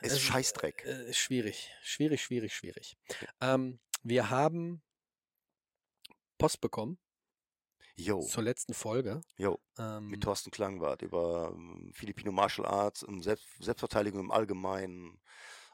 Es 0.00 0.12
ist 0.12 0.18
Es- 0.18 0.22
Scheißdreck. 0.24 0.84
Äh, 0.84 1.12
schwierig, 1.12 1.70
schwierig, 1.82 2.22
schwierig, 2.22 2.54
schwierig. 2.54 2.96
Ähm, 3.40 3.80
wir 4.02 4.30
haben 4.30 4.82
Post 6.38 6.60
bekommen 6.60 6.98
Jo, 7.96 8.22
zur 8.22 8.42
letzten 8.42 8.72
Folge. 8.72 9.20
jo. 9.36 9.58
Ähm, 9.78 10.08
Mit 10.08 10.22
Thorsten 10.22 10.50
Klangwart 10.50 11.02
über 11.02 11.52
ähm, 11.54 11.90
Filipino 11.94 12.32
Martial 12.32 12.66
Arts 12.66 13.02
und 13.02 13.22
Selbst 13.22 13.46
Selbstverteidigung 13.58 14.20
im 14.20 14.30
Allgemeinen. 14.30 15.20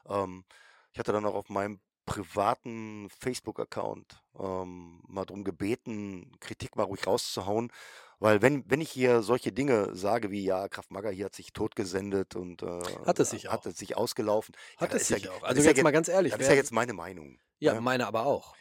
Ähm, 0.07 0.43
ich 0.91 0.99
hatte 0.99 1.13
dann 1.13 1.25
auch 1.25 1.35
auf 1.35 1.47
meinem 1.49 1.79
privaten 2.07 3.07
Facebook-Account 3.19 4.23
ähm, 4.39 5.03
mal 5.07 5.25
darum 5.25 5.43
gebeten, 5.43 6.31
Kritik 6.39 6.75
mal 6.75 6.83
ruhig 6.83 7.05
rauszuhauen. 7.05 7.71
Weil 8.19 8.41
wenn, 8.41 8.63
wenn 8.67 8.81
ich 8.81 8.89
hier 8.89 9.21
solche 9.21 9.51
Dinge 9.51 9.95
sage 9.95 10.31
wie, 10.31 10.43
ja, 10.43 10.67
Kraft 10.69 10.89
Maga 10.89 11.09
hier 11.09 11.25
hat 11.25 11.35
sich 11.35 11.53
totgesendet 11.53 12.35
und 12.35 12.63
äh, 12.63 12.81
Hat 13.05 13.19
es 13.19 13.29
sich 13.29 13.47
hat 13.47 13.67
es 13.67 13.77
sich 13.77 13.95
ausgelaufen. 13.95 14.55
hat 14.77 14.93
das 14.93 15.03
es 15.03 15.07
sich 15.09 15.25
ja, 15.25 15.31
auch. 15.31 15.43
Also 15.43 15.59
ist 15.59 15.65
ja 15.65 15.71
jetzt 15.73 15.83
mal 15.83 15.91
ganz 15.91 16.07
ehrlich. 16.07 16.31
Das 16.31 16.41
ist 16.41 16.47
ja 16.47 16.55
jetzt 16.55 16.71
meine 16.71 16.93
Meinung. 16.93 17.37
ja, 17.59 17.75
ne? 17.75 17.81
meine 17.81 18.07
aber 18.07 18.25
auch. 18.25 18.55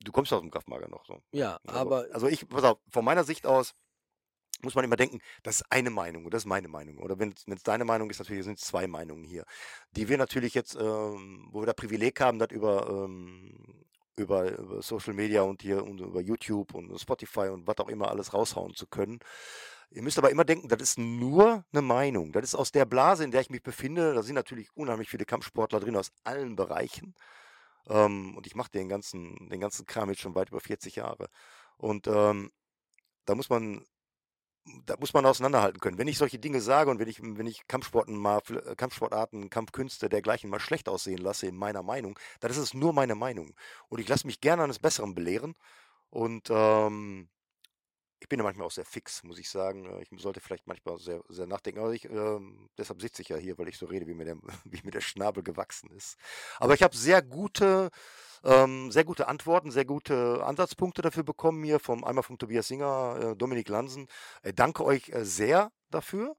Du 0.00 0.12
kommst 0.12 0.32
aus 0.32 0.40
dem 0.40 0.50
Kraftmager 0.50 0.88
noch 0.88 1.04
so. 1.06 1.22
Ja, 1.32 1.58
Also, 1.66 1.80
aber 1.80 2.06
also 2.12 2.28
ich, 2.28 2.48
pass 2.48 2.64
auf, 2.64 2.78
von 2.90 3.04
meiner 3.04 3.24
Sicht 3.24 3.46
aus 3.46 3.74
muss 4.62 4.74
man 4.74 4.84
immer 4.84 4.96
denken, 4.96 5.20
das 5.42 5.56
ist 5.56 5.64
eine 5.70 5.90
Meinung 5.90 6.24
und 6.24 6.34
das 6.34 6.42
ist 6.42 6.46
meine 6.46 6.68
Meinung. 6.68 6.98
Oder 6.98 7.18
wenn 7.18 7.34
es 7.46 7.62
deine 7.62 7.84
Meinung 7.84 8.10
ist, 8.10 8.18
natürlich 8.18 8.44
sind 8.44 8.58
es 8.58 8.64
zwei 8.64 8.86
Meinungen 8.86 9.24
hier, 9.24 9.44
die 9.92 10.08
wir 10.08 10.18
natürlich 10.18 10.54
jetzt, 10.54 10.74
ähm, 10.74 11.48
wo 11.50 11.60
wir 11.62 11.66
das 11.66 11.76
Privileg 11.76 12.20
haben, 12.20 12.38
das 12.38 12.50
über, 12.50 12.88
ähm, 12.88 13.84
über, 14.16 14.58
über 14.58 14.82
Social 14.82 15.14
Media 15.14 15.42
und 15.42 15.62
hier 15.62 15.84
und 15.84 16.00
über 16.00 16.20
YouTube 16.20 16.74
und 16.74 16.98
Spotify 16.98 17.48
und 17.48 17.66
was 17.66 17.78
auch 17.78 17.88
immer 17.88 18.08
alles 18.10 18.32
raushauen 18.32 18.74
zu 18.74 18.86
können. 18.86 19.20
Ihr 19.90 20.02
müsst 20.02 20.18
aber 20.18 20.30
immer 20.30 20.44
denken, 20.44 20.68
das 20.68 20.82
ist 20.82 20.98
nur 20.98 21.64
eine 21.72 21.82
Meinung. 21.82 22.32
Das 22.32 22.44
ist 22.44 22.54
aus 22.54 22.72
der 22.72 22.84
Blase, 22.84 23.24
in 23.24 23.30
der 23.30 23.40
ich 23.40 23.50
mich 23.50 23.62
befinde. 23.62 24.14
Da 24.14 24.22
sind 24.22 24.34
natürlich 24.34 24.68
unheimlich 24.74 25.08
viele 25.08 25.24
Kampfsportler 25.24 25.80
drin 25.80 25.96
aus 25.96 26.12
allen 26.24 26.56
Bereichen. 26.56 27.14
Ähm, 27.88 28.36
und 28.36 28.46
ich 28.46 28.54
mache 28.56 28.70
den 28.70 28.88
ganzen, 28.88 29.48
den 29.48 29.60
ganzen 29.60 29.86
Kram 29.86 30.10
jetzt 30.10 30.20
schon 30.20 30.34
weit 30.34 30.50
über 30.50 30.60
40 30.60 30.96
Jahre. 30.96 31.28
Und 31.76 32.08
ähm, 32.08 32.50
da 33.26 33.34
muss 33.34 33.48
man, 33.48 33.84
da 34.84 34.96
muss 34.98 35.14
man 35.14 35.26
auseinanderhalten 35.26 35.80
können. 35.80 35.98
Wenn 35.98 36.08
ich 36.08 36.18
solche 36.18 36.38
Dinge 36.38 36.60
sage 36.60 36.90
und 36.90 36.98
wenn 36.98 37.08
ich, 37.08 37.22
wenn 37.22 37.46
ich 37.46 37.66
Kampfsporten 37.68 38.16
mal, 38.16 38.40
äh, 38.50 38.74
Kampfsportarten, 38.74 39.50
Kampfkünste 39.50 40.08
dergleichen 40.08 40.50
mal 40.50 40.60
schlecht 40.60 40.88
aussehen 40.88 41.18
lasse 41.18 41.46
in 41.46 41.56
meiner 41.56 41.82
Meinung, 41.82 42.18
dann 42.40 42.50
ist 42.50 42.56
es 42.56 42.74
nur 42.74 42.92
meine 42.92 43.14
Meinung. 43.14 43.54
Und 43.88 44.00
ich 44.00 44.08
lasse 44.08 44.26
mich 44.26 44.40
gerne 44.40 44.64
eines 44.64 44.78
Besseren 44.78 45.14
belehren. 45.14 45.54
Und 46.10 46.48
ähm, 46.50 47.28
ich 48.20 48.28
bin 48.28 48.38
ja 48.38 48.44
manchmal 48.44 48.66
auch 48.66 48.70
sehr 48.72 48.84
fix, 48.84 49.22
muss 49.24 49.38
ich 49.38 49.50
sagen. 49.50 49.84
Äh, 49.86 50.02
Ich 50.02 50.20
sollte 50.22 50.40
vielleicht 50.40 50.66
manchmal 50.66 50.98
sehr, 50.98 51.22
sehr 51.28 51.46
nachdenken. 51.46 51.80
Aber 51.80 51.92
ich, 51.92 52.04
ähm, 52.06 52.68
deshalb 52.78 53.00
sitze 53.02 53.22
ich 53.22 53.28
ja 53.28 53.36
hier, 53.36 53.58
weil 53.58 53.68
ich 53.68 53.78
so 53.78 53.86
rede, 53.86 54.06
wie 54.06 54.14
mir 54.14 54.24
der, 54.24 54.36
wie 54.64 54.80
mir 54.84 54.90
der 54.90 55.00
Schnabel 55.00 55.42
gewachsen 55.42 55.90
ist. 55.90 56.16
Aber 56.58 56.74
ich 56.74 56.82
habe 56.82 56.96
sehr 56.96 57.22
gute, 57.22 57.90
ähm, 58.44 58.90
sehr 58.92 59.04
gute 59.04 59.28
Antworten, 59.28 59.70
sehr 59.70 59.84
gute 59.84 60.44
Ansatzpunkte 60.44 61.02
dafür 61.02 61.24
bekommen 61.24 61.64
hier 61.64 61.80
vom 61.80 62.04
einmal 62.04 62.22
vom 62.24 62.38
Tobias 62.38 62.68
Singer, 62.68 63.32
äh, 63.32 63.36
Dominik 63.36 63.68
Lansen. 63.68 64.08
Äh, 64.42 64.52
danke 64.54 64.84
euch 64.84 65.08
äh, 65.10 65.24
sehr 65.24 65.72
dafür. 65.90 66.36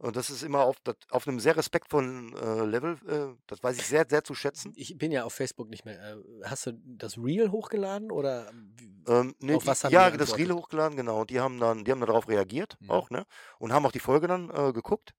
Und 0.00 0.16
das 0.16 0.30
ist 0.30 0.42
immer 0.42 0.60
auf, 0.64 0.76
auf 1.10 1.28
einem 1.28 1.40
sehr 1.40 1.56
respektvollen 1.56 2.34
äh, 2.34 2.64
Level. 2.64 2.98
Äh, 3.06 3.36
das 3.46 3.62
weiß 3.62 3.76
ich 3.78 3.86
sehr, 3.86 4.06
sehr 4.08 4.24
zu 4.24 4.34
schätzen. 4.34 4.72
ich 4.74 4.96
bin 4.96 5.12
ja 5.12 5.24
auf 5.24 5.34
Facebook 5.34 5.68
nicht 5.68 5.84
mehr. 5.84 6.00
Äh, 6.16 6.16
Hast 6.44 6.66
du 6.66 6.72
das 6.84 7.18
Reel 7.18 7.50
hochgeladen 7.50 8.10
oder? 8.10 8.50
wie- 8.78 8.90
Ähm, 9.06 9.34
ne, 9.40 9.56
Auf 9.56 9.66
was 9.66 9.84
haben 9.84 9.92
ja, 9.92 10.10
das? 10.10 10.36
Reel 10.38 10.52
hochgeladen, 10.52 10.96
genau. 10.96 11.20
Und 11.20 11.30
die 11.30 11.38
haben 11.40 11.60
dann, 11.60 11.84
die 11.84 11.90
haben 11.92 12.00
darauf 12.00 12.28
reagiert, 12.28 12.76
Mhm. 12.80 12.90
auch, 12.90 13.10
ne? 13.10 13.26
Und 13.58 13.72
haben 13.74 13.84
auch 13.84 13.92
die 13.92 14.00
Folge 14.00 14.26
dann 14.26 14.48
äh, 14.50 14.72
geguckt, 14.72 15.12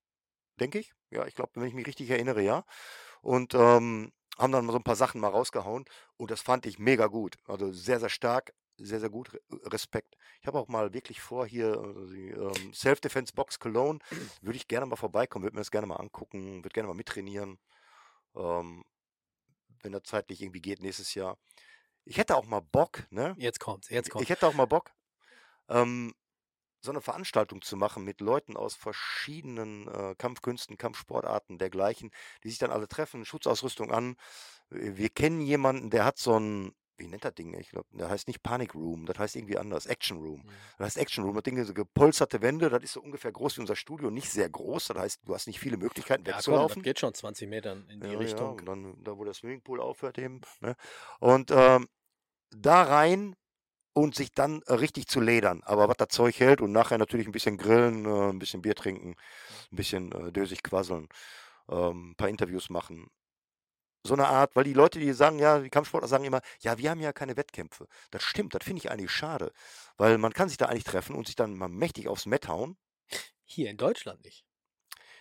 denke 0.59 0.79
ich. 0.79 0.93
Ja, 1.11 1.25
ich 1.27 1.35
glaube, 1.35 1.51
wenn 1.55 1.67
ich 1.67 1.73
mich 1.75 1.87
richtig 1.87 2.09
erinnere, 2.09 2.41
ja. 2.41 2.63
Und 3.21 3.53
ähm, 3.53 4.11
haben 4.39 4.51
dann 4.51 4.67
so 4.69 4.75
ein 4.77 4.83
paar 4.83 4.95
Sachen 4.95 5.21
mal 5.21 5.29
rausgehauen. 5.29 5.85
Und 6.17 6.31
das 6.31 6.41
fand 6.41 6.65
ich 6.65 6.79
mega 6.79 7.07
gut. 7.07 7.37
Also 7.45 7.71
sehr, 7.71 7.99
sehr 7.99 8.09
stark, 8.09 8.53
sehr, 8.83 8.99
sehr 8.99 9.09
gut. 9.09 9.33
Re 9.33 9.39
Respekt. 9.65 10.15
Ich 10.41 10.47
habe 10.47 10.59
auch 10.59 10.67
mal 10.67 10.93
wirklich 10.93 11.21
vor, 11.21 11.45
hier 11.45 11.73
äh, 11.73 12.13
die 12.13 12.29
ähm, 12.29 12.73
Self-Defense 12.73 13.33
Box 13.33 13.59
Cologne, 13.59 13.99
würde 14.41 14.57
ich 14.57 14.67
gerne 14.67 14.85
mal 14.85 14.95
vorbeikommen, 14.95 15.43
würde 15.43 15.55
mir 15.55 15.61
das 15.61 15.71
gerne 15.71 15.87
mal 15.87 15.97
angucken, 15.97 16.63
würde 16.63 16.73
gerne 16.73 16.87
mal 16.87 16.95
mittrainieren. 16.95 17.59
Ähm, 18.35 18.83
wenn 19.83 19.91
das 19.91 20.03
zeitlich 20.03 20.41
irgendwie 20.41 20.61
geht, 20.61 20.81
nächstes 20.81 21.13
Jahr. 21.15 21.37
Ich 22.05 22.17
hätte 22.17 22.35
auch 22.35 22.45
mal 22.45 22.61
Bock, 22.61 23.07
ne? 23.09 23.35
Jetzt 23.37 23.59
kommt's, 23.59 23.89
jetzt 23.89 24.07
Ich 24.07 24.11
kommt's. 24.13 24.29
hätte 24.29 24.47
auch 24.47 24.53
mal 24.53 24.65
Bock, 24.65 24.91
ähm, 25.69 26.13
so 26.83 26.91
eine 26.91 27.01
Veranstaltung 27.01 27.61
zu 27.61 27.77
machen 27.77 28.03
mit 28.03 28.21
Leuten 28.21 28.57
aus 28.57 28.73
verschiedenen 28.75 29.87
äh, 29.87 30.15
Kampfkünsten, 30.17 30.77
Kampfsportarten, 30.77 31.59
dergleichen, 31.59 32.11
die 32.43 32.49
sich 32.49 32.57
dann 32.57 32.71
alle 32.71 32.87
treffen, 32.87 33.23
Schutzausrüstung 33.23 33.91
an. 33.91 34.15
Wir 34.69 35.09
kennen 35.09 35.41
jemanden, 35.41 35.91
der 35.91 36.05
hat 36.05 36.17
so 36.17 36.39
ein, 36.39 36.73
wie 37.01 37.07
nennt 37.07 37.25
das 37.25 37.33
Ding? 37.33 37.53
Ich 37.59 37.71
glaube, 37.71 37.87
der 37.91 38.09
heißt 38.09 38.27
nicht 38.27 38.43
Panic 38.43 38.75
Room, 38.75 39.05
das 39.05 39.17
heißt 39.17 39.35
irgendwie 39.35 39.57
anders, 39.57 39.87
Action 39.87 40.17
Room. 40.17 40.41
Mhm. 40.41 40.49
Das 40.77 40.85
heißt 40.87 40.97
Action 40.97 41.23
Room, 41.23 41.33
das 41.33 41.43
Ding 41.43 41.57
ist 41.57 41.67
so 41.67 41.73
gepolsterte 41.73 42.41
Wände, 42.41 42.69
das 42.69 42.83
ist 42.83 42.93
so 42.93 43.01
ungefähr 43.01 43.31
groß 43.31 43.57
wie 43.57 43.61
unser 43.61 43.75
Studio, 43.75 44.09
nicht 44.11 44.29
sehr 44.29 44.49
groß, 44.49 44.87
das 44.89 44.97
heißt, 44.97 45.19
du 45.25 45.33
hast 45.33 45.47
nicht 45.47 45.59
viele 45.59 45.77
Möglichkeiten 45.77 46.23
Ja, 46.25 46.33
komm, 46.33 46.35
das 46.35 46.37
wegzulaufen. 46.37 46.83
geht 46.83 46.99
schon 46.99 47.13
20 47.13 47.49
Metern 47.49 47.85
in 47.89 47.99
die 47.99 48.05
Ja, 48.07 48.13
ja, 48.13 48.19
Richtung. 48.19 48.59
und 48.59 48.65
dann 48.65 49.03
da, 49.03 49.17
wo 49.17 49.23
der 49.25 49.33
Swimmingpool 49.33 49.81
aufhört 49.81 50.17
eben. 50.19 50.41
Ne? 50.61 50.75
Und 51.19 51.51
ähm, 51.51 51.87
da 52.51 52.83
rein 52.83 53.35
und 53.93 54.15
sich 54.15 54.31
dann 54.31 54.61
äh, 54.67 54.73
richtig 54.73 55.07
zu 55.07 55.19
ledern. 55.19 55.61
Aber 55.65 55.89
was 55.89 55.97
das 55.97 56.09
Zeug 56.09 56.39
hält 56.39 56.61
und 56.61 56.71
nachher 56.71 56.97
natürlich 56.97 57.27
ein 57.27 57.31
bisschen 57.33 57.57
grillen, 57.57 58.05
äh, 58.05 58.29
ein 58.29 58.39
bisschen 58.39 58.61
Bier 58.61 58.75
trinken, 58.75 59.15
ein 59.71 59.75
bisschen 59.75 60.11
äh, 60.11 60.31
dösig 60.31 60.63
quasseln, 60.63 61.07
ähm, 61.69 62.11
ein 62.11 62.15
paar 62.15 62.29
Interviews 62.29 62.69
machen. 62.69 63.09
So 64.03 64.13
eine 64.13 64.27
Art, 64.27 64.55
weil 64.55 64.63
die 64.63 64.73
Leute, 64.73 64.99
die 64.99 65.13
sagen, 65.13 65.37
ja, 65.39 65.59
die 65.59 65.69
Kampfsportler 65.69 66.07
sagen 66.07 66.23
immer, 66.23 66.41
ja, 66.59 66.77
wir 66.77 66.89
haben 66.89 66.99
ja 66.99 67.13
keine 67.13 67.37
Wettkämpfe. 67.37 67.87
Das 68.09 68.23
stimmt, 68.23 68.55
das 68.55 68.63
finde 68.63 68.79
ich 68.79 68.91
eigentlich 68.91 69.11
schade. 69.11 69.51
Weil 69.97 70.17
man 70.17 70.33
kann 70.33 70.49
sich 70.49 70.57
da 70.57 70.65
eigentlich 70.65 70.85
treffen 70.85 71.15
und 71.15 71.27
sich 71.27 71.35
dann 71.35 71.55
mal 71.55 71.69
mächtig 71.69 72.07
aufs 72.07 72.25
Mett 72.25 72.47
hauen. 72.47 72.77
Hier 73.45 73.69
in 73.69 73.77
Deutschland 73.77 74.23
nicht. 74.23 74.45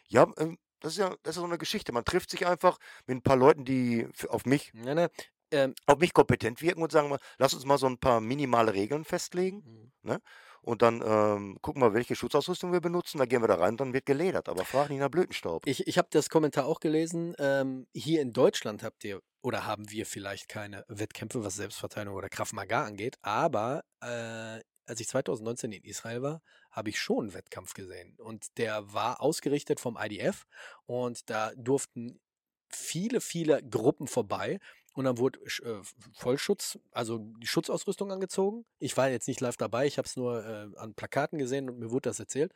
Ja, 0.08 0.32
ähm, 0.38 0.58
das 0.80 0.92
ist 0.92 0.98
ja, 0.98 1.14
das 1.22 1.36
ist 1.36 1.40
so 1.40 1.44
eine 1.44 1.58
Geschichte. 1.58 1.92
Man 1.92 2.04
trifft 2.04 2.30
sich 2.30 2.46
einfach 2.46 2.78
mit 3.06 3.18
ein 3.18 3.22
paar 3.22 3.36
Leuten, 3.36 3.64
die 3.64 4.08
auf 4.28 4.46
mich 4.46 4.72
Ne, 4.72 4.94
ne, 4.94 5.10
ähm, 5.50 5.74
auf 5.86 5.98
mich 5.98 6.12
kompetent 6.12 6.62
wirken 6.62 6.82
und 6.82 6.92
sagen 6.92 7.08
mal, 7.08 7.18
lass 7.38 7.54
uns 7.54 7.64
mal 7.64 7.78
so 7.78 7.86
ein 7.86 7.98
paar 7.98 8.20
minimale 8.20 8.72
Regeln 8.72 9.04
festlegen 9.04 9.92
mhm. 10.02 10.18
Und 10.62 10.82
dann 10.82 11.02
ähm, 11.04 11.58
gucken 11.62 11.82
wir, 11.82 11.94
welche 11.94 12.14
Schutzausrüstung 12.14 12.72
wir 12.72 12.80
benutzen, 12.80 13.18
dann 13.18 13.28
gehen 13.28 13.42
wir 13.42 13.48
da 13.48 13.56
rein, 13.56 13.76
dann 13.76 13.92
wird 13.92 14.06
geledert, 14.06 14.48
aber 14.48 14.64
frag 14.64 14.90
nicht 14.90 15.00
nach 15.00 15.10
Blütenstaub. 15.10 15.66
Ich, 15.66 15.86
ich 15.86 15.98
habe 15.98 16.08
das 16.10 16.28
Kommentar 16.30 16.66
auch 16.66 16.80
gelesen. 16.80 17.34
Ähm, 17.38 17.86
hier 17.94 18.20
in 18.22 18.32
Deutschland 18.32 18.82
habt 18.82 19.04
ihr 19.04 19.20
oder 19.42 19.66
haben 19.66 19.90
wir 19.90 20.06
vielleicht 20.06 20.48
keine 20.48 20.84
Wettkämpfe, 20.88 21.44
was 21.44 21.56
Selbstverteidigung 21.56 22.16
oder 22.16 22.28
Krav 22.28 22.52
Maga 22.52 22.84
angeht. 22.84 23.16
Aber 23.22 23.84
äh, 24.02 24.60
als 24.86 25.00
ich 25.00 25.08
2019 25.08 25.72
in 25.72 25.84
Israel 25.84 26.22
war, 26.22 26.42
habe 26.70 26.90
ich 26.90 26.98
schon 26.98 27.26
einen 27.26 27.34
Wettkampf 27.34 27.74
gesehen. 27.74 28.16
Und 28.18 28.58
der 28.58 28.92
war 28.92 29.20
ausgerichtet 29.20 29.80
vom 29.80 29.96
IDF. 29.98 30.46
Und 30.84 31.30
da 31.30 31.52
durften 31.56 32.20
viele, 32.68 33.20
viele 33.20 33.62
Gruppen 33.62 34.06
vorbei. 34.06 34.58
Und 34.94 35.04
dann 35.04 35.18
wurde 35.18 35.38
äh, 35.40 35.80
Vollschutz, 36.14 36.78
also 36.90 37.18
die 37.18 37.46
Schutzausrüstung 37.46 38.10
angezogen. 38.10 38.64
Ich 38.78 38.96
war 38.96 39.08
jetzt 39.08 39.28
nicht 39.28 39.40
live 39.40 39.56
dabei, 39.56 39.86
ich 39.86 39.98
habe 39.98 40.06
es 40.06 40.16
nur 40.16 40.44
äh, 40.44 40.68
an 40.78 40.94
Plakaten 40.94 41.38
gesehen 41.38 41.70
und 41.70 41.78
mir 41.78 41.90
wurde 41.90 42.08
das 42.10 42.18
erzählt. 42.18 42.52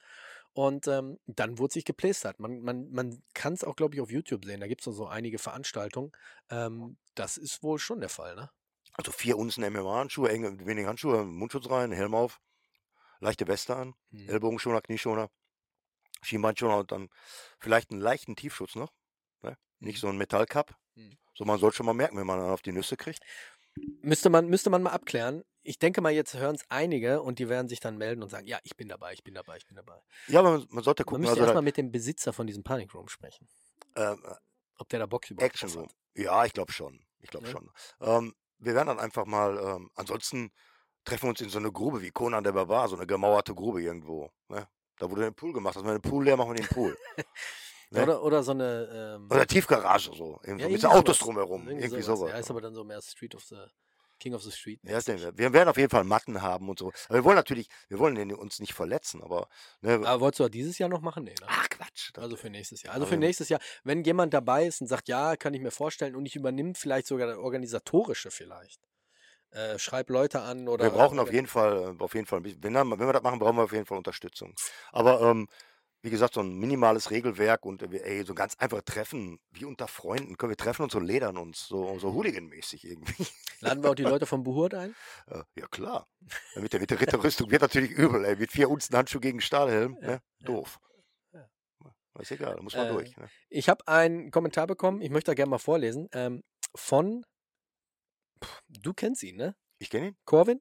Und 0.52 0.86
ähm, 0.88 1.18
dann 1.26 1.58
wurde 1.58 1.74
sich 1.74 1.84
geplästert. 1.84 2.38
Man, 2.40 2.60
man, 2.60 2.90
man 2.90 3.22
kann 3.34 3.54
es 3.54 3.64
auch, 3.64 3.76
glaube 3.76 3.94
ich, 3.94 4.00
auf 4.00 4.10
YouTube 4.10 4.44
sehen. 4.44 4.60
Da 4.60 4.68
gibt 4.68 4.86
es 4.86 4.96
so 4.96 5.06
einige 5.06 5.38
Veranstaltungen. 5.38 6.12
Ähm, 6.50 6.96
das 7.14 7.36
ist 7.36 7.62
wohl 7.62 7.78
schon 7.78 8.00
der 8.00 8.08
Fall, 8.08 8.36
ne? 8.36 8.50
Also 8.92 9.10
vier 9.10 9.36
Unzen 9.36 9.64
MMA-Handschuhe, 9.64 10.28
enge, 10.28 10.64
wenige 10.66 10.86
Handschuhe, 10.86 11.24
Mundschutz 11.24 11.68
rein, 11.68 11.90
Helm 11.90 12.14
auf, 12.14 12.40
leichte 13.20 13.48
Weste 13.48 13.74
an, 13.74 13.94
Hm. 14.10 14.28
Ellbogenschoner, 14.28 14.82
Knieschoner, 14.82 15.30
Schienbeinschoner 16.22 16.78
und 16.78 16.92
dann 16.92 17.08
vielleicht 17.58 17.90
einen 17.90 18.00
leichten 18.00 18.36
Tiefschutz 18.36 18.76
noch. 18.76 18.92
Ne? 19.42 19.56
Nicht 19.80 19.96
Mhm. 19.96 20.00
so 20.00 20.08
ein 20.08 20.18
Metallcup. 20.18 20.74
Mhm. 20.94 21.16
So, 21.34 21.44
man 21.44 21.58
sollte 21.58 21.76
schon 21.78 21.86
mal 21.86 21.94
merken, 21.94 22.16
wenn 22.16 22.26
man 22.26 22.38
dann 22.38 22.50
auf 22.50 22.62
die 22.62 22.72
Nüsse 22.72 22.96
kriegt. 22.96 23.22
Müsste 24.02 24.30
man, 24.30 24.48
müsste 24.48 24.70
man 24.70 24.82
mal 24.82 24.90
abklären. 24.92 25.42
Ich 25.62 25.78
denke 25.78 26.00
mal, 26.00 26.12
jetzt 26.12 26.34
hören 26.34 26.54
es 26.54 26.64
einige 26.68 27.22
und 27.22 27.38
die 27.38 27.48
werden 27.48 27.68
sich 27.68 27.80
dann 27.80 27.96
melden 27.96 28.22
und 28.22 28.28
sagen, 28.28 28.46
ja, 28.46 28.58
ich 28.62 28.76
bin 28.76 28.88
dabei, 28.88 29.14
ich 29.14 29.24
bin 29.24 29.34
dabei, 29.34 29.56
ich 29.56 29.66
bin 29.66 29.76
dabei. 29.76 30.00
Ja, 30.28 30.40
aber 30.40 30.58
man, 30.58 30.66
man 30.70 30.84
sollte 30.84 31.02
Man 31.02 31.06
gucken, 31.06 31.20
müsste 31.22 31.32
also 31.40 31.42
erstmal 31.44 31.62
mit 31.62 31.76
dem 31.76 31.90
Besitzer 31.90 32.32
von 32.32 32.46
diesem 32.46 32.62
Panic 32.62 32.94
Room 32.94 33.08
sprechen. 33.08 33.48
ähm, 33.96 34.22
Ob 34.78 34.88
der 34.90 35.00
da 35.00 35.06
Bock 35.06 35.28
überhaupt 35.30 35.54
Action 35.54 35.70
Room. 35.70 35.88
Ja, 36.14 36.44
ich 36.44 36.52
glaube 36.52 36.70
schon. 36.72 37.04
Ich 37.20 37.30
glaube 37.30 37.46
Ja. 37.46 37.52
schon. 37.52 37.70
Ähm, 38.00 38.34
wir 38.58 38.74
werden 38.74 38.88
dann 38.88 39.00
einfach 39.00 39.24
mal, 39.26 39.58
ähm, 39.58 39.90
ansonsten 39.94 40.52
treffen 41.04 41.24
wir 41.24 41.30
uns 41.30 41.40
in 41.40 41.48
so 41.48 41.58
eine 41.58 41.72
Grube 41.72 42.02
wie 42.02 42.10
Conan 42.10 42.44
der 42.44 42.52
Barbar, 42.52 42.88
so 42.88 42.96
eine 42.96 43.06
gemauerte 43.06 43.54
Grube 43.54 43.82
irgendwo. 43.82 44.30
Ne? 44.48 44.68
Da 44.98 45.10
wurde 45.10 45.26
ein 45.26 45.34
Pool 45.34 45.52
gemacht. 45.52 45.76
Also 45.76 45.86
wenn 45.86 45.94
wir 45.94 45.98
den 45.98 46.08
Pool 46.10 46.24
leer 46.24 46.36
machen, 46.36 46.50
wir 46.50 46.62
den 46.62 46.68
Pool. 46.68 46.96
Ne? 47.94 48.02
Oder, 48.02 48.22
oder 48.22 48.42
so 48.42 48.50
eine. 48.52 49.16
Ähm, 49.16 49.28
Oder 49.30 49.46
Tiefgarage 49.46 50.10
so. 50.14 50.40
Irgendwie 50.42 50.62
ja, 50.62 50.66
so, 50.66 50.72
mit 50.72 50.80
so 50.80 50.88
Autos 50.88 51.18
sowas. 51.18 51.26
drumherum. 51.26 51.68
Irgendwie, 51.68 52.02
sowas. 52.02 52.18
sowas. 52.18 52.30
Ja, 52.32 52.38
ist 52.38 52.50
aber 52.50 52.60
dann 52.60 52.74
so 52.74 52.84
mehr 52.84 53.00
Street 53.00 53.34
of 53.34 53.44
the 53.44 53.56
King 54.18 54.34
of 54.34 54.42
the 54.42 54.50
Street. 54.50 54.80
Ja, 54.82 55.00
wir 55.06 55.52
werden 55.52 55.68
auf 55.68 55.76
jeden 55.76 55.90
Fall 55.90 56.04
Matten 56.04 56.42
haben 56.42 56.68
und 56.68 56.78
so. 56.78 56.92
Aber 57.08 57.18
wir 57.18 57.24
wollen 57.24 57.36
natürlich, 57.36 57.68
wir 57.88 57.98
wollen 57.98 58.32
uns 58.32 58.58
nicht 58.58 58.74
verletzen, 58.74 59.22
aber 59.22 59.48
ne, 59.80 60.00
Aber 60.04 60.20
wolltest 60.20 60.40
du 60.40 60.48
dieses 60.48 60.78
Jahr 60.78 60.88
noch 60.88 61.00
machen? 61.00 61.24
Nee, 61.24 61.34
ne? 61.40 61.46
ach 61.46 61.68
Quatsch. 61.68 62.10
Also 62.16 62.36
für 62.36 62.50
nächstes 62.50 62.82
Jahr. 62.82 62.94
Also 62.94 63.06
für 63.06 63.16
nächstes 63.16 63.48
Jahr, 63.48 63.60
wenn 63.84 64.02
jemand 64.02 64.34
dabei 64.34 64.66
ist 64.66 64.80
und 64.80 64.86
sagt, 64.86 65.08
ja, 65.08 65.36
kann 65.36 65.54
ich 65.54 65.60
mir 65.60 65.70
vorstellen 65.70 66.16
und 66.16 66.26
ich 66.26 66.36
übernehme 66.36 66.74
vielleicht 66.74 67.06
sogar 67.06 67.26
das 67.26 67.36
Organisatorische 67.36 68.30
vielleicht. 68.30 68.80
Äh, 69.50 69.78
schreib 69.78 70.10
Leute 70.10 70.40
an 70.40 70.66
oder. 70.66 70.84
Wir 70.84 70.90
brauchen 70.90 71.20
auf 71.20 71.32
jeden 71.32 71.46
Fall, 71.46 71.94
äh, 71.96 72.02
auf 72.02 72.14
jeden 72.14 72.26
Fall, 72.26 72.42
wenn, 72.42 72.74
wenn 72.74 72.98
wir 72.98 73.12
das 73.12 73.22
machen, 73.22 73.38
brauchen 73.38 73.56
wir 73.56 73.62
auf 73.62 73.72
jeden 73.72 73.86
Fall 73.86 73.98
Unterstützung. 73.98 74.52
Aber 74.90 75.20
ähm, 75.20 75.48
wie 76.04 76.10
gesagt, 76.10 76.34
so 76.34 76.40
ein 76.42 76.58
minimales 76.58 77.10
Regelwerk 77.10 77.64
und 77.64 77.82
äh, 77.82 77.96
ey, 77.96 78.24
so 78.26 78.34
ganz 78.34 78.56
einfach 78.58 78.82
Treffen, 78.82 79.40
wie 79.52 79.64
unter 79.64 79.88
Freunden, 79.88 80.36
können 80.36 80.50
wir 80.50 80.56
treffen 80.58 80.82
uns 80.82 80.92
so 80.92 80.98
ledern 81.00 81.38
uns, 81.38 81.66
so, 81.66 81.98
so 81.98 82.12
Hooligan-mäßig 82.12 82.84
irgendwie. 82.84 83.26
Laden 83.60 83.82
wir 83.82 83.90
auch 83.90 83.94
die 83.94 84.02
Leute 84.02 84.26
vom 84.26 84.42
Buhurt 84.44 84.74
ein? 84.74 84.94
Äh, 85.28 85.42
ja 85.58 85.66
klar. 85.66 86.06
Mit 86.56 86.74
der, 86.74 86.80
mit 86.80 86.90
der 86.90 87.00
Ritterrüstung 87.00 87.50
wird 87.50 87.62
natürlich 87.62 87.90
übel, 87.90 88.22
ey. 88.26 88.36
Mit 88.36 88.52
vier 88.52 88.68
Unzen 88.68 88.94
Handschuh 88.94 89.18
gegen 89.18 89.40
Stahlhelm, 89.40 89.96
Ja, 90.02 90.06
ne? 90.06 90.12
ja. 90.40 90.46
Doof. 90.46 90.78
Ja. 91.32 91.48
Ist 92.20 92.32
egal, 92.32 92.54
da 92.56 92.62
muss 92.62 92.74
man 92.76 92.86
Äh, 92.88 92.92
durch. 92.92 93.16
Ne? 93.16 93.28
Ich 93.48 93.70
habe 93.70 93.88
einen 93.88 94.30
Kommentar 94.30 94.66
bekommen, 94.66 95.00
ich 95.00 95.08
möchte 95.10 95.30
da 95.30 95.34
gerne 95.34 95.50
mal 95.50 95.58
vorlesen, 95.58 96.08
ähm, 96.12 96.42
von. 96.76 97.24
Pff, 98.42 98.60
Du 98.68 98.92
kennst 98.92 99.22
ihn, 99.22 99.36
ne? 99.36 99.56
Ich 99.78 99.88
kenne 99.88 100.08
ihn? 100.08 100.16
Corvin? 100.26 100.60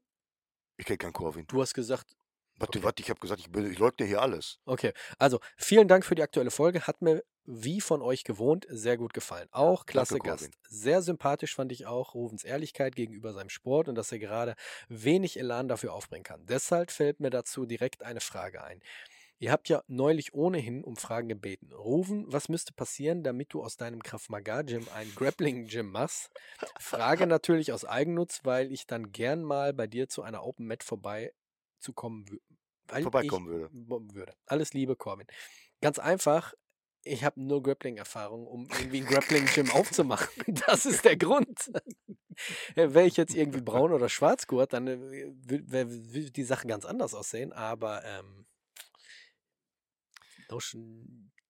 Ich 0.78 0.86
kenne 0.86 0.98
keinen 0.98 1.14
Corvin. 1.14 1.46
Du 1.48 1.62
hast 1.62 1.74
gesagt, 1.74 2.16
Warte, 2.64 2.80
Okay. 2.80 2.86
warte, 2.86 3.04
ich 3.04 3.10
habe 3.10 3.20
gesagt, 3.20 3.40
ich, 3.42 3.52
bin- 3.52 3.72
ich 3.72 3.80
leugne 3.80 4.06
hier 4.06 4.22
alles. 4.22 4.60
Okay, 4.66 4.94
also 5.20 5.40
vielen 5.58 5.88
Dank 5.88 6.06
für 6.06 6.16
die 6.16 6.24
aktuelle 6.24 6.52
Folge. 6.52 6.88
Hat 6.88 7.02
mir 7.02 7.24
wie 7.46 7.82
von 7.82 8.02
euch 8.02 8.24
gewohnt 8.24 8.66
sehr 8.70 8.96
gut 8.98 9.14
gefallen. 9.14 9.50
Auch 9.52 9.86
klasse 9.86 10.14
Danke, 10.16 10.30
Gast. 10.30 10.50
Sehr 10.70 11.02
sympathisch 11.02 11.56
fand 11.56 11.74
ich 11.74 11.86
auch 11.86 12.14
Rufens 12.14 12.46
Ehrlichkeit 12.46 12.96
gegenüber 12.96 13.34
seinem 13.34 13.50
Sport 13.50 13.90
und 13.90 13.96
dass 13.96 14.12
er 14.14 14.20
gerade 14.20 14.56
wenig 14.88 15.38
Elan 15.38 15.68
dafür 15.68 15.94
aufbringen 15.94 16.24
kann. 16.24 16.46
Deshalb 16.46 16.90
fällt 16.90 17.20
mir 17.20 17.30
dazu 17.32 17.66
direkt 17.66 18.02
eine 18.04 18.22
Frage 18.22 18.64
ein. 18.64 18.80
Ihr 19.40 19.52
habt 19.52 19.68
ja 19.68 19.84
neulich 19.88 20.34
ohnehin 20.34 20.86
um 20.86 20.96
Fragen 20.96 21.28
gebeten. 21.28 21.74
Rufen, 21.74 22.32
was 22.32 22.48
müsste 22.48 22.72
passieren, 22.72 23.24
damit 23.24 23.54
du 23.54 23.62
aus 23.62 23.76
deinem 23.76 24.02
Krav 24.02 24.30
Maga 24.30 24.62
Gym 24.62 24.88
ein 24.96 25.12
Grappling 25.14 25.66
Gym 25.68 25.92
machst? 25.92 26.30
Frage 26.80 27.28
natürlich 27.28 27.74
aus 27.74 27.84
Eigennutz, 27.84 28.40
weil 28.44 28.72
ich 28.72 28.88
dann 28.88 29.12
gern 29.12 29.44
mal 29.44 29.74
bei 29.74 29.86
dir 29.88 30.08
zu 30.08 30.22
einer 30.22 30.46
Open 30.46 30.66
Mat 30.66 30.84
vorbeizukommen 30.86 32.24
wü- 32.26 32.40
weil 32.94 33.04
Vorbeikommen 33.04 33.48
würde. 33.48 33.70
würde. 34.14 34.36
Alles 34.46 34.74
Liebe, 34.74 34.96
Corbin. 34.96 35.28
Ganz 35.82 36.00
einfach, 36.00 36.54
ich 37.04 37.24
habe 37.24 37.42
nur 37.42 37.62
Grappling-Erfahrung, 37.62 38.48
um 38.48 38.68
irgendwie 38.80 39.02
ein 39.02 39.06
Grappling-Gym 39.06 39.72
aufzumachen. 39.72 40.28
Das 40.68 40.86
ist 40.86 41.04
der 41.06 41.18
Grund. 41.18 41.72
Wäre 42.76 43.06
ich 43.06 43.18
jetzt 43.18 43.36
irgendwie 43.36 43.62
braun 43.62 43.92
oder 43.92 44.10
schwarzgurt, 44.10 44.74
dann 44.74 44.88
äh, 44.88 45.34
würde 45.46 46.32
die 46.32 46.44
Sache 46.44 46.68
ganz 46.68 46.86
anders 46.86 47.14
aussehen, 47.14 47.52
aber 47.54 48.04
ähm, 48.06 48.46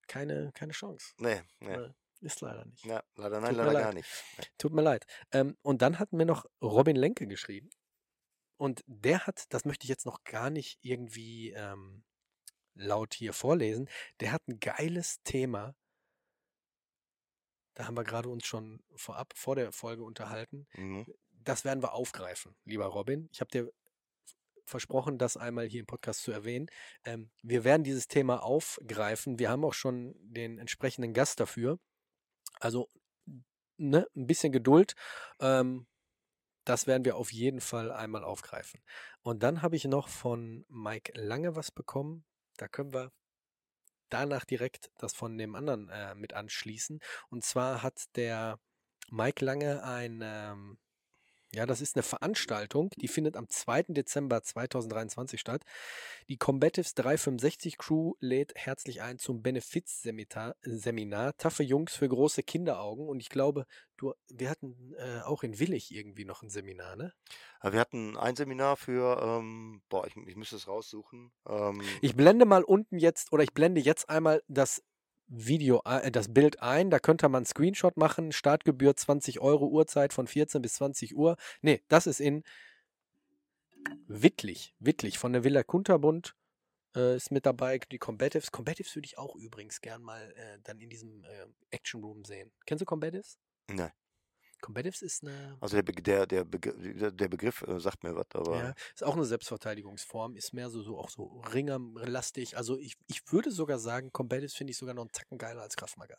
keine, 0.07 0.51
keine 0.53 0.73
Chance. 0.73 1.13
Nee, 1.17 1.41
nee. 1.59 1.77
Nee, 1.77 1.93
Ist 2.21 2.41
leider 2.41 2.65
nicht. 2.65 2.85
Ja, 2.85 3.03
leider 3.15 3.39
nein, 3.39 3.49
Tut 3.49 3.57
leider 3.57 3.73
leid. 3.73 3.83
gar 3.83 3.93
nicht. 3.93 4.09
Tut 4.57 4.73
mir 4.73 4.81
leid. 4.81 5.05
Ähm, 5.31 5.57
und 5.61 5.81
dann 5.81 5.99
hat 5.99 6.13
mir 6.13 6.25
noch 6.25 6.45
Robin 6.61 6.95
Lenke 6.95 7.27
geschrieben. 7.27 7.69
Und 8.63 8.81
der 8.87 9.27
hat, 9.27 9.43
das 9.49 9.65
möchte 9.65 9.83
ich 9.83 9.89
jetzt 9.89 10.05
noch 10.05 10.23
gar 10.23 10.49
nicht 10.49 10.79
irgendwie 10.83 11.51
ähm, 11.51 12.05
laut 12.75 13.13
hier 13.13 13.33
vorlesen, 13.33 13.89
der 14.21 14.31
hat 14.31 14.47
ein 14.47 14.61
geiles 14.61 15.21
Thema. 15.23 15.75
Da 17.73 17.87
haben 17.87 17.97
wir 17.97 18.05
gerade 18.05 18.29
uns 18.29 18.45
schon 18.45 18.81
vorab 18.95 19.33
vor 19.35 19.57
der 19.57 19.73
Folge 19.73 20.05
unterhalten. 20.05 20.65
Mhm. 20.75 21.05
Das 21.31 21.65
werden 21.65 21.83
wir 21.83 21.91
aufgreifen, 21.91 22.55
lieber 22.63 22.85
Robin. 22.85 23.27
Ich 23.33 23.41
habe 23.41 23.51
dir 23.51 23.69
versprochen, 24.63 25.17
das 25.17 25.35
einmal 25.35 25.67
hier 25.67 25.81
im 25.81 25.85
Podcast 25.85 26.23
zu 26.23 26.31
erwähnen. 26.31 26.67
Ähm, 27.03 27.31
wir 27.41 27.65
werden 27.65 27.83
dieses 27.83 28.07
Thema 28.07 28.43
aufgreifen. 28.43 29.39
Wir 29.39 29.49
haben 29.49 29.65
auch 29.65 29.73
schon 29.73 30.15
den 30.21 30.57
entsprechenden 30.57 31.11
Gast 31.11 31.41
dafür. 31.41 31.79
Also 32.61 32.87
ne, 33.75 34.07
ein 34.15 34.25
bisschen 34.25 34.53
Geduld. 34.53 34.93
Ähm, 35.41 35.85
das 36.65 36.87
werden 36.87 37.05
wir 37.05 37.17
auf 37.17 37.31
jeden 37.31 37.61
Fall 37.61 37.91
einmal 37.91 38.23
aufgreifen. 38.23 38.81
Und 39.21 39.43
dann 39.43 39.61
habe 39.61 39.75
ich 39.75 39.85
noch 39.85 40.07
von 40.07 40.65
Mike 40.69 41.13
Lange 41.15 41.55
was 41.55 41.71
bekommen. 41.71 42.25
Da 42.57 42.67
können 42.67 42.93
wir 42.93 43.11
danach 44.09 44.45
direkt 44.45 44.91
das 44.97 45.13
von 45.13 45.37
dem 45.37 45.55
anderen 45.55 45.89
äh, 45.89 46.15
mit 46.15 46.33
anschließen. 46.33 46.99
Und 47.29 47.43
zwar 47.43 47.83
hat 47.83 48.03
der 48.15 48.59
Mike 49.09 49.43
Lange 49.43 49.83
ein, 49.83 50.21
ähm, 50.23 50.77
ja, 51.53 51.65
das 51.65 51.81
ist 51.81 51.95
eine 51.95 52.03
Veranstaltung, 52.03 52.89
die 52.97 53.07
findet 53.07 53.37
am 53.37 53.47
2. 53.47 53.83
Dezember 53.89 54.41
2023 54.41 55.39
statt. 55.39 55.61
Die 56.27 56.37
Combatives 56.37 56.95
365 56.95 57.77
Crew 57.77 58.13
lädt 58.19 58.53
herzlich 58.55 59.01
ein 59.01 59.19
zum 59.19 59.43
Benefiz-Seminar, 59.43 60.55
Seminar, 60.63 61.37
Taffe 61.37 61.63
Jungs 61.63 61.95
für 61.95 62.09
große 62.09 62.43
Kinderaugen. 62.43 63.07
Und 63.07 63.19
ich 63.19 63.29
glaube, 63.29 63.65
du, 63.97 64.13
wir 64.29 64.49
hatten 64.49 64.93
äh, 64.97 65.21
auch 65.21 65.43
in 65.43 65.59
Willig 65.59 65.93
irgendwie 65.93 66.25
noch 66.25 66.41
ein 66.41 66.49
Seminar, 66.49 66.95
ne? 66.95 67.13
Aber 67.59 67.73
wir 67.73 67.79
hatten 67.79 68.17
ein 68.17 68.35
Seminar 68.35 68.75
für, 68.75 69.21
ähm, 69.21 69.83
boah, 69.89 70.07
ich, 70.07 70.15
ich 70.17 70.35
müsste 70.35 70.55
es 70.55 70.67
raussuchen. 70.67 71.31
Ähm, 71.47 71.81
Ich 72.01 72.15
blende 72.15 72.45
mal 72.45 72.63
unten 72.63 72.97
jetzt 72.97 73.31
oder 73.31 73.43
ich 73.43 73.53
blende 73.53 73.79
jetzt 73.79 74.09
einmal 74.09 74.41
das 74.47 74.83
Video, 75.27 75.81
äh, 75.85 76.11
das 76.11 76.33
Bild 76.33 76.61
ein. 76.61 76.89
Da 76.89 76.99
könnte 76.99 77.27
man 77.29 77.39
einen 77.39 77.45
Screenshot 77.45 77.97
machen. 77.97 78.31
Startgebühr 78.31 78.95
20 78.95 79.39
Euro, 79.39 79.67
Uhrzeit 79.67 80.13
von 80.13 80.27
14 80.27 80.61
bis 80.61 80.75
20 80.75 81.15
Uhr. 81.15 81.37
Nee, 81.61 81.81
das 81.87 82.07
ist 82.07 82.19
in 82.19 82.43
Wittlich. 84.07 84.75
Wittlich 84.79 85.17
von 85.17 85.33
der 85.33 85.43
Villa 85.43 85.63
Kunterbund 85.63 86.35
äh, 86.95 87.15
ist 87.15 87.31
mit 87.31 87.45
dabei. 87.45 87.79
Die 87.79 87.97
Combatives. 87.97 88.51
Combatives 88.51 88.95
würde 88.95 89.05
ich 89.05 89.17
auch 89.17 89.35
übrigens 89.35 89.81
gern 89.81 90.01
mal 90.01 90.31
äh, 90.35 90.59
dann 90.63 90.79
in 90.79 90.89
diesem 90.89 91.23
äh, 91.23 91.47
Action 91.71 92.03
Room 92.03 92.23
sehen. 92.23 92.51
Kennst 92.65 92.81
du 92.81 92.85
Combatives? 92.85 93.37
ne. 93.69 93.91
Combatives 94.63 95.01
ist 95.01 95.23
eine. 95.23 95.57
Also 95.59 95.75
der, 95.75 95.83
Be 95.83 95.91
der, 95.91 96.25
der, 96.25 96.45
Begr 96.45 97.11
der, 97.11 97.27
Begriff 97.27 97.61
äh, 97.67 97.79
sagt 97.79 98.03
mir 98.03 98.15
was, 98.15 98.27
aber 98.33 98.57
Ja, 98.57 98.73
ist 98.93 99.03
auch 99.03 99.15
eine 99.15 99.25
Selbstverteidigungsform, 99.25 100.37
ist 100.37 100.53
mehr 100.53 100.69
so, 100.69 100.81
so 100.81 100.97
auch 100.97 101.09
so 101.09 101.41
ringerlastig. 101.53 102.55
Also 102.55 102.79
ich, 102.79 102.95
ich 103.07 103.21
würde 103.31 103.51
sogar 103.51 103.77
sagen, 103.77 104.11
Combatives 104.13 104.55
finde 104.55 104.71
ich 104.71 104.77
sogar 104.77 104.95
noch 104.95 105.03
einen 105.03 105.11
Tacken 105.11 105.37
geiler 105.37 105.61
als 105.61 105.75
Krav 105.75 105.97
Maga. 105.97 106.17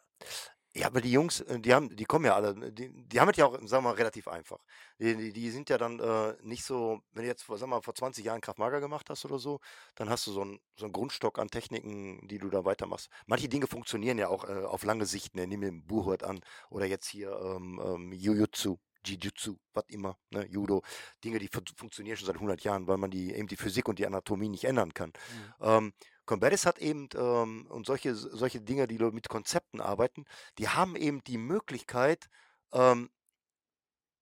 Ja, 0.76 0.87
aber 0.88 1.00
die 1.00 1.12
Jungs, 1.12 1.40
äh, 1.42 1.60
die 1.60 1.72
haben, 1.72 1.94
die 1.94 2.04
kommen 2.04 2.24
ja 2.24 2.34
alle, 2.34 2.52
ne, 2.56 2.72
die, 2.72 2.90
die 2.92 3.20
haben 3.20 3.28
es 3.30 3.37
ja 3.37 3.46
auch, 3.46 3.52
sagen 3.52 3.84
wir 3.84 3.90
mal, 3.90 3.92
relativ 3.92 4.26
einfach. 4.26 4.58
Die, 4.98 5.14
die, 5.16 5.32
die 5.32 5.50
sind 5.50 5.70
ja 5.70 5.78
dann 5.78 6.00
äh, 6.00 6.34
nicht 6.42 6.64
so, 6.64 7.00
wenn 7.12 7.22
du 7.22 7.28
jetzt, 7.28 7.44
vor, 7.44 7.58
sag 7.58 7.68
mal, 7.68 7.80
vor 7.80 7.94
20 7.94 8.24
Jahren 8.24 8.40
Krav 8.40 8.58
Maga 8.58 8.80
gemacht 8.80 9.08
hast 9.08 9.24
oder 9.24 9.38
so, 9.38 9.60
dann 9.94 10.10
hast 10.10 10.26
du 10.26 10.32
so 10.32 10.40
einen, 10.42 10.58
so 10.76 10.87
einen 10.87 10.92
Grundstock 10.92 11.38
an 11.38 11.48
Techniken, 11.48 12.26
die 12.26 12.38
du 12.38 12.50
da 12.50 12.64
weitermachst. 12.64 13.08
Manche 13.26 13.48
Dinge 13.48 13.68
funktionieren 13.68 14.18
ja 14.18 14.28
auch 14.28 14.48
äh, 14.48 14.64
auf 14.64 14.82
lange 14.82 15.06
Sicht, 15.06 15.37
ne? 15.37 15.46
Nimm 15.46 15.60
den 15.60 15.87
Buhurt 15.87 16.24
an 16.24 16.40
oder 16.70 16.87
jetzt 16.87 17.06
hier 17.06 17.30
ähm, 17.40 17.80
ähm, 17.84 18.12
Jujutsu, 18.12 18.78
Jiu-Jitsu, 19.06 19.56
was 19.74 19.84
immer, 19.88 20.18
ne? 20.30 20.44
Judo. 20.46 20.82
Dinge, 21.22 21.38
die 21.38 21.48
fun 21.48 21.64
funktionieren 21.76 22.16
schon 22.16 22.26
seit 22.26 22.37
100 22.37 22.62
Jahren, 22.64 22.88
weil 22.88 22.96
man 22.98 23.10
die 23.12 23.32
eben 23.32 23.46
die 23.46 23.56
Physik 23.56 23.88
und 23.88 24.00
die 24.00 24.06
Anatomie 24.06 24.48
nicht 24.48 24.64
ändern 24.64 24.92
kann. 24.92 25.12
Ähm, 25.60 25.92
Combatis 26.26 26.66
hat 26.66 26.78
eben, 26.78 27.08
ähm, 27.16 27.66
und 27.68 27.87
solche, 27.87 28.14
solche 28.14 28.60
Dinge, 28.60 28.87
die 28.87 28.98
mit 28.98 29.28
Konzepten 29.28 29.80
arbeiten, 29.80 30.24
die 30.58 30.68
haben 30.68 30.96
eben 30.96 31.22
die 31.24 31.38
Möglichkeit, 31.38 32.28
ähm, 32.72 33.10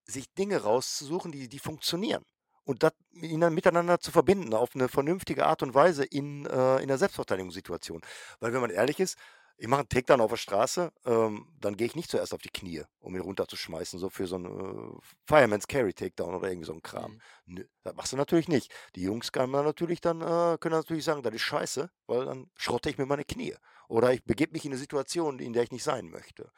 sich 0.05 0.33
Dinge 0.33 0.61
rauszusuchen, 0.61 1.31
die, 1.31 1.47
die 1.47 1.59
funktionieren. 1.59 2.23
Und 2.65 2.83
das 2.83 2.93
miteinander- 3.11 3.99
zu 3.99 4.11
verbinden 4.11 4.53
auf 4.53 4.75
eine 4.75 4.87
vernünftige 4.87 5.45
Art 5.45 5.63
und 5.63 5.73
Weise 5.73 6.05
in, 6.05 6.45
äh, 6.45 6.81
in 6.81 6.87
der 6.87 6.97
Selbstverteidigungssituation. 6.97 8.01
Weil 8.39 8.53
wenn 8.53 8.61
man 8.61 8.69
ehrlich 8.69 8.99
ist, 8.99 9.17
ich 9.57 9.67
mache 9.67 9.81
einen 9.81 9.89
Takedown 9.89 10.21
auf 10.21 10.31
der 10.31 10.37
Straße, 10.37 10.91
ähm, 11.05 11.47
dann 11.59 11.77
gehe 11.77 11.87
ich 11.87 11.95
nicht 11.95 12.09
zuerst 12.09 12.33
auf 12.33 12.41
die 12.41 12.49
Knie, 12.49 12.83
um 12.99 13.15
ihn 13.15 13.21
runterzuschmeißen, 13.21 13.99
so 13.99 14.09
für 14.09 14.27
so 14.27 14.35
einen 14.35 14.47
äh, 14.47 14.99
Fireman's 15.25 15.67
Carry 15.67 15.93
Takedown 15.93 16.35
oder 16.35 16.49
irgendwie 16.49 16.65
so 16.65 16.73
ein 16.73 16.81
Kram. 16.81 17.13
Mhm. 17.45 17.53
Nö, 17.55 17.65
das 17.83 17.95
machst 17.95 18.13
du 18.13 18.17
natürlich 18.17 18.47
nicht. 18.47 18.73
Die 18.95 19.03
Jungs 19.03 19.31
können 19.31 19.53
dann 19.53 19.65
natürlich 19.65 20.01
dann, 20.01 20.21
äh, 20.21 20.57
können 20.59 20.75
natürlich 20.75 21.05
sagen, 21.05 21.23
das 21.23 21.33
ist 21.33 21.41
scheiße, 21.41 21.89
weil 22.07 22.25
dann 22.25 22.49
schrotte 22.55 22.89
ich 22.89 22.97
mir 22.97 23.05
meine 23.05 23.25
Knie. 23.25 23.55
Oder 23.87 24.13
ich 24.13 24.23
begebe 24.23 24.53
mich 24.53 24.65
in 24.65 24.71
eine 24.71 24.79
Situation, 24.79 25.39
in 25.39 25.53
der 25.53 25.63
ich 25.63 25.71
nicht 25.71 25.83
sein 25.83 26.09
möchte. 26.09 26.51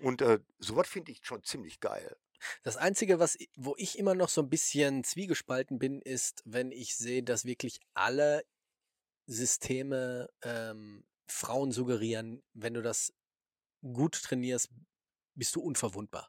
Und 0.00 0.22
äh, 0.22 0.38
sowas 0.58 0.88
finde 0.88 1.12
ich 1.12 1.20
schon 1.22 1.42
ziemlich 1.42 1.80
geil. 1.80 2.16
Das 2.62 2.76
Einzige, 2.76 3.18
was, 3.18 3.36
wo 3.56 3.74
ich 3.78 3.98
immer 3.98 4.14
noch 4.14 4.28
so 4.28 4.42
ein 4.42 4.48
bisschen 4.48 5.02
zwiegespalten 5.02 5.78
bin, 5.78 6.00
ist, 6.00 6.42
wenn 6.44 6.70
ich 6.70 6.96
sehe, 6.96 7.22
dass 7.22 7.44
wirklich 7.44 7.80
alle 7.94 8.44
Systeme 9.26 10.30
ähm, 10.42 11.04
Frauen 11.28 11.72
suggerieren, 11.72 12.42
wenn 12.54 12.74
du 12.74 12.82
das 12.82 13.12
gut 13.82 14.20
trainierst, 14.22 14.70
bist 15.34 15.54
du 15.56 15.60
unverwundbar. 15.60 16.28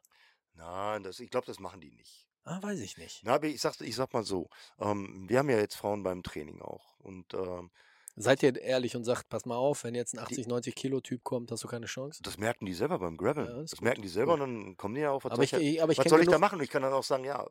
Nein, 0.54 1.02
das, 1.02 1.20
ich 1.20 1.30
glaube, 1.30 1.46
das 1.46 1.58
machen 1.58 1.80
die 1.80 1.90
nicht. 1.90 2.28
Ah, 2.44 2.62
weiß 2.62 2.80
ich 2.80 2.96
nicht. 2.96 3.20
Na, 3.24 3.34
aber 3.34 3.46
ich 3.48 3.60
sag, 3.60 3.80
ich 3.80 3.94
sag 3.94 4.12
mal 4.12 4.24
so, 4.24 4.48
ähm, 4.78 5.28
wir 5.28 5.38
haben 5.38 5.50
ja 5.50 5.58
jetzt 5.58 5.74
Frauen 5.76 6.02
beim 6.02 6.22
Training 6.22 6.60
auch. 6.62 6.98
Und 6.98 7.32
ähm, 7.34 7.70
Seid 8.16 8.42
ihr 8.42 8.60
ehrlich 8.60 8.96
und 8.96 9.04
sagt, 9.04 9.28
pass 9.28 9.46
mal 9.46 9.56
auf, 9.56 9.84
wenn 9.84 9.94
jetzt 9.94 10.14
ein 10.14 10.18
Die- 10.18 10.34
80, 10.34 10.46
90 10.48 10.74
Kilo 10.74 11.00
Typ 11.00 11.22
kommt, 11.22 11.50
hast 11.52 11.62
du 11.64 11.68
keine 11.68 11.86
Chance? 11.86 12.22
das 12.22 12.38
merken 12.38 12.66
die 12.66 12.74
selber 12.74 12.98
beim 12.98 13.16
Graveln. 13.16 13.46
Ja, 13.46 13.56
das 13.62 13.70
das 13.70 13.80
merken 13.80 14.02
die 14.02 14.08
selber 14.08 14.32
gut. 14.34 14.42
und 14.42 14.64
dann 14.64 14.76
kommen 14.76 14.94
die 14.94 15.02
ja 15.02 15.10
auf, 15.12 15.24
was 15.24 15.32
Aber 15.32 15.46
soll 15.46 15.60
ich, 15.60 15.74
ich, 15.74 15.82
aber 15.82 15.92
ich 15.92 15.98
was 15.98 16.08
soll 16.08 16.20
ich 16.20 16.28
da 16.28 16.38
machen? 16.38 16.58
Und 16.58 16.64
ich 16.64 16.70
kann 16.70 16.82
dann 16.82 16.92
auch 16.92 17.04
sagen, 17.04 17.24
ja, 17.24 17.46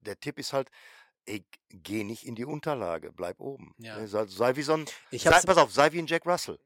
der 0.00 0.18
Tipp 0.18 0.38
ist 0.38 0.52
halt, 0.52 0.70
ey, 1.26 1.46
geh 1.68 2.04
nicht 2.04 2.26
in 2.26 2.34
die 2.34 2.44
Unterlage, 2.44 3.12
bleib 3.12 3.38
oben. 3.40 3.74
Ja. 3.78 3.98
Ne, 3.98 4.08
Sei, 4.08 4.26
sei 4.26 4.56
wie 4.56 4.62
so 4.62 4.72
ein, 4.74 4.86
Ich 5.10 5.22
sei, 5.22 5.40
pass 5.42 5.56
auf, 5.56 5.72
sei 5.72 5.92
wie 5.92 5.98
ein 6.00 6.06
Jack 6.06 6.26
Russell. 6.26 6.58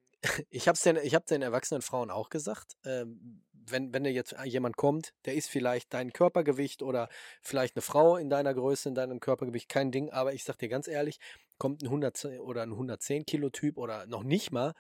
Ich 0.51 0.67
habe 0.67 0.77
es 0.77 0.83
den, 0.83 0.97
ich 0.97 1.15
hab 1.15 1.27
den 1.27 1.43
erwachsenen 1.43 1.83
Frauen 1.83 2.11
auch 2.11 2.31
gesagt. 2.31 2.77
Ähm, 2.85 3.43
wenn, 3.53 3.93
wenn 3.93 4.05
dir 4.05 4.13
jetzt 4.13 4.35
jemand 4.45 4.77
kommt, 4.77 5.13
der 5.25 5.35
ist 5.35 5.49
vielleicht 5.49 5.93
dein 5.93 6.13
Körpergewicht 6.13 6.83
oder 6.83 7.09
vielleicht 7.43 7.77
eine 7.77 7.83
Frau 7.83 8.17
in 8.17 8.31
deiner 8.31 8.55
Größe, 8.55 8.89
in 8.89 8.95
deinem 8.95 9.21
Körpergewicht, 9.21 9.69
kein 9.69 9.91
Ding, 9.91 10.11
aber 10.11 10.33
ich 10.33 10.45
sag 10.45 10.59
dir 10.59 10.69
ganz 10.69 10.89
ehrlich, 10.89 11.19
kommt 11.59 11.83
ein 11.83 11.87
110 11.87 12.41
oder 12.41 12.63
ein 12.63 12.73
110 12.73 13.27
Kilo 13.27 13.51
Typ 13.51 13.77
oder 13.77 14.07
noch 14.07 14.23
nicht 14.23 14.53
mal, 14.53 14.73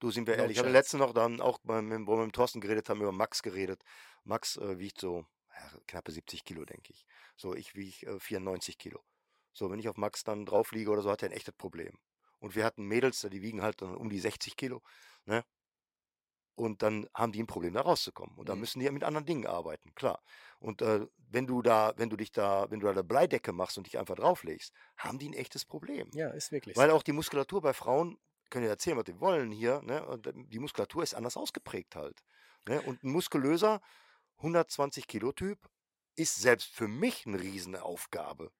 Du, 0.00 0.10
sind 0.10 0.26
wir 0.26 0.36
ehrlich. 0.36 0.56
Ich 0.56 0.58
habe 0.58 0.70
letztens 0.70 1.00
noch 1.00 1.12
dann 1.12 1.40
auch 1.40 1.58
beim, 1.62 1.88
mit, 1.88 2.06
wo 2.06 2.16
wir 2.16 2.24
mit 2.24 2.34
Thorsten 2.34 2.60
geredet 2.60 2.88
haben, 2.88 3.00
über 3.00 3.12
Max 3.12 3.42
geredet. 3.42 3.82
Max 4.24 4.56
äh, 4.56 4.78
wiegt 4.78 5.00
so 5.00 5.26
ja, 5.50 5.80
knappe 5.86 6.12
70 6.12 6.44
Kilo, 6.44 6.64
denke 6.64 6.92
ich. 6.92 7.04
So, 7.36 7.54
ich 7.54 7.74
wiege 7.74 8.06
äh, 8.06 8.20
94 8.20 8.78
Kilo. 8.78 9.00
So, 9.52 9.70
wenn 9.70 9.78
ich 9.78 9.88
auf 9.88 9.96
Max 9.96 10.24
dann 10.24 10.46
drauf 10.46 10.72
liege 10.72 10.90
oder 10.90 11.02
so, 11.02 11.10
hat 11.10 11.22
er 11.22 11.30
ein 11.30 11.34
echtes 11.34 11.54
Problem. 11.54 11.98
Und 12.42 12.56
wir 12.56 12.64
hatten 12.64 12.84
Mädels, 12.86 13.20
die 13.22 13.42
wiegen 13.42 13.62
halt 13.62 13.82
dann 13.82 13.96
um 13.96 14.10
die 14.10 14.20
60 14.20 14.56
Kilo. 14.56 14.82
Ne? 15.26 15.44
Und 16.54 16.82
dann 16.82 17.08
haben 17.14 17.32
die 17.32 17.42
ein 17.42 17.46
Problem, 17.46 17.72
da 17.74 17.80
rauszukommen. 17.80 18.36
Und 18.36 18.48
dann 18.48 18.58
Mhm. 18.58 18.60
müssen 18.60 18.78
die 18.80 18.84
ja 18.86 18.92
mit 18.92 19.04
anderen 19.04 19.24
Dingen 19.26 19.46
arbeiten, 19.46 19.94
klar. 19.94 20.22
Und 20.58 20.82
äh, 20.82 21.06
wenn 21.16 21.46
du 21.46 21.62
da, 21.62 21.94
wenn 21.96 22.10
du 22.10 22.16
dich 22.16 22.30
da, 22.30 22.70
wenn 22.70 22.78
du 22.80 22.86
da 22.86 22.92
eine 22.92 23.04
Bleidecke 23.04 23.52
machst 23.52 23.78
und 23.78 23.86
dich 23.86 23.98
einfach 23.98 24.16
drauflegst, 24.16 24.72
haben 24.98 25.18
die 25.18 25.28
ein 25.30 25.34
echtes 25.34 25.64
Problem. 25.64 26.14
ja, 26.14 26.28
ist 26.30 26.52
wirklich 26.52 26.76
Weil 26.76 26.90
auch 26.90 27.02
die 27.02 27.12
Muskulatur 27.12 27.62
bei 27.62 27.72
Frauen, 27.74 28.18
können 28.50 28.64
ja 28.66 28.70
erzählen, 28.72 28.98
was 28.98 29.04
die 29.04 29.20
wollen 29.20 29.50
hier, 29.50 29.82
ne? 29.82 30.06
Und 30.06 30.26
ähm, 30.26 30.48
die 30.50 30.58
Muskulatur 30.60 31.02
ist 31.02 31.14
anders 31.14 31.36
ausgeprägt 31.38 31.96
halt. 31.96 32.20
Ne? 32.68 32.82
Und 32.82 33.02
ein 33.04 33.10
muskulöser 33.12 33.80
120 34.38 35.06
Kilo 35.08 35.32
Typ 35.32 35.58
ist 36.16 36.36
selbst 36.36 36.68
für 36.68 36.88
mich 36.88 37.26
eine 37.26 37.40
Riesenaufgabe. 37.40 38.52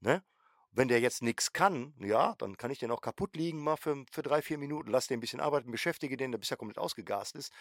Ne? 0.00 0.24
Wenn 0.72 0.88
der 0.88 1.00
jetzt 1.00 1.22
nichts 1.22 1.52
kann, 1.52 1.94
ja, 1.98 2.34
dann 2.38 2.56
kann 2.56 2.70
ich 2.70 2.78
den 2.78 2.90
auch 2.90 3.02
kaputt 3.02 3.36
liegen 3.36 3.62
mal 3.62 3.76
für, 3.76 4.04
für 4.10 4.22
drei, 4.22 4.40
vier 4.40 4.56
Minuten, 4.56 4.90
lass 4.90 5.06
den 5.06 5.18
ein 5.18 5.20
bisschen 5.20 5.40
arbeiten, 5.40 5.70
beschäftige 5.70 6.16
den, 6.16 6.32
der 6.32 6.38
bis 6.38 6.50
er 6.50 6.56
komplett 6.56 6.78
ausgegast 6.78 7.36
ist. 7.36 7.52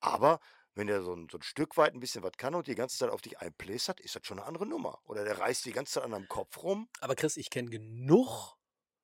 Aber 0.00 0.38
wenn 0.74 0.86
der 0.86 1.02
so 1.02 1.14
ein, 1.14 1.28
so 1.30 1.38
ein 1.38 1.42
Stück 1.42 1.76
weit 1.76 1.94
ein 1.94 2.00
bisschen 2.00 2.22
was 2.22 2.32
kann 2.36 2.54
und 2.54 2.66
die 2.66 2.74
ganze 2.74 2.98
Zeit 2.98 3.10
auf 3.10 3.22
dich 3.22 3.38
einplästert, 3.38 4.00
ist 4.00 4.14
das 4.14 4.26
schon 4.26 4.38
eine 4.38 4.46
andere 4.46 4.66
Nummer. 4.66 5.00
Oder 5.04 5.24
der 5.24 5.38
reißt 5.38 5.64
die 5.64 5.72
ganze 5.72 5.94
Zeit 5.94 6.04
an 6.04 6.12
deinem 6.12 6.28
Kopf 6.28 6.62
rum. 6.62 6.88
Aber 7.00 7.14
Chris, 7.14 7.36
ich 7.36 7.50
kenne 7.50 7.70
genug 7.70 8.56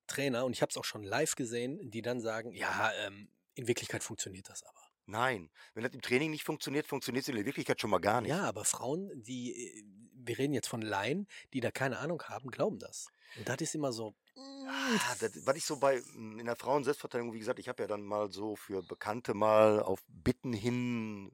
Trainer 0.07 0.45
und 0.45 0.53
ich 0.53 0.63
habe 0.63 0.71
es 0.71 0.77
auch 0.77 0.85
schon 0.85 1.03
live 1.03 1.35
gesehen, 1.35 1.91
die 1.91 2.03
dann 2.03 2.21
sagen, 2.21 2.53
ja, 2.53 2.93
ähm, 3.05 3.29
in 3.55 3.67
Wirklichkeit 3.67 4.03
funktioniert 4.05 4.49
das 4.49 4.63
aber. 4.63 4.84
Nein, 5.07 5.51
wenn 5.75 5.83
das 5.83 5.93
im 5.93 6.01
Training 6.01 6.31
nicht 6.31 6.45
funktioniert, 6.45 6.87
funktioniert 6.87 7.25
es 7.25 7.29
in 7.29 7.37
der 7.37 7.45
Wirklichkeit 7.45 7.81
schon 7.81 7.91
mal 7.91 7.99
gar 7.99 8.21
nicht. 8.21 8.31
Ja, 8.31 8.45
aber 8.45 8.65
Frauen, 8.65 9.11
die, 9.15 9.53
äh, 9.53 9.85
wir 10.15 10.39
reden 10.39 10.55
jetzt 10.55 10.69
von 10.69 10.83
Laien, 10.83 11.27
die 11.53 11.61
da 11.61 11.71
keine 11.71 11.99
Ahnung 11.99 12.23
haben, 12.23 12.51
glauben 12.51 12.79
das. 12.79 13.09
Und 13.37 13.49
das 13.49 13.61
ist 13.61 13.75
immer 13.75 13.93
so. 13.93 14.15
Ah, 14.37 15.15
das, 15.21 15.47
was 15.47 15.57
ich 15.57 15.65
so 15.65 15.77
bei 15.77 16.01
mm, 16.15 16.39
in 16.39 16.47
der 16.47 16.57
Frauen-Selbstverteidigung, 16.57 17.35
wie 17.35 17.39
gesagt, 17.39 17.59
ich 17.59 17.69
habe 17.69 17.83
ja 17.83 17.87
dann 17.87 18.03
mal 18.03 18.33
so 18.33 18.57
für 18.57 18.83
Bekannte 18.83 19.35
mal 19.35 19.81
auf 19.81 20.03
Bitten 20.09 20.53
hin 20.53 21.33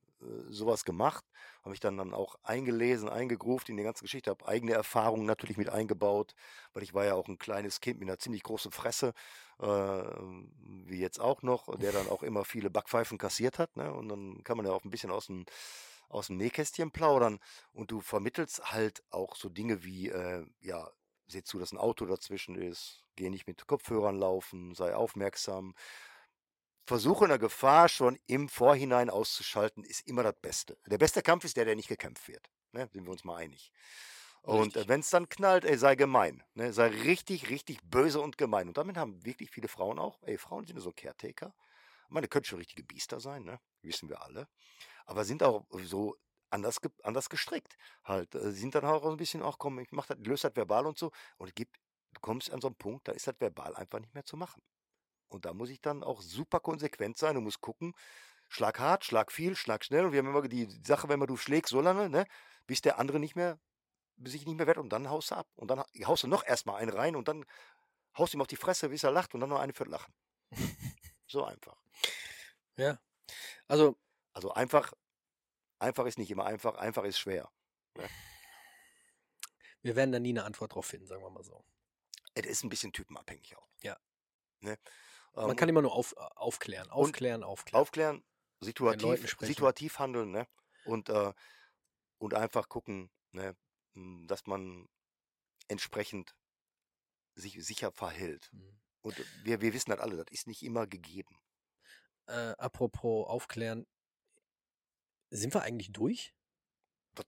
sowas 0.48 0.84
gemacht, 0.84 1.24
habe 1.60 1.70
mich 1.70 1.80
dann, 1.80 1.96
dann 1.96 2.14
auch 2.14 2.36
eingelesen, 2.42 3.08
eingegruft 3.08 3.68
in 3.68 3.76
die 3.76 3.82
ganze 3.82 4.02
Geschichte, 4.04 4.30
habe 4.30 4.46
eigene 4.46 4.72
Erfahrungen 4.72 5.26
natürlich 5.26 5.56
mit 5.56 5.68
eingebaut, 5.70 6.34
weil 6.74 6.82
ich 6.82 6.94
war 6.94 7.04
ja 7.04 7.14
auch 7.14 7.28
ein 7.28 7.38
kleines 7.38 7.80
Kind 7.80 7.98
mit 8.00 8.08
einer 8.08 8.18
ziemlich 8.18 8.42
großen 8.42 8.72
Fresse, 8.72 9.12
äh, 9.60 9.64
wie 10.86 10.98
jetzt 11.00 11.20
auch 11.20 11.42
noch, 11.42 11.74
der 11.78 11.92
dann 11.92 12.08
auch 12.08 12.22
immer 12.22 12.44
viele 12.44 12.70
Backpfeifen 12.70 13.18
kassiert 13.18 13.58
hat, 13.58 13.76
ne? 13.76 13.92
Und 13.92 14.08
dann 14.08 14.42
kann 14.44 14.56
man 14.56 14.66
ja 14.66 14.72
auch 14.72 14.84
ein 14.84 14.90
bisschen 14.90 15.10
aus 15.10 15.26
dem 15.26 15.44
aus 16.08 16.26
dem 16.26 16.36
Nähkästchen 16.38 16.90
plaudern 16.90 17.38
und 17.72 17.90
du 17.92 18.00
vermittelst 18.00 18.72
halt 18.72 19.02
auch 19.10 19.36
so 19.36 19.48
Dinge 19.48 19.84
wie, 19.84 20.08
äh, 20.08 20.44
ja, 20.60 20.90
seh 21.28 21.44
zu, 21.44 21.58
dass 21.60 21.70
ein 21.72 21.78
Auto 21.78 22.04
dazwischen 22.06 22.56
ist, 22.56 23.04
geh 23.14 23.30
nicht 23.30 23.46
mit 23.46 23.66
Kopfhörern 23.66 24.18
laufen, 24.18 24.74
sei 24.74 24.94
aufmerksam. 24.96 25.74
Versuche 26.90 27.24
einer 27.24 27.38
Gefahr 27.38 27.88
schon 27.88 28.18
im 28.26 28.48
Vorhinein 28.48 29.10
auszuschalten, 29.10 29.84
ist 29.84 30.08
immer 30.08 30.24
das 30.24 30.34
Beste. 30.42 30.76
Der 30.86 30.98
beste 30.98 31.22
Kampf 31.22 31.44
ist 31.44 31.56
der, 31.56 31.64
der 31.64 31.76
nicht 31.76 31.86
gekämpft 31.86 32.26
wird. 32.26 32.50
Ne? 32.72 32.88
Sind 32.92 33.04
wir 33.04 33.12
uns 33.12 33.22
mal 33.22 33.36
einig. 33.36 33.70
Und 34.42 34.76
äh, 34.76 34.88
wenn 34.88 34.98
es 34.98 35.08
dann 35.08 35.28
knallt, 35.28 35.64
ey, 35.64 35.78
sei 35.78 35.94
gemein. 35.94 36.42
Ne? 36.54 36.72
Sei 36.72 36.88
richtig, 36.88 37.48
richtig 37.48 37.78
böse 37.84 38.20
und 38.20 38.38
gemein. 38.38 38.66
Und 38.66 38.76
damit 38.76 38.96
haben 38.96 39.24
wirklich 39.24 39.52
viele 39.52 39.68
Frauen 39.68 40.00
auch, 40.00 40.18
ey, 40.22 40.36
Frauen 40.36 40.66
sind 40.66 40.74
ja 40.74 40.82
so 40.82 40.90
Caretaker. 40.90 41.54
Ich 42.06 42.10
meine, 42.10 42.26
können 42.26 42.44
schon 42.44 42.58
richtige 42.58 42.82
Biester 42.82 43.20
sein, 43.20 43.44
ne? 43.44 43.60
Wissen 43.82 44.08
wir 44.08 44.20
alle. 44.20 44.48
Aber 45.06 45.24
sind 45.24 45.44
auch 45.44 45.66
so 45.70 46.16
anders, 46.50 46.80
ge 46.80 46.90
anders 47.04 47.28
gestrickt. 47.28 47.76
Halt, 48.02 48.34
äh, 48.34 48.50
sind 48.50 48.74
dann 48.74 48.84
auch 48.84 49.04
so 49.04 49.10
ein 49.12 49.16
bisschen, 49.16 49.44
ach 49.44 49.58
komm, 49.58 49.78
ich 49.78 49.92
mach 49.92 50.06
das, 50.06 50.18
löse 50.18 50.48
das 50.48 50.56
verbal 50.56 50.86
und 50.86 50.98
so. 50.98 51.12
Und 51.38 51.54
gibt, 51.54 51.76
du 52.14 52.20
kommst 52.20 52.50
an 52.50 52.60
so 52.60 52.66
einen 52.66 52.74
Punkt, 52.74 53.06
da 53.06 53.12
ist 53.12 53.28
das 53.28 53.36
verbal 53.38 53.76
einfach 53.76 54.00
nicht 54.00 54.12
mehr 54.12 54.24
zu 54.24 54.36
machen. 54.36 54.60
Und 55.32 55.44
da 55.44 55.54
muss 55.54 55.70
ich 55.70 55.80
dann 55.80 56.02
auch 56.02 56.20
super 56.22 56.60
konsequent 56.60 57.18
sein 57.18 57.36
und 57.36 57.44
muss 57.44 57.60
gucken, 57.60 57.94
schlag 58.48 58.78
hart, 58.78 59.04
schlag 59.04 59.32
viel, 59.32 59.56
schlag 59.56 59.84
schnell. 59.84 60.06
Und 60.06 60.12
wir 60.12 60.18
haben 60.18 60.28
immer 60.28 60.46
die 60.48 60.68
Sache, 60.84 61.08
wenn 61.08 61.18
man 61.18 61.28
du 61.28 61.36
schlägst 61.36 61.70
so 61.70 61.80
lange, 61.80 62.08
ne, 62.10 62.26
bis 62.66 62.80
der 62.80 62.98
andere 62.98 63.20
nicht 63.20 63.36
mehr, 63.36 63.58
sich 64.24 64.44
nicht 64.46 64.56
mehr 64.56 64.66
wehrt 64.66 64.78
und 64.78 64.90
dann 64.90 65.08
haust 65.08 65.30
du 65.30 65.36
ab. 65.36 65.48
Und 65.56 65.70
dann 65.70 65.82
haust 66.04 66.24
du 66.24 66.28
noch 66.28 66.44
erstmal 66.44 66.80
einen 66.80 66.90
rein 66.90 67.16
und 67.16 67.28
dann 67.28 67.44
haust 68.18 68.34
du 68.34 68.38
ihm 68.38 68.42
auf 68.42 68.48
die 68.48 68.56
Fresse, 68.56 68.88
bis 68.88 69.04
er 69.04 69.12
lacht 69.12 69.34
und 69.34 69.40
dann 69.40 69.50
noch 69.50 69.60
eine 69.60 69.72
für 69.72 69.84
Lachen. 69.84 70.12
so 71.26 71.44
einfach. 71.44 71.76
Ja. 72.76 72.98
Also, 73.68 73.96
Also 74.32 74.52
einfach, 74.52 74.92
einfach 75.78 76.06
ist 76.06 76.18
nicht 76.18 76.30
immer 76.30 76.44
einfach, 76.44 76.76
einfach 76.76 77.04
ist 77.04 77.18
schwer. 77.18 77.50
wir 79.82 79.96
werden 79.96 80.12
da 80.12 80.18
nie 80.18 80.30
eine 80.30 80.44
Antwort 80.44 80.74
drauf 80.74 80.86
finden, 80.86 81.06
sagen 81.06 81.22
wir 81.22 81.30
mal 81.30 81.44
so. 81.44 81.64
Es 82.34 82.46
ist 82.46 82.64
ein 82.64 82.68
bisschen 82.68 82.92
typenabhängig 82.92 83.56
auch. 83.56 83.68
Ja. 83.80 83.96
Ne? 84.60 84.78
Man 85.34 85.50
Ähm, 85.50 85.56
kann 85.56 85.68
immer 85.68 85.82
nur 85.82 85.94
auf, 85.94 86.12
äh, 86.16 86.20
aufklären, 86.36 86.90
aufklären, 86.90 87.42
aufklären. 87.42 87.80
aufklären, 87.80 88.24
situativ, 88.60 89.36
situativ 89.40 89.98
handeln, 89.98 90.30
ne? 90.32 90.46
Und, 90.84 91.08
äh, 91.08 91.32
und 92.18 92.34
einfach 92.34 92.68
gucken, 92.68 93.10
ne? 93.32 93.56
m, 93.94 94.26
dass 94.26 94.46
man 94.46 94.88
entsprechend 95.68 96.34
sich 97.34 97.64
sicher 97.64 97.92
verhält. 97.92 98.50
Mhm. 98.52 98.80
Und 99.02 99.16
wir, 99.44 99.60
wir 99.60 99.72
wissen 99.72 99.90
das 99.90 100.00
alle, 100.00 100.16
das 100.16 100.26
ist 100.30 100.46
nicht 100.46 100.62
immer 100.62 100.86
gegeben. 100.86 101.38
Äh, 102.26 102.54
apropos 102.58 103.28
aufklären, 103.28 103.86
sind 105.30 105.54
wir 105.54 105.62
eigentlich 105.62 105.92
durch? 105.92 106.34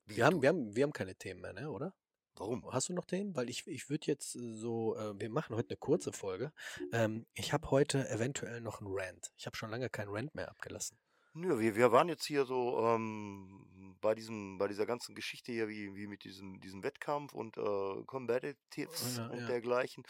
Wir 0.07 0.27
haben, 0.27 0.43
wir 0.43 0.49
haben, 0.49 0.75
wir 0.75 0.83
haben 0.83 0.93
keine 0.93 1.15
Themen 1.17 1.41
mehr, 1.41 1.53
ne, 1.53 1.71
oder? 1.71 1.95
Warum? 2.37 2.65
Hast 2.73 2.89
du 2.89 2.93
noch 2.93 3.05
Themen? 3.05 3.35
Weil 3.35 3.49
ich, 3.49 3.67
ich 3.67 3.89
würde 3.89 4.07
jetzt 4.07 4.37
äh, 4.37 4.55
so, 4.55 4.97
äh, 4.97 5.19
wir 5.19 5.31
machen 5.31 5.57
heute 5.57 5.71
eine 5.71 5.77
kurze 5.79 6.13
Folge. 6.13 6.53
Ähm, 6.93 7.27
ich 7.35 7.53
habe 7.53 7.71
heute 7.71 8.09
eventuell 8.09 8.61
noch 8.61 8.81
einen 8.81 8.91
Rant. 8.93 9.33
Ich 9.37 9.47
habe 9.47 9.57
schon 9.57 9.71
lange 9.71 9.89
keinen 9.91 10.11
Rant 10.11 10.35
mehr 10.35 10.51
abgelassen. 10.51 10.99
Nö, 11.35 11.59
wir, 11.59 11.77
wir 11.77 11.93
waren 11.93 12.09
jetzt 12.09 12.27
hier 12.27 12.45
so 12.45 12.79
ähm, 12.87 13.97
bei 14.03 14.15
diesem, 14.15 14.59
bei 14.59 14.69
dieser 14.69 14.85
ganzen 14.85 15.15
Geschichte 15.15 15.51
hier, 15.51 15.67
wie, 15.67 15.95
wie 15.95 16.07
mit 16.07 16.25
diesem, 16.25 16.61
diesem 16.61 16.83
Wettkampf 16.83 17.33
und 17.33 17.57
äh, 17.57 18.05
Combatives 18.05 19.17
Ja, 19.17 19.29
und 19.29 19.41
ja. 19.41 19.47
dergleichen. 19.47 20.05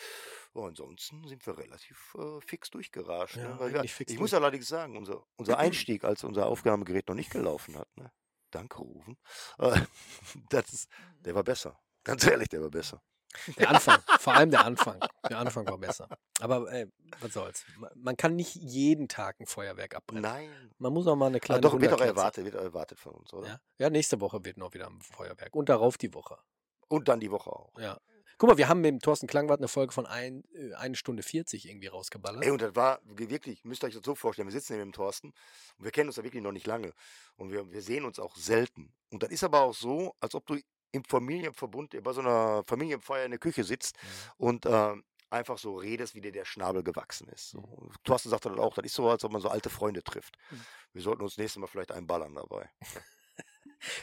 Oh, 0.53 0.65
ansonsten 0.65 1.29
sind 1.29 1.47
wir 1.47 1.57
relativ 1.57 2.17
äh, 2.19 2.41
fix 2.41 2.71
durchgerascht. 2.71 3.37
Ja, 3.37 3.55
ne? 3.55 3.73
Wir, 3.73 3.85
ich 3.85 4.19
muss 4.19 4.31
durch. 4.31 4.35
allerdings 4.35 4.67
sagen, 4.67 4.97
unser, 4.97 5.25
unser 5.37 5.59
Einstieg, 5.59 6.03
als 6.03 6.25
unser 6.25 6.47
Aufnahmegerät 6.47 7.07
noch 7.09 7.15
nicht 7.15 7.31
gelaufen 7.31 7.79
hat, 7.79 7.89
ne? 7.97 8.11
danke 8.51 8.79
Rufen, 8.79 9.17
äh, 9.59 9.81
das 10.51 10.73
ist, 10.73 10.89
der 11.21 11.37
war 11.37 11.45
besser. 11.45 11.79
Ganz 12.05 12.27
ehrlich, 12.27 12.49
der 12.49 12.63
war 12.63 12.71
besser. 12.71 13.03
Der 13.59 13.71
Anfang, 13.71 13.99
vor 14.21 14.35
allem 14.35 14.51
der 14.51 14.65
Anfang. 14.67 15.01
Der 15.31 15.39
Anfang 15.39 15.67
war 15.67 15.79
besser. 15.79 16.07
Aber 16.41 16.71
ey, 16.71 16.87
was 17.21 17.33
soll's. 17.33 17.65
Ma- 17.79 17.91
Man 17.95 18.15
kann 18.17 18.37
nicht 18.37 18.55
jeden 18.57 19.09
Tag 19.09 19.41
ein 19.41 19.47
Feuerwerk 19.47 19.95
abbrennen. 19.95 20.23
Nein. 20.23 20.71
Man 20.77 20.93
muss 20.93 21.07
auch 21.07 21.17
mal 21.17 21.27
eine 21.29 21.41
kleine 21.41 21.63
doch, 21.63 21.81
wird 21.81 21.93
doch 21.93 22.01
erwartet, 22.03 22.45
wird 22.45 22.57
erwartet 22.57 23.01
von 23.01 23.15
uns, 23.15 23.33
oder? 23.33 23.49
Ja? 23.49 23.61
ja, 23.79 23.91
nächste 23.91 24.21
Woche 24.21 24.45
wird 24.45 24.59
noch 24.59 24.75
wieder 24.75 24.87
ein 24.87 25.01
Feuerwerk. 25.01 25.55
Und 25.55 25.71
darauf 25.71 25.97
die 25.97 26.13
Woche. 26.13 26.37
Und 26.89 27.09
dann 27.09 27.21
die 27.21 27.31
Woche 27.31 27.51
auch. 27.51 27.73
Ja. 27.79 27.99
Guck 28.37 28.51
mal, 28.51 28.59
wir 28.59 28.69
haben 28.69 28.81
mit 28.81 28.91
dem 28.91 28.99
Thorsten 29.01 29.27
Klangwart 29.29 29.61
eine 29.61 29.69
Folge 29.69 29.93
von 29.95 30.05
ein, 30.05 30.43
äh, 30.55 30.75
eine 30.75 30.97
Stunde 30.97 31.23
40 31.23 31.69
irgendwie 31.69 31.87
rausgeballert. 31.87 32.43
Ey, 32.45 32.51
und 32.51 32.61
das 32.61 32.75
war 32.75 33.01
wirklich, 33.05 33.65
müsst 33.65 33.83
ihr 33.85 33.87
euch 33.87 33.95
das 33.95 34.03
so 34.05 34.15
vorstellen, 34.15 34.49
wir 34.49 34.53
sitzen 34.53 34.75
neben 34.75 34.91
dem 34.91 34.93
Thorsten 34.93 35.29
und 35.79 35.85
wir 35.85 35.91
kennen 35.93 36.09
uns 36.09 36.17
ja 36.17 36.25
wirklich 36.25 36.43
noch 36.43 36.53
nicht 36.53 36.67
lange 36.67 36.93
und 37.37 37.51
wir, 37.53 37.71
wir 37.71 37.81
sehen 37.83 38.05
uns 38.05 38.19
auch 38.19 38.35
selten. 38.37 38.93
Und 39.11 39.23
das 39.23 39.31
ist 39.31 39.45
aber 39.45 39.61
auch 39.61 39.75
so, 39.75 40.15
als 40.21 40.35
ob 40.35 40.45
du 40.47 40.59
im 40.93 41.05
Familienverbund 41.05 42.01
bei 42.03 42.13
so 42.13 42.21
einer 42.21 42.63
Familienfeier 42.67 43.25
in 43.25 43.33
der 43.33 43.41
Küche 43.41 43.65
sitzt 43.65 43.97
Mhm. 44.03 44.33
und 44.37 44.67
ähm, 44.67 45.05
einfach 45.31 45.59
so 45.59 45.77
redest, 45.77 46.15
wie 46.15 46.21
dir 46.21 46.33
der 46.33 46.45
Schnabel 46.45 46.83
gewachsen 46.83 47.29
ist. 47.29 47.51
So. 47.51 47.59
Und 47.61 47.95
Thorsten 48.05 48.29
sagte 48.31 48.51
das 48.51 48.59
auch, 48.59 48.75
das 48.75 48.85
ist 48.85 48.95
so, 48.95 49.09
als 49.09 49.25
ob 49.25 49.33
man 49.33 49.41
so 49.41 49.49
alte 49.49 49.71
Freunde 49.71 50.03
trifft. 50.05 50.37
Mhm. 50.51 50.67
Wir 50.93 51.03
sollten 51.03 51.23
uns 51.23 51.39
nächstes 51.39 51.61
Mal 51.61 51.67
vielleicht 51.69 51.93
einballern 51.93 52.35
dabei. 52.35 52.71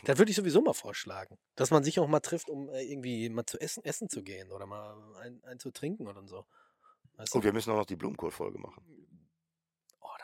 Das 0.04 0.18
würde 0.18 0.32
ich 0.32 0.36
sowieso 0.36 0.62
mal 0.62 0.74
vorschlagen. 0.74 1.38
Dass 1.56 1.72
man 1.72 1.84
sich 1.84 2.00
auch 2.00 2.08
mal 2.08 2.20
trifft, 2.20 2.50
um 2.50 2.70
äh, 2.70 2.84
irgendwie 2.84 3.30
mal 3.30 3.46
zu 3.46 3.60
essen, 3.60 3.84
essen 3.84 4.10
zu 4.10 4.24
gehen 4.24 4.52
oder 4.52 4.66
mal 4.66 4.98
ein, 5.22 5.42
ein 5.44 5.60
zu 5.60 5.72
trinken 5.72 6.08
oder 6.08 6.26
so. 6.28 6.46
Weißt 7.18 7.34
Und 7.34 7.44
du? 7.44 7.44
wir 7.44 7.54
müssen 7.54 7.72
auch 7.72 7.78
noch 7.78 7.86
die 7.86 7.96
Blumenkohl-Folge 7.96 8.60
machen. 8.60 8.99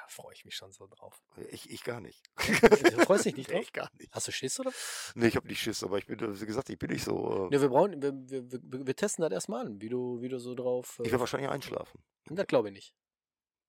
Freue 0.07 0.33
ich 0.33 0.45
mich 0.45 0.55
schon 0.55 0.71
so 0.71 0.87
drauf. 0.87 1.21
Ich, 1.51 1.69
ich 1.69 1.83
gar 1.83 1.99
nicht. 2.01 2.23
Du 2.37 3.05
freust 3.05 3.25
dich 3.25 3.35
nicht 3.35 3.49
Nee, 3.49 3.55
drauf? 3.55 3.63
Ich 3.63 3.73
gar 3.73 3.89
nicht. 3.97 4.11
Hast 4.13 4.27
du 4.27 4.31
Schiss 4.31 4.59
oder? 4.59 4.71
Nee, 5.15 5.27
ich 5.27 5.35
habe 5.35 5.47
nicht 5.47 5.59
Schiss, 5.61 5.83
aber 5.83 5.97
ich 5.97 6.05
bin, 6.05 6.19
wie 6.19 6.45
gesagt, 6.45 6.69
ich 6.69 6.77
bin 6.79 6.91
nicht 6.91 7.03
so. 7.03 7.47
Äh, 7.47 7.55
Ne, 7.55 7.61
wir 7.61 7.69
brauchen, 7.69 8.01
wir, 8.01 8.13
wir, 8.51 8.61
wir, 8.87 8.95
testen 8.95 9.21
das 9.23 9.31
erstmal 9.31 9.65
an, 9.65 9.81
wie 9.81 9.89
du, 9.89 10.21
wie 10.21 10.29
du 10.29 10.39
so 10.39 10.55
drauf. 10.55 10.93
ich 10.99 11.07
Äh, 11.07 11.11
werde 11.11 11.19
wahrscheinlich 11.21 11.49
einschlafen. 11.49 12.03
das 12.25 12.47
glaube 12.47 12.69
ich 12.69 12.73
nicht. 12.73 12.95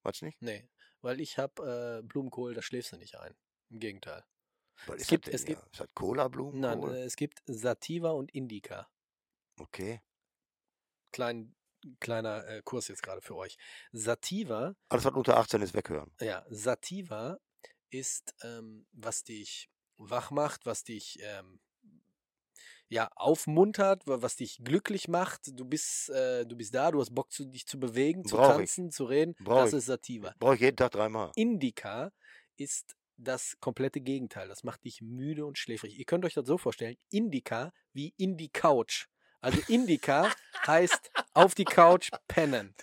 Weißt 0.03 0.21
du 0.23 0.27
nicht? 0.27 0.41
Nee. 0.43 0.69
Weil 1.03 1.21
ich 1.21 1.39
habe 1.39 2.01
äh, 2.03 2.07
Blumenkohl, 2.07 2.55
da 2.55 2.63
schläfst 2.63 2.93
du 2.93 2.97
nicht 2.97 3.17
ein. 3.19 3.37
Im 3.71 3.81
Gegenteil. 3.81 4.25
Was 4.87 5.01
Es 5.03 5.07
gibt- 5.09 5.29
es 5.29 5.45
denn? 5.45 5.55
gibt- 5.55 5.63
ja? 5.63 5.71
Ist 5.73 5.81
das 5.81 5.89
Cola-Blumen? 5.95 6.61
Nein, 6.61 6.83
äh, 6.83 7.03
es 7.05 7.17
gibt 7.17 7.43
Sativa 7.47 8.11
und 8.11 8.31
Indica. 8.35 8.89
Okay. 9.59 10.01
Klein, 11.13 11.55
kleiner 12.01 12.47
äh, 12.47 12.63
Kurs 12.65 12.89
jetzt 12.89 13.03
gerade 13.03 13.21
für 13.23 13.37
euch. 13.37 13.57
Sativa 13.93 14.75
Alles, 14.89 15.05
was 15.05 15.15
unter 15.15 15.37
18 15.37 15.63
ist, 15.63 15.75
weghören. 15.75 16.11
Ja, 16.21 16.45
Sativa 16.51 17.39
ist, 17.91 18.35
ähm, 18.43 18.87
was 18.93 19.25
dich 19.25 19.69
wach 19.97 20.31
macht, 20.31 20.67
was 20.67 20.85
dich 20.85 21.19
ähm, 21.23 21.61
ja, 22.89 23.09
aufmuntert, 23.17 24.07
wa- 24.07 24.23
was 24.23 24.37
dich 24.37 24.59
glücklich 24.63 25.09
macht. 25.09 25.59
Du 25.59 25.65
bist, 25.65 26.11
äh, 26.11 26.45
du 26.47 26.57
bist 26.57 26.75
da, 26.75 26.91
du 26.91 27.01
hast 27.01 27.15
Bock, 27.15 27.33
zu, 27.33 27.45
dich 27.47 27.67
zu 27.67 27.79
bewegen, 27.81 28.25
zu 28.25 28.37
Brauch 28.37 28.51
ich. 28.61 28.71
tanzen, 28.71 28.91
zu 28.91 29.05
reden. 29.05 29.35
Brauch 29.41 29.63
das 29.63 29.73
ich. 29.73 29.79
ist 29.79 29.87
Sativa. 29.87 30.35
Brauche 30.39 30.55
ich 30.55 30.61
jeden 30.61 30.77
Tag 30.77 30.93
dreimal. 30.93 31.33
Indica 31.35 32.13
ist 32.57 32.95
das 33.17 33.57
komplette 33.61 34.01
Gegenteil. 34.01 34.49
Das 34.49 34.63
macht 34.63 34.85
dich 34.85 35.01
müde 35.01 35.47
und 35.47 35.59
schläfrig. 35.59 35.99
Ihr 35.99 36.05
könnt 36.05 36.25
euch 36.25 36.35
das 36.35 36.47
so 36.47 36.59
vorstellen: 36.59 36.97
Indica 37.11 37.73
wie 37.93 38.15
in 38.19 38.37
die 38.37 38.51
Couch. 38.51 39.07
Also 39.47 39.61
Indica 39.69 40.35
heißt 40.67 41.13
auf 41.35 41.55
die 41.55 41.65
Couch 41.65 42.11
pennen. 42.27 42.75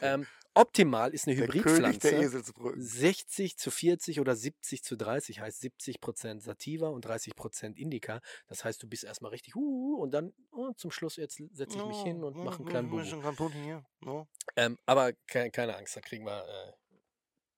Ähm, 0.00 0.24
optimal 0.54 1.12
ist 1.12 1.26
eine 1.26 1.36
Hybridpflanze. 1.36 2.10
Eselsbrücken. 2.12 2.80
60 2.80 3.58
zu 3.58 3.72
40 3.72 4.20
oder 4.20 4.36
70 4.36 4.84
zu 4.84 4.94
30 4.94 5.40
heißt 5.40 5.60
70% 5.64 6.42
Sativa 6.42 6.90
und 6.90 7.04
30% 7.04 7.74
Indica. 7.74 8.20
Das 8.46 8.64
heißt, 8.64 8.80
du 8.84 8.86
bist 8.86 9.02
erstmal 9.02 9.32
richtig 9.32 9.56
uh, 9.56 9.96
und 10.00 10.12
dann 10.12 10.32
oh, 10.52 10.70
zum 10.76 10.92
Schluss 10.92 11.16
jetzt 11.16 11.42
setze 11.52 11.76
ich 11.76 11.84
mich 11.84 12.02
hin 12.02 12.22
und 12.22 12.36
mache 12.36 12.60
einen 12.60 12.68
kleinen 12.68 12.88
Bubu. 12.88 13.50
Bubu. 13.98 14.26
Ähm, 14.54 14.78
aber 14.86 15.12
ke 15.12 15.50
keine 15.50 15.76
Angst, 15.76 15.96
da 15.96 16.00
kriegen 16.00 16.24
wir, 16.24 16.46
äh, 16.46 16.72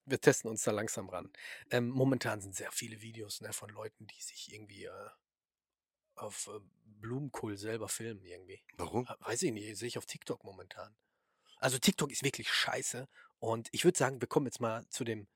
wir 0.07 0.23
testen 0.23 0.49
uns 0.51 0.63
da 0.63 0.71
langsam 0.71 1.11
ran. 1.11 1.31
Ähm, 1.71 1.91
momentan 1.91 2.41
sind 2.41 2.57
sehr 2.57 2.73
viele 2.73 3.03
Videos 3.03 3.43
ne, 3.43 3.53
von 3.53 3.69
Leuten, 3.69 4.07
die 4.07 4.23
sich 4.23 4.55
irgendwie 4.55 4.87
äh, 4.87 5.11
auf 6.15 6.49
äh, 6.49 6.61
Blumenkohl 7.01 7.57
selber 7.57 7.89
filmen 7.89 8.25
irgendwie. 8.25 8.63
Warum? 8.75 9.07
Weiß 9.21 9.43
ich 9.43 9.53
nicht, 9.53 9.77
sehe 9.77 9.89
ich 9.89 9.99
auf 9.99 10.07
TikTok 10.07 10.45
momentan. 10.45 10.95
Also 11.59 11.79
TikTok 11.79 12.11
ist 12.13 12.23
wirklich 12.23 12.51
scheiße. 12.51 13.09
Und 13.39 13.69
ich 13.73 13.85
würde 13.85 13.99
sagen, 13.99 14.21
wir 14.21 14.29
kommen 14.29 14.47
jetzt 14.47 14.61
mal 14.61 14.87
zu 14.89 15.05
dem, 15.05 15.29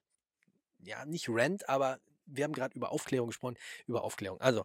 ja, 0.79 1.05
nicht 1.05 1.27
Rant, 1.29 1.69
aber 1.69 2.01
wir 2.27 2.45
haben 2.45 2.53
gerade 2.53 2.75
über 2.77 2.93
Aufklärung 2.93 3.29
gesprochen, 3.29 3.57
über 3.87 4.03
Aufklärung. 4.03 4.41
Also, 4.41 4.65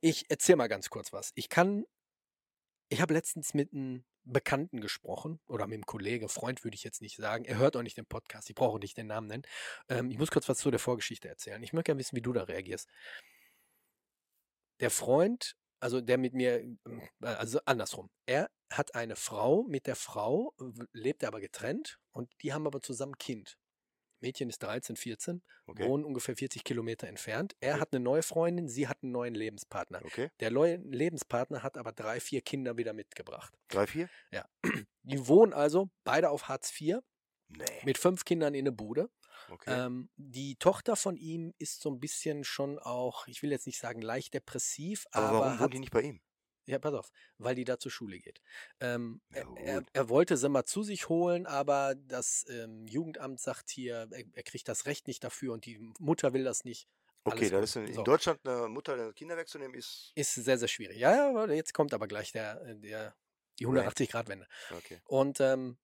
ich 0.00 0.30
erzähle 0.30 0.56
mal 0.56 0.68
ganz 0.68 0.90
kurz 0.90 1.12
was. 1.12 1.32
Ich 1.34 1.48
kann, 1.48 1.84
ich 2.88 3.00
habe 3.00 3.14
letztens 3.14 3.54
mit 3.54 3.72
einem 3.72 4.04
Bekannten 4.24 4.80
gesprochen 4.80 5.40
oder 5.46 5.66
mit 5.66 5.76
einem 5.76 5.86
Kollege, 5.86 6.28
Freund 6.28 6.62
würde 6.64 6.74
ich 6.76 6.84
jetzt 6.84 7.02
nicht 7.02 7.16
sagen. 7.16 7.44
Er 7.44 7.58
hört 7.58 7.76
auch 7.76 7.82
nicht 7.82 7.96
den 7.96 8.06
Podcast, 8.06 8.48
ich 8.50 8.54
brauche 8.54 8.78
nicht 8.78 8.96
den 8.96 9.08
Namen 9.08 9.26
nennen. 9.26 9.42
Ähm, 9.88 10.10
ich 10.10 10.18
muss 10.18 10.30
kurz 10.30 10.48
was 10.48 10.58
zu 10.58 10.70
der 10.70 10.80
Vorgeschichte 10.80 11.28
erzählen. 11.28 11.62
Ich 11.62 11.72
möchte 11.72 11.86
gerne 11.86 12.00
wissen, 12.00 12.16
wie 12.16 12.22
du 12.22 12.32
da 12.32 12.44
reagierst. 12.44 12.88
Der 14.80 14.90
Freund, 14.90 15.56
also 15.82 16.00
der 16.00 16.16
mit 16.18 16.32
mir, 16.34 16.60
ähm, 16.60 16.78
äh, 17.22 17.26
also 17.26 17.58
andersrum. 17.64 18.08
Er 18.26 18.48
hat 18.72 18.94
eine 18.94 19.16
Frau, 19.16 19.64
mit 19.64 19.86
der 19.86 19.96
Frau 19.96 20.54
lebt 20.92 21.22
er 21.22 21.28
aber 21.28 21.40
getrennt 21.40 21.98
und 22.12 22.30
die 22.42 22.52
haben 22.52 22.66
aber 22.66 22.80
zusammen 22.80 23.12
ein 23.14 23.18
Kind. 23.18 23.58
Mädchen 24.20 24.48
ist 24.48 24.62
13, 24.62 24.94
14, 24.96 25.42
Okay. 25.66 25.84
wohnen 25.84 26.04
ungefähr 26.04 26.36
40 26.36 26.62
Kilometer 26.62 27.08
entfernt. 27.08 27.54
Er 27.60 27.72
Okay. 27.74 27.80
hat 27.80 27.88
eine 27.92 28.04
neue 28.04 28.22
Freundin, 28.22 28.68
sie 28.68 28.86
hat 28.86 29.02
einen 29.02 29.10
neuen 29.10 29.34
Lebenspartner. 29.34 30.00
Okay. 30.04 30.30
Der 30.38 30.52
neue 30.52 30.76
Lebenspartner 30.76 31.64
hat 31.64 31.76
aber 31.76 31.90
drei, 31.92 32.20
vier 32.20 32.40
Kinder 32.40 32.76
wieder 32.76 32.92
mitgebracht. 32.92 33.52
Drei, 33.68 33.86
vier? 33.88 34.08
Die 35.02 35.26
wohnen 35.26 35.52
also 35.52 35.90
beide 36.04 36.30
auf 36.30 36.48
Hartz 36.48 36.72
IV 36.80 37.00
Nee. 37.48 37.64
mit 37.84 37.98
fünf 37.98 38.24
Kindern 38.24 38.54
in 38.54 38.64
der 38.64 38.72
Bude. 38.72 39.10
Okay. 39.50 39.86
Ähm, 39.86 40.08
die 40.16 40.56
Tochter 40.56 40.96
von 40.96 41.16
ihm 41.16 41.54
ist 41.58 41.80
so 41.80 41.90
ein 41.90 42.00
bisschen 42.00 42.44
schon 42.44 42.78
auch, 42.78 43.26
ich 43.26 43.42
will 43.42 43.50
jetzt 43.50 43.66
nicht 43.66 43.78
sagen 43.78 44.00
leicht 44.00 44.34
depressiv, 44.34 45.06
aber 45.10 45.28
aber, 45.28 45.40
warum 45.40 45.60
wohnt 45.60 45.74
die 45.74 45.78
nicht 45.80 45.92
bei 45.92 46.02
ihm? 46.02 46.20
ja, 46.66 46.78
pass 46.78 46.94
auf, 46.94 47.10
weil 47.38 47.54
die 47.54 47.64
da 47.64 47.78
zur 47.78 47.90
Schule 47.90 48.20
geht. 48.20 48.40
Ähm, 48.80 49.20
Ja, 49.34 49.44
er, 49.56 49.82
er, 49.92 50.08
wollte 50.08 50.36
sie 50.36 50.48
mal 50.48 50.64
zu 50.64 50.82
sich 50.82 51.08
holen, 51.08 51.46
aber 51.46 51.94
das 51.96 52.46
ähm, 52.48 52.86
Jugendamt 52.86 53.40
sagt 53.40 53.70
hier, 53.70 54.08
er, 54.10 54.24
er 54.32 54.42
kriegt 54.42 54.68
das 54.68 54.86
Recht 54.86 55.06
nicht 55.06 55.24
dafür 55.24 55.52
und 55.52 55.66
die 55.66 55.78
Mutter 55.98 56.32
will 56.32 56.44
das 56.44 56.64
nicht. 56.64 56.88
Okay, 57.24 57.50
gut. 57.50 57.62
ist 57.62 57.76
in, 57.76 57.86
in 57.86 57.94
So. 57.94 58.02
Deutschland 58.02 58.40
eine 58.44 58.68
Mutter 58.68 58.94
eine 58.94 59.12
Kinder 59.12 59.36
wegzunehmen, 59.36 59.74
ist. 59.76 60.12
Ist 60.14 60.34
sehr, 60.34 60.58
sehr 60.58 60.68
schwierig. 60.68 60.98
Ja, 60.98 61.32
ja, 61.32 61.52
jetzt 61.52 61.72
kommt 61.72 61.94
aber 61.94 62.08
gleich 62.08 62.32
der, 62.32 62.60
äh, 62.62 62.76
der, 62.76 63.14
die 63.58 63.66
180-Grad-Wende. 63.66 64.46
Okay. 64.76 65.00
Und 65.04 65.40
ähm, 65.40 65.78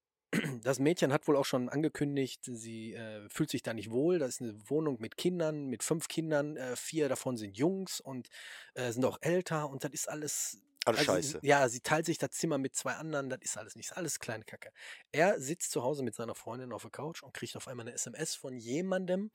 das 0.62 0.79
Mädchen 0.79 1.12
hat 1.12 1.26
wohl 1.26 1.37
auch 1.37 1.45
schon 1.45 1.68
angekündigt, 1.68 2.43
sie 2.45 2.93
äh, 2.93 3.29
fühlt 3.29 3.51
sich 3.51 3.62
da 3.62 3.72
nicht 3.72 3.91
wohl. 3.91 4.18
Das 4.18 4.31
ist 4.31 4.43
eine 4.43 4.59
Wohnung 4.68 5.01
mit 5.01 5.16
Kindern, 5.16 5.66
mit 5.66 5.83
fünf 5.83 6.09
Kindern. 6.09 6.57
Äh, 6.57 6.76
vier 6.76 7.09
davon 7.09 7.37
sind 7.37 7.57
Jungs 7.57 8.01
und 8.01 8.29
äh, 8.74 8.93
sind 8.93 9.05
auch 9.05 9.18
älter. 9.22 9.70
Und 9.70 9.85
das 9.85 9.93
ist 9.93 10.09
alles. 10.09 10.62
Alles 10.85 11.01
also, 11.01 11.12
scheiße. 11.12 11.41
Ja, 11.43 11.68
sie 11.68 11.81
teilt 11.81 12.07
sich 12.07 12.18
das 12.18 12.31
Zimmer 12.31 12.59
mit 12.59 12.74
zwei 12.74 12.95
anderen. 12.95 13.31
Das 13.31 13.41
ist 13.43 13.57
alles 13.57 13.74
nicht. 13.74 13.97
Alles 13.97 14.18
kleine 14.20 14.45
Kacke. 14.45 14.70
Er 15.12 15.41
sitzt 15.41 15.70
zu 15.70 15.83
Hause 15.83 16.03
mit 16.03 16.14
seiner 16.14 16.35
Freundin 16.35 16.72
auf 16.72 16.83
der 16.83 16.91
Couch 16.91 17.22
und 17.22 17.35
kriegt 17.35 17.57
auf 17.57 17.68
einmal 17.68 17.87
eine 17.87 17.95
SMS 17.95 18.35
von 18.35 18.57
jemandem, 18.57 19.31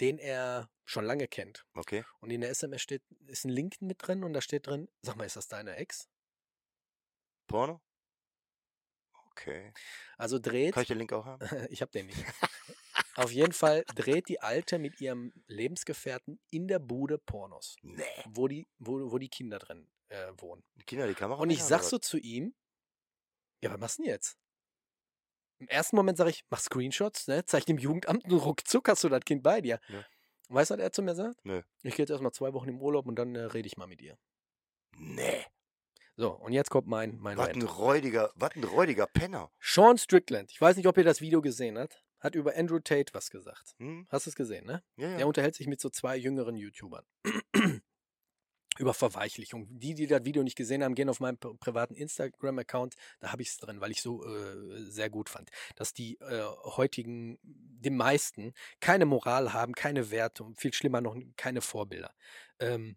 den 0.00 0.18
er 0.18 0.70
schon 0.84 1.04
lange 1.04 1.28
kennt. 1.28 1.64
Okay. 1.74 2.04
Und 2.20 2.30
in 2.30 2.40
der 2.40 2.50
SMS 2.50 2.82
steht, 2.82 3.02
ist 3.26 3.44
ein 3.44 3.50
Link 3.50 3.80
mit 3.80 4.06
drin 4.06 4.22
und 4.22 4.32
da 4.32 4.40
steht 4.40 4.66
drin, 4.66 4.88
sag 5.02 5.16
mal, 5.16 5.24
ist 5.24 5.36
das 5.36 5.48
deine 5.48 5.76
Ex? 5.76 6.08
Porno? 7.46 7.80
Okay. 9.36 9.72
Also 10.16 10.38
dreht. 10.38 10.74
Kann 10.74 10.82
ich 10.82 10.88
den 10.88 10.98
Link 10.98 11.12
auch 11.12 11.24
haben? 11.24 11.40
ich 11.70 11.82
habe 11.82 11.90
den 11.90 12.06
nicht. 12.06 12.18
Auf 13.16 13.30
jeden 13.30 13.52
Fall 13.52 13.84
dreht 13.94 14.28
die 14.28 14.40
Alte 14.40 14.78
mit 14.78 15.00
ihrem 15.00 15.32
Lebensgefährten 15.46 16.40
in 16.50 16.68
der 16.68 16.78
Bude 16.78 17.18
Pornos, 17.18 17.76
Nee. 17.82 18.04
wo 18.26 18.48
die, 18.48 18.68
wo, 18.78 19.10
wo 19.10 19.18
die 19.18 19.28
Kinder 19.28 19.58
drin 19.58 19.88
äh, 20.08 20.32
wohnen. 20.38 20.64
Die 20.76 20.84
Kinder 20.84 21.06
die 21.06 21.14
Kamera 21.14 21.40
Und 21.40 21.50
ich 21.50 21.62
sag 21.62 21.82
so 21.82 21.98
zu 21.98 22.18
ihm, 22.18 22.54
ja, 23.62 23.70
was 23.72 23.80
machst 23.80 23.98
du 23.98 24.02
denn 24.02 24.12
jetzt? 24.12 24.36
Im 25.58 25.68
ersten 25.68 25.96
Moment 25.96 26.18
sage 26.18 26.30
ich, 26.30 26.44
mach 26.50 26.60
Screenshots, 26.60 27.28
ne? 27.28 27.44
zeig 27.46 27.64
dem 27.66 27.78
Jugendamt 27.78 28.24
und 28.24 28.32
ruckzuck 28.32 28.88
hast 28.88 29.04
du 29.04 29.08
das 29.08 29.24
Kind 29.24 29.42
bei 29.42 29.60
dir. 29.60 29.80
Ja. 29.88 30.04
Weißt 30.48 30.70
du, 30.70 30.74
was 30.74 30.80
er 30.80 30.92
zu 30.92 31.02
mir 31.02 31.14
sagt? 31.14 31.44
Nö. 31.44 31.62
Ich 31.82 31.94
gehe 31.94 32.02
jetzt 32.02 32.10
erstmal 32.10 32.32
zwei 32.32 32.52
Wochen 32.52 32.68
im 32.68 32.80
Urlaub 32.80 33.06
und 33.06 33.16
dann 33.16 33.34
äh, 33.34 33.40
rede 33.40 33.66
ich 33.66 33.76
mal 33.76 33.86
mit 33.86 34.02
ihr. 34.02 34.18
Nee. 34.96 35.44
So, 36.16 36.30
und 36.30 36.52
jetzt 36.52 36.70
kommt 36.70 36.86
mein, 36.86 37.18
mein 37.18 37.36
Was 37.36 37.48
ein 37.48 37.62
räudiger, 37.62 38.30
was 38.36 38.54
ein 38.54 38.64
räudiger 38.64 39.06
Penner. 39.06 39.50
Sean 39.60 39.98
Strickland, 39.98 40.50
ich 40.52 40.60
weiß 40.60 40.76
nicht, 40.76 40.86
ob 40.86 40.96
ihr 40.96 41.04
das 41.04 41.20
Video 41.20 41.42
gesehen 41.42 41.76
habt, 41.78 42.02
hat 42.20 42.34
über 42.36 42.54
Andrew 42.56 42.78
Tate 42.78 43.12
was 43.12 43.30
gesagt. 43.30 43.74
Hm? 43.78 44.06
Hast 44.08 44.26
du 44.26 44.30
es 44.30 44.36
gesehen, 44.36 44.64
ne? 44.66 44.82
Ja, 44.96 45.08
ja. 45.10 45.16
Der 45.18 45.26
unterhält 45.26 45.54
sich 45.56 45.66
mit 45.66 45.80
so 45.80 45.90
zwei 45.90 46.16
jüngeren 46.16 46.56
YouTubern. 46.56 47.04
über 48.78 48.92
Verweichlichung. 48.94 49.66
Die, 49.70 49.94
die 49.94 50.06
das 50.08 50.24
Video 50.24 50.42
nicht 50.42 50.56
gesehen 50.56 50.82
haben, 50.82 50.96
gehen 50.96 51.08
auf 51.08 51.20
meinen 51.20 51.36
pri- 51.38 51.56
privaten 51.58 51.94
Instagram-Account. 51.94 52.94
Da 53.20 53.30
habe 53.30 53.42
ich 53.42 53.50
es 53.50 53.58
drin, 53.58 53.80
weil 53.80 53.92
ich 53.92 54.02
so 54.02 54.24
äh, 54.24 54.82
sehr 54.84 55.10
gut 55.10 55.28
fand, 55.28 55.50
dass 55.76 55.92
die 55.92 56.18
äh, 56.20 56.42
heutigen, 56.64 57.38
die 57.42 57.90
meisten, 57.90 58.52
keine 58.80 59.06
Moral 59.06 59.52
haben, 59.52 59.74
keine 59.74 60.10
Werte 60.10 60.42
und 60.42 60.58
viel 60.60 60.74
schlimmer 60.74 61.00
noch 61.00 61.16
keine 61.36 61.60
Vorbilder. 61.60 62.12
Ähm, 62.58 62.96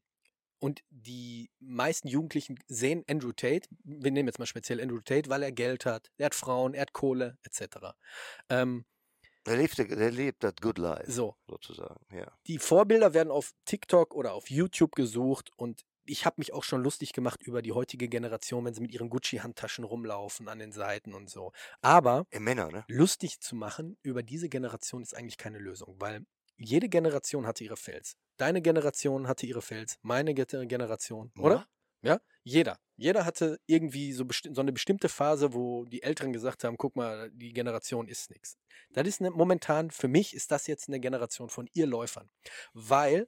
und 0.59 0.81
die 0.89 1.49
meisten 1.59 2.07
Jugendlichen 2.07 2.59
sehen 2.67 3.03
Andrew 3.09 3.31
Tate, 3.31 3.67
wir 3.83 4.11
nehmen 4.11 4.27
jetzt 4.27 4.39
mal 4.39 4.45
speziell 4.45 4.81
Andrew 4.81 4.99
Tate, 5.01 5.29
weil 5.29 5.43
er 5.43 5.51
Geld 5.51 5.85
hat, 5.85 6.11
er 6.17 6.27
hat 6.27 6.35
Frauen, 6.35 6.73
er 6.73 6.81
hat 6.81 6.93
Kohle, 6.93 7.37
etc. 7.43 7.93
Ähm, 8.49 8.85
Der 9.45 9.57
lebt, 9.57 9.77
der 9.77 10.11
lebt 10.11 10.43
das 10.43 10.55
Good 10.61 10.77
Life, 10.77 11.11
so, 11.11 11.35
sozusagen. 11.47 12.05
Ja. 12.13 12.31
die 12.47 12.57
Vorbilder 12.59 13.13
werden 13.13 13.31
auf 13.31 13.53
TikTok 13.65 14.13
oder 14.15 14.33
auf 14.33 14.49
YouTube 14.49 14.93
gesucht 14.95 15.51
und 15.55 15.83
ich 16.09 16.25
habe 16.25 16.35
mich 16.37 16.53
auch 16.53 16.63
schon 16.63 16.81
lustig 16.83 17.11
gemacht 17.11 17.41
über 17.43 17.61
die 17.61 17.73
heutige 17.73 18.07
Generation, 18.07 18.63
wenn 18.63 18.73
sie 18.73 18.79
mit 18.81 18.93
ihren 18.93 19.09
Gucci-Handtaschen 19.09 19.83
rumlaufen 19.83 20.47
an 20.47 20.57
den 20.59 20.71
Seiten 20.71 21.13
und 21.13 21.29
so. 21.29 21.51
Aber 21.81 22.25
Äh, 22.31 22.39
Männer, 22.39 22.71
ne? 22.71 22.85
lustig 22.87 23.41
zu 23.41 23.55
machen 23.57 23.97
über 24.03 24.23
diese 24.23 24.47
Generation 24.47 25.01
ist 25.03 25.13
eigentlich 25.15 25.37
keine 25.37 25.59
Lösung, 25.59 25.95
weil 25.99 26.25
jede 26.57 26.89
Generation 26.89 27.45
hatte 27.45 27.63
ihre 27.63 27.77
Fails. 27.77 28.17
Deine 28.37 28.61
Generation 28.61 29.27
hatte 29.27 29.45
ihre 29.45 29.61
Fails, 29.61 29.97
meine 30.01 30.33
Ge- 30.33 30.65
Generation, 30.67 31.31
oder? 31.39 31.67
Ja, 32.01 32.19
jeder. 32.43 32.79
Jeder 32.95 33.25
hatte 33.25 33.59
irgendwie 33.65 34.13
so, 34.13 34.25
so 34.51 34.61
eine 34.61 34.71
bestimmte 34.71 35.09
Phase, 35.09 35.53
wo 35.53 35.85
die 35.85 36.03
Älteren 36.03 36.33
gesagt 36.33 36.63
haben, 36.63 36.77
guck 36.77 36.95
mal, 36.95 37.29
die 37.31 37.53
Generation 37.53 38.07
ist 38.07 38.29
nichts. 38.29 38.57
Das 38.91 39.07
ist 39.07 39.19
eine, 39.19 39.31
momentan, 39.31 39.91
für 39.91 40.07
mich 40.07 40.33
ist 40.33 40.51
das 40.51 40.67
jetzt 40.67 40.87
eine 40.87 40.99
Generation 40.99 41.49
von 41.49 41.67
Irrläufern. 41.73 42.29
Weil, 42.73 43.27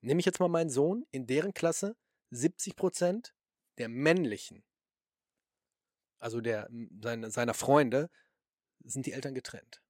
nehme 0.00 0.20
ich 0.20 0.26
jetzt 0.26 0.40
mal 0.40 0.48
meinen 0.48 0.70
Sohn, 0.70 1.06
in 1.10 1.26
deren 1.26 1.54
Klasse 1.54 1.96
70 2.30 2.76
Prozent 2.76 3.34
der 3.78 3.88
männlichen, 3.88 4.64
also 6.18 6.40
der, 6.40 6.68
seine, 7.00 7.30
seiner 7.30 7.54
Freunde, 7.54 8.10
sind 8.84 9.06
die 9.06 9.12
Eltern 9.12 9.34
getrennt. 9.34 9.80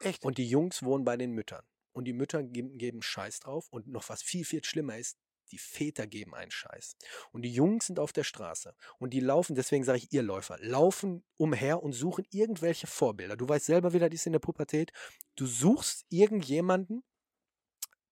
Echt? 0.00 0.24
Und 0.24 0.38
die 0.38 0.48
Jungs 0.48 0.82
wohnen 0.82 1.04
bei 1.04 1.16
den 1.16 1.32
Müttern. 1.32 1.64
Und 1.94 2.04
die 2.04 2.12
Mütter 2.12 2.42
geben, 2.42 2.76
geben 2.76 3.00
Scheiß 3.00 3.40
drauf. 3.40 3.68
Und 3.70 3.86
noch 3.86 4.10
was 4.10 4.22
viel, 4.22 4.44
viel 4.44 4.62
schlimmer 4.62 4.98
ist, 4.98 5.16
die 5.50 5.58
Väter 5.58 6.06
geben 6.06 6.34
einen 6.34 6.50
Scheiß. 6.50 6.96
Und 7.32 7.42
die 7.42 7.52
Jungs 7.52 7.86
sind 7.86 7.98
auf 7.98 8.12
der 8.12 8.24
Straße. 8.24 8.74
Und 8.98 9.10
die 9.10 9.20
laufen, 9.20 9.54
deswegen 9.54 9.84
sage 9.84 9.98
ich 9.98 10.12
ihr 10.12 10.22
Läufer, 10.22 10.58
laufen 10.60 11.24
umher 11.36 11.82
und 11.82 11.92
suchen 11.92 12.26
irgendwelche 12.30 12.86
Vorbilder. 12.86 13.36
Du 13.36 13.48
weißt 13.48 13.66
selber, 13.66 13.92
wie 13.92 13.98
das 13.98 14.12
ist 14.12 14.26
in 14.26 14.32
der 14.32 14.40
Pubertät. 14.40 14.92
Du 15.36 15.46
suchst 15.46 16.04
irgendjemanden, 16.10 17.02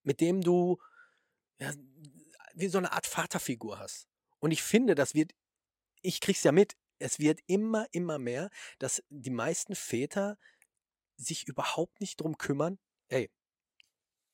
mit 0.02 0.20
dem 0.20 0.40
du 0.40 0.78
ja, 1.58 1.72
wie 2.54 2.68
so 2.68 2.78
eine 2.78 2.92
Art 2.92 3.06
Vaterfigur 3.06 3.78
hast. 3.78 4.08
Und 4.38 4.50
ich 4.50 4.62
finde, 4.62 4.94
das 4.94 5.14
wird, 5.14 5.32
ich 6.00 6.20
krieg's 6.20 6.42
ja 6.42 6.52
mit, 6.52 6.76
es 6.98 7.18
wird 7.18 7.40
immer, 7.46 7.86
immer 7.92 8.18
mehr, 8.18 8.50
dass 8.78 9.02
die 9.08 9.30
meisten 9.30 9.74
Väter 9.74 10.38
sich 11.16 11.46
überhaupt 11.46 12.00
nicht 12.00 12.20
drum 12.20 12.38
kümmern. 12.38 12.78
Ey, 13.08 13.30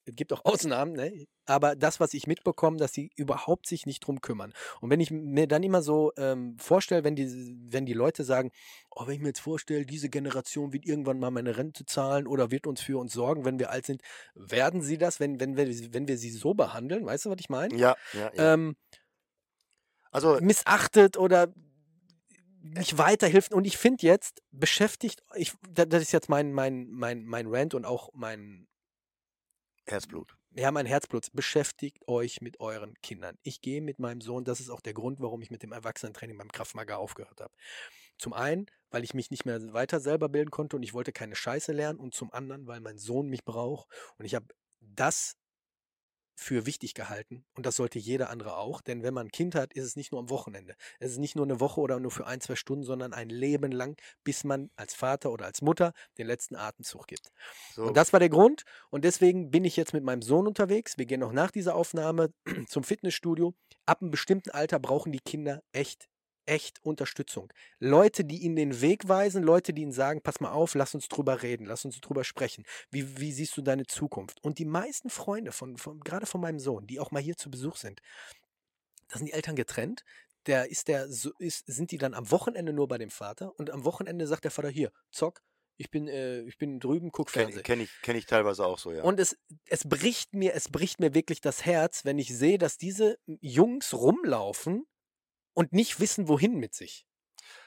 es 0.08 0.16
gibt 0.16 0.32
auch 0.32 0.44
Ausnahmen, 0.44 0.92
ne? 0.94 1.26
aber 1.46 1.76
das, 1.76 2.00
was 2.00 2.14
ich 2.14 2.26
mitbekomme, 2.26 2.76
dass 2.78 2.92
sie 2.92 3.10
überhaupt 3.16 3.66
sich 3.66 3.86
nicht 3.86 4.00
drum 4.00 4.20
kümmern. 4.20 4.52
Und 4.80 4.90
wenn 4.90 5.00
ich 5.00 5.10
mir 5.10 5.46
dann 5.46 5.62
immer 5.62 5.82
so 5.82 6.12
ähm, 6.16 6.56
vorstelle, 6.58 7.04
wenn 7.04 7.16
die, 7.16 7.26
wenn 7.70 7.86
die 7.86 7.92
Leute 7.94 8.24
sagen, 8.24 8.50
oh, 8.90 9.06
wenn 9.06 9.14
ich 9.14 9.20
mir 9.20 9.28
jetzt 9.28 9.40
vorstelle, 9.40 9.86
diese 9.86 10.08
Generation 10.08 10.72
wird 10.72 10.86
irgendwann 10.86 11.18
mal 11.18 11.30
meine 11.30 11.56
Rente 11.56 11.84
zahlen 11.86 12.26
oder 12.26 12.50
wird 12.50 12.66
uns 12.66 12.80
für 12.80 12.98
uns 12.98 13.12
sorgen, 13.12 13.44
wenn 13.44 13.58
wir 13.58 13.70
alt 13.70 13.86
sind, 13.86 14.02
werden 14.34 14.82
sie 14.82 14.98
das, 14.98 15.20
wenn, 15.20 15.40
wenn, 15.40 15.56
wir, 15.56 15.66
wenn 15.94 16.08
wir 16.08 16.18
sie 16.18 16.30
so 16.30 16.54
behandeln, 16.54 17.06
weißt 17.06 17.26
du, 17.26 17.30
was 17.30 17.38
ich 17.40 17.48
meine? 17.48 17.74
Ja, 17.76 17.96
ja, 18.12 18.30
ja. 18.34 18.54
Ähm, 18.54 18.76
also, 20.10 20.38
missachtet 20.40 21.16
oder 21.16 21.52
nicht 22.60 22.98
weiterhilft. 22.98 23.52
Und 23.52 23.66
ich 23.66 23.76
finde 23.76 24.06
jetzt, 24.06 24.42
beschäftigt, 24.50 25.22
ich, 25.34 25.52
da- 25.68 25.84
das 25.86 26.02
ist 26.02 26.12
jetzt 26.12 26.28
mein, 26.28 26.52
mein, 26.52 26.88
mein, 26.90 27.24
mein 27.24 27.46
Rant 27.48 27.74
und 27.74 27.84
auch 27.84 28.10
mein, 28.14 28.67
Herzblut. 29.90 30.36
ja, 30.54 30.70
mein 30.70 30.86
Herzblut, 30.86 31.28
beschäftigt 31.32 32.06
euch 32.08 32.40
mit 32.40 32.60
euren 32.60 32.94
Kindern. 33.02 33.38
Ich 33.42 33.60
gehe 33.60 33.80
mit 33.80 33.98
meinem 33.98 34.20
Sohn, 34.20 34.44
das 34.44 34.60
ist 34.60 34.70
auch 34.70 34.80
der 34.80 34.94
Grund, 34.94 35.20
warum 35.20 35.40
ich 35.42 35.50
mit 35.50 35.62
dem 35.62 35.72
Erwachsenentraining 35.72 36.36
beim 36.36 36.52
Krav 36.52 36.74
Maga 36.74 36.96
aufgehört 36.96 37.40
habe. 37.40 37.52
Zum 38.18 38.32
einen, 38.32 38.66
weil 38.90 39.04
ich 39.04 39.14
mich 39.14 39.30
nicht 39.30 39.46
mehr 39.46 39.72
weiter 39.72 40.00
selber 40.00 40.28
bilden 40.28 40.50
konnte 40.50 40.76
und 40.76 40.82
ich 40.82 40.94
wollte 40.94 41.12
keine 41.12 41.36
Scheiße 41.36 41.72
lernen 41.72 41.98
und 41.98 42.14
zum 42.14 42.32
anderen, 42.32 42.66
weil 42.66 42.80
mein 42.80 42.98
Sohn 42.98 43.28
mich 43.28 43.44
braucht 43.44 43.88
und 44.18 44.24
ich 44.24 44.34
habe 44.34 44.46
das 44.80 45.37
für 46.38 46.66
wichtig 46.66 46.94
gehalten 46.94 47.44
und 47.54 47.66
das 47.66 47.76
sollte 47.76 47.98
jeder 47.98 48.30
andere 48.30 48.56
auch, 48.56 48.80
denn 48.80 49.02
wenn 49.02 49.12
man 49.12 49.26
ein 49.26 49.32
Kind 49.32 49.54
hat, 49.54 49.72
ist 49.72 49.84
es 49.84 49.96
nicht 49.96 50.12
nur 50.12 50.20
am 50.20 50.30
Wochenende. 50.30 50.76
Es 51.00 51.10
ist 51.10 51.18
nicht 51.18 51.34
nur 51.34 51.44
eine 51.44 51.58
Woche 51.60 51.80
oder 51.80 51.98
nur 51.98 52.12
für 52.12 52.26
ein, 52.26 52.40
zwei 52.40 52.54
Stunden, 52.54 52.84
sondern 52.84 53.12
ein 53.12 53.28
Leben 53.28 53.72
lang, 53.72 53.96
bis 54.24 54.44
man 54.44 54.70
als 54.76 54.94
Vater 54.94 55.32
oder 55.32 55.46
als 55.46 55.62
Mutter 55.62 55.92
den 56.16 56.26
letzten 56.26 56.56
Atemzug 56.56 57.06
gibt. 57.06 57.32
So, 57.74 57.82
Und 57.82 57.96
das 57.96 58.12
war 58.12 58.20
der 58.20 58.28
Grund. 58.28 58.62
Und 58.90 59.04
deswegen 59.04 59.50
bin 59.50 59.64
ich 59.64 59.76
jetzt 59.76 59.92
mit 59.92 60.04
meinem 60.04 60.22
Sohn 60.22 60.46
unterwegs. 60.46 60.96
Wir 60.96 61.06
gehen 61.06 61.20
noch 61.20 61.32
nach 61.32 61.50
dieser 61.50 61.74
Aufnahme 61.74 62.32
zum 62.68 62.84
Fitnessstudio. 62.84 63.54
Ab 63.86 64.00
einem 64.00 64.10
bestimmten 64.10 64.50
Alter 64.50 64.78
brauchen 64.78 65.12
die 65.12 65.20
Kinder 65.20 65.62
echt, 65.72 66.08
echt 66.48 66.84
Unterstützung. 66.84 67.52
Leute, 67.78 68.24
die 68.24 68.38
ihnen 68.38 68.56
den 68.56 68.80
Weg 68.80 69.08
weisen, 69.08 69.42
Leute, 69.42 69.72
die 69.72 69.82
ihnen 69.82 69.92
sagen, 69.92 70.22
pass 70.22 70.40
mal 70.40 70.50
auf, 70.50 70.74
lass 70.74 70.94
uns 70.94 71.08
drüber 71.08 71.42
reden, 71.42 71.66
lass 71.66 71.84
uns 71.84 72.00
drüber 72.00 72.24
sprechen. 72.24 72.64
Wie, 72.90 73.18
wie 73.18 73.32
siehst 73.32 73.56
du 73.56 73.62
deine 73.62 73.86
Zukunft? 73.86 74.42
Und 74.42 74.58
die 74.58 74.64
meisten 74.64 75.10
Freunde, 75.10 75.52
von, 75.52 75.76
von, 75.76 76.00
gerade 76.00 76.26
von 76.26 76.40
meinem 76.40 76.58
Sohn, 76.58 76.86
die 76.86 77.00
auch 77.00 77.10
mal 77.10 77.22
hier 77.22 77.36
zu 77.36 77.50
Besuch 77.50 77.76
sind, 77.76 78.00
da 79.08 79.18
sind 79.18 79.26
die 79.26 79.32
Eltern 79.32 79.56
getrennt. 79.56 80.04
Der 80.46 80.70
ist 80.70 80.88
der, 80.88 81.10
so 81.10 81.30
ist, 81.38 81.66
sind 81.66 81.90
die 81.90 81.98
dann 81.98 82.14
am 82.14 82.30
Wochenende 82.30 82.72
nur 82.72 82.88
bei 82.88 82.98
dem 82.98 83.10
Vater 83.10 83.52
und 83.58 83.70
am 83.70 83.84
Wochenende 83.84 84.26
sagt 84.26 84.44
der 84.44 84.50
Vater, 84.50 84.70
hier, 84.70 84.90
zock, 85.10 85.42
ich 85.76 85.90
bin, 85.90 86.08
äh, 86.08 86.40
ich 86.42 86.58
bin 86.58 86.80
drüben, 86.80 87.12
guck 87.12 87.30
kenne 87.30 87.44
Fernsehen. 87.46 87.62
kenn 87.62 87.80
ich, 87.80 87.90
kenn 88.02 88.16
ich 88.16 88.26
teilweise 88.26 88.66
auch 88.66 88.78
so, 88.78 88.92
ja. 88.92 89.02
Und 89.02 89.20
es, 89.20 89.36
es 89.66 89.84
bricht 89.84 90.34
mir, 90.34 90.54
es 90.54 90.68
bricht 90.68 90.98
mir 90.98 91.14
wirklich 91.14 91.40
das 91.40 91.64
Herz, 91.64 92.04
wenn 92.04 92.18
ich 92.18 92.36
sehe, 92.36 92.58
dass 92.58 92.78
diese 92.78 93.18
Jungs 93.26 93.94
rumlaufen 93.94 94.86
und 95.58 95.72
nicht 95.72 95.98
wissen, 95.98 96.28
wohin 96.28 96.60
mit 96.60 96.72
sich. 96.72 97.04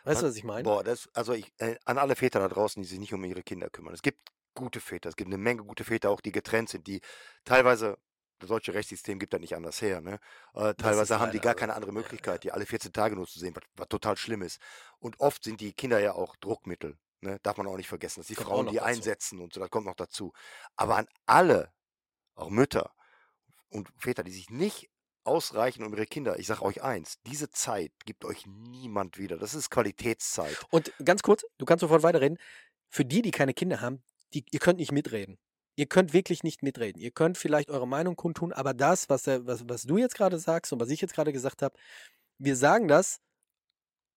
Weißt 0.05 0.21
du, 0.21 0.27
was 0.27 0.35
ich 0.37 0.45
meine? 0.45 0.63
Boah, 0.63 0.81
das, 0.81 1.09
also 1.13 1.33
ich, 1.33 1.51
äh, 1.57 1.75
an 1.83 1.97
alle 1.97 2.15
Väter 2.15 2.39
da 2.39 2.47
draußen, 2.47 2.81
die 2.81 2.87
sich 2.87 2.99
nicht 2.99 3.13
um 3.13 3.21
ihre 3.25 3.43
Kinder 3.43 3.69
kümmern. 3.69 3.93
Es 3.93 4.01
gibt 4.01 4.29
gute 4.55 4.79
Väter, 4.79 5.09
es 5.09 5.17
gibt 5.17 5.27
eine 5.27 5.37
Menge 5.37 5.63
gute 5.63 5.83
Väter 5.83 6.09
auch, 6.09 6.21
die 6.21 6.31
getrennt 6.31 6.69
sind, 6.69 6.87
die 6.87 7.01
teilweise, 7.43 7.97
das 8.39 8.47
deutsche 8.47 8.73
Rechtssystem 8.73 9.19
gibt 9.19 9.33
da 9.33 9.39
nicht 9.39 9.55
anders 9.57 9.81
her, 9.81 9.99
ne? 9.99 10.19
Äh, 10.53 10.73
teilweise 10.75 11.19
haben 11.19 11.31
die 11.33 11.41
gar 11.41 11.53
keine 11.53 11.73
andere. 11.73 11.91
Möglichkeit, 11.91 12.45
die 12.45 12.53
alle 12.53 12.65
14 12.65 12.93
Tage 12.93 13.15
nur 13.15 13.27
zu 13.27 13.39
sehen, 13.39 13.53
was, 13.55 13.63
was 13.75 13.89
total 13.89 14.15
schlimm 14.15 14.41
ist. 14.41 14.61
Und 14.99 15.19
oft 15.19 15.43
sind 15.43 15.59
die 15.59 15.73
Kinder 15.73 15.99
ja 15.99 16.13
auch 16.13 16.37
Druckmittel, 16.37 16.97
ne? 17.19 17.39
Darf 17.43 17.57
man 17.57 17.67
auch 17.67 17.77
nicht 17.77 17.89
vergessen, 17.89 18.21
dass 18.21 18.27
die 18.27 18.35
Kommt 18.35 18.47
Frauen 18.47 18.67
die 18.67 18.79
dazu. 18.79 18.85
einsetzen 18.85 19.41
und 19.41 19.53
so, 19.53 19.59
das 19.59 19.69
kommt 19.69 19.85
noch 19.85 19.95
dazu. 19.95 20.31
Aber 20.77 20.95
an 20.95 21.07
alle, 21.25 21.73
auch 22.35 22.49
Mütter 22.49 22.93
und 23.69 23.89
Väter, 23.97 24.23
die 24.23 24.31
sich 24.31 24.49
nicht 24.49 24.89
ausreichen 25.23 25.83
um 25.83 25.93
ihre 25.93 26.05
Kinder, 26.05 26.39
ich 26.39 26.47
sage 26.47 26.63
euch 26.63 26.81
eins, 26.83 27.19
diese 27.27 27.49
Zeit 27.49 27.91
gibt 28.05 28.25
euch 28.25 28.45
niemand 28.45 29.17
wieder. 29.17 29.37
Das 29.37 29.53
ist 29.53 29.69
Qualitätszeit. 29.69 30.57
Und 30.69 30.91
ganz 31.03 31.21
kurz, 31.23 31.45
du 31.57 31.65
kannst 31.65 31.81
sofort 31.81 32.03
weiterreden. 32.03 32.37
Für 32.89 33.05
die, 33.05 33.21
die 33.21 33.31
keine 33.31 33.53
Kinder 33.53 33.81
haben, 33.81 34.03
die, 34.33 34.45
ihr 34.51 34.59
könnt 34.59 34.79
nicht 34.79 34.91
mitreden. 34.91 35.37
Ihr 35.75 35.85
könnt 35.85 36.13
wirklich 36.13 36.43
nicht 36.43 36.63
mitreden. 36.63 37.01
Ihr 37.01 37.11
könnt 37.11 37.37
vielleicht 37.37 37.69
eure 37.69 37.87
Meinung 37.87 38.15
kundtun, 38.15 38.51
aber 38.51 38.73
das, 38.73 39.09
was, 39.09 39.27
was, 39.27 39.67
was 39.67 39.83
du 39.83 39.97
jetzt 39.97 40.15
gerade 40.15 40.37
sagst 40.37 40.73
und 40.73 40.79
was 40.79 40.89
ich 40.89 41.01
jetzt 41.01 41.13
gerade 41.13 41.31
gesagt 41.31 41.61
habe, 41.61 41.77
wir 42.37 42.55
sagen 42.55 42.87
das, 42.87 43.19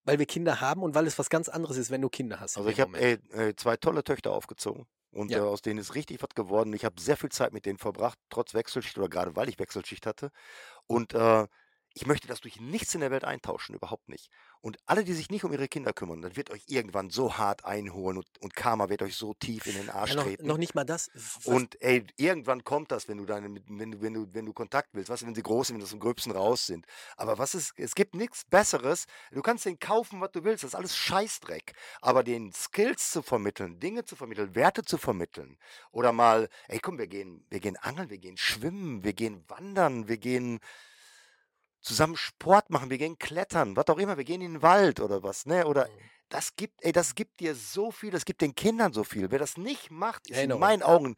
weil 0.03 0.19
wir 0.19 0.25
Kinder 0.25 0.61
haben 0.61 0.83
und 0.83 0.95
weil 0.95 1.07
es 1.07 1.17
was 1.17 1.29
ganz 1.29 1.49
anderes 1.49 1.77
ist, 1.77 1.91
wenn 1.91 2.01
du 2.01 2.09
Kinder 2.09 2.39
hast. 2.39 2.57
Also 2.57 2.69
ich 2.69 2.79
habe 2.79 2.97
äh, 2.99 3.55
zwei 3.55 3.77
tolle 3.77 4.03
Töchter 4.03 4.31
aufgezogen 4.31 4.85
und 5.11 5.31
Ja. 5.31 5.39
äh, 5.39 5.41
aus 5.41 5.61
denen 5.61 5.79
ist 5.79 5.95
richtig 5.95 6.21
was 6.21 6.29
geworden. 6.35 6.73
Ich 6.73 6.85
habe 6.85 6.99
sehr 7.01 7.17
viel 7.17 7.29
Zeit 7.29 7.53
mit 7.53 7.65
denen 7.65 7.77
verbracht, 7.79 8.19
trotz 8.29 8.53
Wechselschicht 8.53 8.97
oder 8.97 9.09
gerade 9.09 9.35
weil 9.35 9.49
ich 9.49 9.57
Wechselschicht 9.57 10.05
hatte. 10.05 10.31
Und 10.87 11.13
äh, 11.13 11.47
ich 11.95 12.05
möchte 12.05 12.27
das 12.27 12.41
durch 12.41 12.59
nichts 12.59 12.93
in 12.93 12.99
der 12.99 13.09
Welt 13.09 13.23
eintauschen, 13.23 13.73
überhaupt 13.73 14.09
nicht. 14.09 14.29
Und 14.59 14.77
alle, 14.85 15.05
die 15.05 15.13
sich 15.13 15.29
nicht 15.29 15.45
um 15.45 15.53
ihre 15.53 15.69
Kinder 15.69 15.93
kümmern, 15.93 16.21
das 16.21 16.35
wird 16.35 16.49
euch 16.49 16.63
irgendwann 16.67 17.09
so 17.09 17.37
hart 17.37 17.63
einholen 17.63 18.17
und, 18.17 18.27
und 18.41 18.53
Karma 18.53 18.89
wird 18.89 19.01
euch 19.01 19.15
so 19.15 19.33
tief 19.33 19.65
in 19.65 19.75
den 19.75 19.89
Arsch 19.89 20.09
ja, 20.09 20.17
noch, 20.17 20.23
treten. 20.23 20.45
noch 20.45 20.57
nicht 20.57 20.75
mal 20.75 20.83
das. 20.83 21.09
Und 21.45 21.81
ey, 21.81 22.05
irgendwann 22.17 22.65
kommt 22.65 22.91
das, 22.91 23.07
wenn 23.07 23.17
du 23.17 23.25
deine, 23.25 23.61
wenn 23.69 23.91
du, 23.91 24.01
wenn 24.01 24.13
du, 24.13 24.33
wenn 24.33 24.45
du 24.45 24.51
Kontakt 24.51 24.89
willst, 24.91 25.09
was, 25.09 25.25
wenn 25.25 25.33
sie 25.33 25.41
groß 25.41 25.67
sind, 25.67 25.77
wenn 25.77 25.81
das 25.81 25.93
im 25.93 26.01
Gröbsten 26.01 26.33
raus 26.33 26.65
sind. 26.65 26.85
Aber 27.15 27.37
was 27.37 27.55
ist, 27.55 27.73
es 27.77 27.95
gibt 27.95 28.13
nichts 28.13 28.43
Besseres. 28.43 29.05
Du 29.31 29.41
kannst 29.41 29.63
den 29.63 29.79
kaufen, 29.79 30.19
was 30.19 30.31
du 30.31 30.43
willst. 30.43 30.65
Das 30.65 30.71
ist 30.71 30.75
alles 30.75 30.97
Scheißdreck. 30.97 31.75
Aber 32.01 32.23
den 32.23 32.51
Skills 32.51 33.11
zu 33.11 33.21
vermitteln, 33.21 33.79
Dinge 33.79 34.03
zu 34.03 34.17
vermitteln, 34.17 34.53
Werte 34.53 34.83
zu 34.83 34.97
vermitteln. 34.97 35.57
Oder 35.91 36.11
mal, 36.11 36.49
ey, 36.67 36.79
komm, 36.79 36.97
wir 36.97 37.07
gehen, 37.07 37.45
wir 37.49 37.61
gehen 37.61 37.77
angeln, 37.77 38.09
wir 38.09 38.17
gehen 38.17 38.35
schwimmen, 38.35 39.05
wir 39.05 39.13
gehen 39.13 39.45
wandern, 39.47 40.09
wir 40.09 40.17
gehen 40.17 40.59
zusammen 41.85 42.17
Sport 42.17 42.69
machen, 42.69 42.89
wir 42.89 42.97
gehen 42.97 43.17
klettern, 43.19 43.75
was 43.75 43.87
auch 43.87 43.97
immer, 43.99 44.17
wir 44.17 44.23
gehen 44.25 44.41
in 44.41 44.53
den 44.55 44.61
Wald 44.61 44.99
oder 44.99 45.23
was, 45.23 45.45
ne? 45.45 45.67
Oder 45.67 45.87
Mhm. 45.87 46.09
das 46.29 46.55
gibt, 46.55 46.83
ey, 46.83 46.91
das 46.91 47.15
gibt 47.15 47.39
dir 47.39 47.55
so 47.55 47.91
viel, 47.91 48.11
das 48.11 48.25
gibt 48.25 48.41
den 48.41 48.55
Kindern 48.55 48.93
so 48.93 49.03
viel. 49.03 49.31
Wer 49.31 49.39
das 49.39 49.57
nicht 49.57 49.91
macht, 49.91 50.27
ist 50.29 50.43
in 50.43 50.53
Erinnerung. 50.53 50.57
meinen 50.57 50.83
Augen 50.83 51.15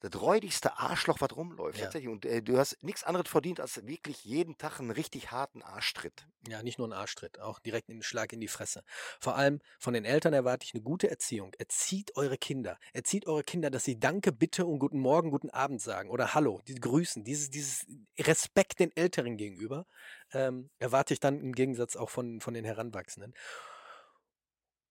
das 0.00 0.20
räudigste 0.20 0.78
Arschloch, 0.78 1.20
was 1.20 1.36
rumläuft. 1.36 1.78
Ja. 1.78 1.84
Tatsächlich. 1.84 2.10
Und 2.10 2.24
äh, 2.24 2.42
du 2.42 2.58
hast 2.58 2.78
nichts 2.82 3.04
anderes 3.04 3.28
verdient, 3.28 3.60
als 3.60 3.84
wirklich 3.86 4.24
jeden 4.24 4.56
Tag 4.56 4.78
einen 4.78 4.90
richtig 4.90 5.30
harten 5.30 5.62
Arschtritt. 5.62 6.26
Ja, 6.46 6.62
nicht 6.62 6.78
nur 6.78 6.88
ein 6.88 6.92
Arschtritt, 6.92 7.40
auch 7.40 7.58
direkt 7.58 7.90
einen 7.90 8.02
Schlag 8.02 8.32
in 8.32 8.40
die 8.40 8.48
Fresse. 8.48 8.84
Vor 9.20 9.36
allem 9.36 9.60
von 9.78 9.94
den 9.94 10.04
Eltern 10.04 10.32
erwarte 10.32 10.64
ich 10.64 10.74
eine 10.74 10.82
gute 10.82 11.10
Erziehung. 11.10 11.52
Erzieht 11.58 12.16
eure 12.16 12.38
Kinder. 12.38 12.78
Erzieht 12.92 13.26
eure 13.26 13.42
Kinder, 13.42 13.70
dass 13.70 13.84
sie 13.84 13.98
Danke, 13.98 14.32
Bitte 14.32 14.66
und 14.66 14.78
Guten 14.78 15.00
Morgen, 15.00 15.30
Guten 15.30 15.50
Abend 15.50 15.82
sagen 15.82 16.10
oder 16.10 16.34
Hallo, 16.34 16.60
die 16.68 16.76
grüßen. 16.76 17.24
Dieses, 17.24 17.50
dieses 17.50 17.86
Respekt 18.18 18.78
den 18.78 18.96
Älteren 18.96 19.36
gegenüber 19.36 19.86
ähm, 20.32 20.70
erwarte 20.78 21.12
ich 21.12 21.20
dann 21.20 21.40
im 21.40 21.52
Gegensatz 21.54 21.96
auch 21.96 22.10
von, 22.10 22.40
von 22.40 22.54
den 22.54 22.64
Heranwachsenden. 22.64 23.34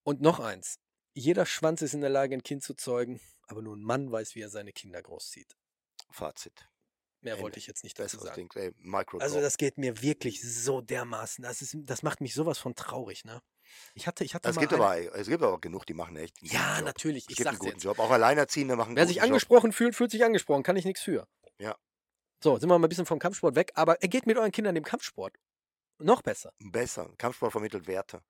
Und 0.04 0.22
noch 0.22 0.40
eins. 0.40 0.80
Jeder 1.18 1.48
Schwanz 1.48 1.82
ist 1.82 1.96
in 1.96 2.02
der 2.02 2.12
Lage, 2.12 2.36
ein 2.36 2.44
Kind 2.44 2.62
zu 2.62 2.76
zeugen, 2.76 3.20
aber 3.48 3.64
nur 3.64 3.76
ein 3.76 3.82
Mann 3.82 4.12
weiß, 4.12 4.36
wie 4.36 4.42
er 4.42 4.50
seine 4.50 4.72
Kinder 4.72 5.02
großzieht. 5.02 5.58
Fazit. 6.12 6.70
Mehr 7.22 7.34
Ende. 7.34 7.44
wollte 7.44 7.58
ich 7.58 7.66
jetzt 7.66 7.84
nicht 7.84 7.98
dazu 7.98 8.20
sagen. 8.20 8.48
Ding. 8.48 9.20
Also 9.20 9.42
das 9.42 9.58
geht 9.58 9.80
mir 9.80 10.04
wirklich 10.04 10.44
so 10.44 10.80
dermaßen. 10.82 11.44
Das, 11.44 11.64
ist, 11.64 11.76
das 11.80 12.04
macht 12.04 12.22
mich 12.22 12.36
sowas 12.36 12.60
von 12.60 12.76
traurig, 12.76 13.26
ne? 13.26 13.42
Ich 13.96 14.06
hatte, 14.06 14.24
ich 14.24 14.36
hatte 14.36 14.48
es, 14.48 14.58
gibt 14.58 14.72
eine, 14.74 14.84
aber, 14.84 15.16
es 15.16 15.28
gibt 15.28 15.42
aber 15.42 15.60
genug, 15.60 15.88
die 15.88 15.96
machen 15.96 16.16
echt 16.18 16.40
Ja, 16.42 16.76
Job. 16.78 16.86
natürlich, 16.86 17.24
Es 17.24 17.32
ich 17.32 17.38
gibt 17.38 17.50
einen 17.50 17.58
guten 17.58 17.72
jetzt. 17.74 17.84
Job. 17.84 17.98
Auch 17.98 18.12
Alleinerziehende 18.12 18.76
machen 18.76 18.96
Wer 18.96 19.08
sich 19.08 19.16
Job. 19.18 19.26
angesprochen 19.26 19.74
fühlt, 19.74 19.96
fühlt 19.96 20.12
sich 20.12 20.24
angesprochen, 20.24 20.62
kann 20.62 20.76
ich 20.78 20.86
nichts 20.86 21.02
für. 21.02 21.28
Ja. 21.58 21.76
So, 22.44 22.60
sind 22.60 22.70
wir 22.70 22.78
mal 22.78 22.86
ein 22.86 22.90
bisschen 22.90 23.08
vom 23.08 23.18
Kampfsport 23.18 23.56
weg, 23.56 23.72
aber 23.74 24.00
er 24.04 24.08
geht 24.08 24.28
mit 24.28 24.38
euren 24.38 24.52
Kindern 24.52 24.76
im 24.76 24.84
Kampfsport. 24.84 25.36
Noch 25.98 26.22
besser. 26.22 26.54
Besser. 26.60 27.12
Kampfsport 27.18 27.52
vermittelt 27.52 27.88
Werte. 27.88 28.22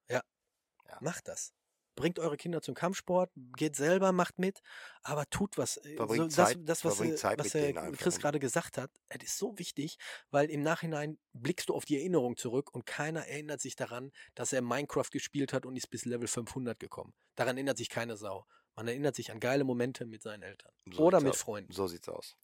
Macht 1.01 1.27
das. 1.27 1.53
Bringt 1.97 2.19
eure 2.19 2.37
Kinder 2.37 2.61
zum 2.61 2.75
Kampfsport, 2.75 3.31
geht 3.57 3.75
selber, 3.75 4.11
macht 4.11 4.37
mit, 4.37 4.61
aber 5.01 5.27
tut 5.31 5.57
was. 5.57 5.77
Äh, 5.77 5.95
das, 5.95 6.29
Zeit- 6.29 6.59
das, 6.63 6.85
was, 6.85 6.95
verbringt 6.95 7.15
äh, 7.15 7.17
Zeit 7.17 7.39
was 7.39 7.49
der 7.49 7.73
Chris 7.93 8.15
und- 8.15 8.21
gerade 8.21 8.39
gesagt 8.39 8.77
hat, 8.77 8.91
es 9.09 9.23
ist 9.23 9.37
so 9.39 9.57
wichtig, 9.57 9.97
weil 10.29 10.49
im 10.51 10.61
Nachhinein 10.61 11.17
blickst 11.33 11.69
du 11.69 11.73
auf 11.73 11.85
die 11.85 11.97
Erinnerung 11.97 12.37
zurück 12.37 12.71
und 12.73 12.85
keiner 12.85 13.25
erinnert 13.27 13.61
sich 13.61 13.75
daran, 13.75 14.11
dass 14.35 14.53
er 14.53 14.61
Minecraft 14.61 15.09
gespielt 15.11 15.53
hat 15.53 15.65
und 15.65 15.75
ist 15.75 15.87
bis 15.89 16.05
Level 16.05 16.27
500 16.27 16.79
gekommen. 16.79 17.13
Daran 17.35 17.57
erinnert 17.57 17.77
sich 17.79 17.89
keine 17.89 18.15
Sau. 18.15 18.45
Man 18.75 18.87
erinnert 18.87 19.15
sich 19.15 19.31
an 19.31 19.39
geile 19.39 19.63
Momente 19.63 20.05
mit 20.05 20.21
seinen 20.21 20.43
Eltern 20.43 20.71
So 20.91 20.99
oder 21.05 21.19
mit 21.19 21.31
aus. 21.31 21.41
Freunden. 21.41 21.73
So 21.73 21.87
sieht's 21.87 22.07
aus. 22.07 22.37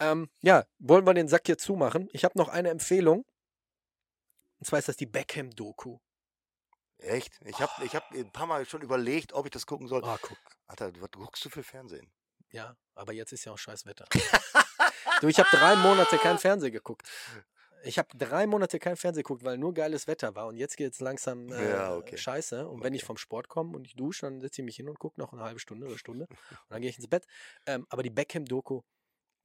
Ähm, 0.00 0.30
ja, 0.40 0.64
wollen 0.78 1.06
wir 1.06 1.12
den 1.12 1.28
Sack 1.28 1.42
hier 1.44 1.58
zumachen? 1.58 2.08
Ich 2.12 2.24
habe 2.24 2.38
noch 2.38 2.48
eine 2.48 2.70
Empfehlung. 2.70 3.26
Und 4.60 4.66
zwar 4.66 4.78
ist 4.78 4.88
das 4.88 4.96
die 4.96 5.04
Beckham-Doku. 5.06 5.98
Echt? 6.98 7.38
Ich 7.44 7.60
habe 7.60 7.84
ich 7.84 7.94
hab 7.94 8.10
ein 8.12 8.30
paar 8.32 8.46
Mal 8.46 8.64
schon 8.66 8.82
überlegt, 8.82 9.32
ob 9.32 9.46
ich 9.46 9.50
das 9.52 9.66
gucken 9.66 9.86
soll. 9.88 10.04
Ah, 10.04 10.18
guck. 10.20 10.36
Alter, 10.66 10.90
du, 10.92 11.00
du 11.06 11.18
guckst 11.20 11.42
zu 11.42 11.50
viel 11.50 11.62
Fernsehen. 11.62 12.10
Ja, 12.50 12.76
aber 12.94 13.12
jetzt 13.12 13.32
ist 13.32 13.44
ja 13.44 13.52
auch 13.52 13.58
scheiß 13.58 13.86
Wetter. 13.86 14.06
Du, 15.20 15.28
ich 15.28 15.38
habe 15.38 15.48
drei 15.50 15.76
Monate 15.76 16.16
kein 16.18 16.38
Fernsehen 16.38 16.72
geguckt. 16.72 17.08
Ich 17.84 17.98
habe 17.98 18.08
drei 18.16 18.46
Monate 18.46 18.78
kein 18.80 18.96
Fernsehen 18.96 19.22
geguckt, 19.22 19.44
weil 19.44 19.56
nur 19.58 19.72
geiles 19.72 20.06
Wetter 20.08 20.34
war. 20.34 20.46
Und 20.48 20.56
jetzt 20.56 20.76
geht 20.76 20.92
es 20.92 21.00
langsam 21.00 21.48
äh, 21.52 21.70
Ja, 21.70 21.94
okay. 21.94 22.16
scheiße. 22.16 22.66
Und 22.66 22.82
wenn 22.82 22.94
ich 22.94 23.02
Okay. 23.02 23.06
vom 23.06 23.16
Sport 23.18 23.48
komme 23.48 23.76
und 23.76 23.86
ich 23.86 23.94
dusche, 23.94 24.26
dann 24.26 24.40
setze 24.40 24.62
ich 24.62 24.64
mich 24.64 24.76
hin 24.76 24.88
und 24.88 24.98
gucke 24.98 25.20
noch 25.20 25.32
eine 25.32 25.42
halbe 25.42 25.60
Stunde 25.60 25.86
oder 25.86 25.96
Stunde. 25.98 26.26
Und 26.28 26.70
dann 26.70 26.80
gehe 26.80 26.90
ich 26.90 26.96
ins 26.98 27.08
Bett. 27.08 27.26
Ähm, 27.66 27.86
aber 27.90 28.02
die 28.02 28.10
Beckham-Doku, 28.10 28.80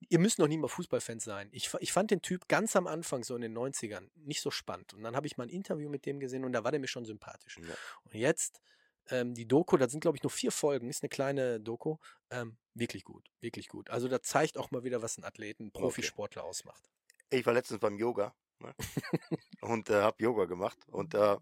ihr 0.09 0.19
müsst 0.19 0.39
noch 0.39 0.47
nie 0.47 0.57
mal 0.57 0.67
Fußballfans 0.67 1.23
sein. 1.23 1.49
Ich, 1.51 1.73
ich 1.79 1.91
fand 1.91 2.11
den 2.11 2.21
Typ 2.21 2.47
ganz 2.47 2.75
am 2.75 2.87
Anfang, 2.87 3.23
so 3.23 3.35
in 3.35 3.41
den 3.41 3.57
90ern, 3.57 4.09
nicht 4.15 4.41
so 4.41 4.51
spannend. 4.51 4.93
Und 4.93 5.03
dann 5.03 5.15
habe 5.15 5.27
ich 5.27 5.37
mal 5.37 5.43
ein 5.43 5.49
Interview 5.49 5.89
mit 5.89 6.05
dem 6.05 6.19
gesehen 6.19 6.45
und 6.45 6.53
da 6.53 6.63
war 6.63 6.71
der 6.71 6.79
mir 6.79 6.87
schon 6.87 7.05
sympathisch. 7.05 7.57
Ja. 7.57 7.75
Und 8.03 8.15
jetzt 8.15 8.61
ähm, 9.09 9.33
die 9.33 9.47
Doku, 9.47 9.77
das 9.77 9.91
sind 9.91 10.01
glaube 10.01 10.17
ich 10.17 10.23
nur 10.23 10.29
vier 10.29 10.51
Folgen, 10.51 10.89
ist 10.89 11.03
eine 11.03 11.09
kleine 11.09 11.59
Doku, 11.59 11.97
ähm, 12.29 12.57
wirklich 12.73 13.03
gut, 13.03 13.29
wirklich 13.41 13.67
gut. 13.67 13.89
Also 13.89 14.07
da 14.07 14.21
zeigt 14.21 14.57
auch 14.57 14.71
mal 14.71 14.83
wieder, 14.83 15.01
was 15.01 15.17
ein 15.17 15.23
Athleten, 15.23 15.65
ein 15.65 15.71
Profisportler 15.71 16.43
ausmacht. 16.43 16.89
Ich 17.29 17.45
war 17.45 17.53
letztens 17.53 17.79
beim 17.79 17.97
Yoga 17.97 18.33
ne? 18.59 18.73
und 19.61 19.89
äh, 19.89 20.01
habe 20.01 20.23
Yoga 20.23 20.45
gemacht. 20.45 20.77
Und 20.87 21.13
äh, 21.13 21.37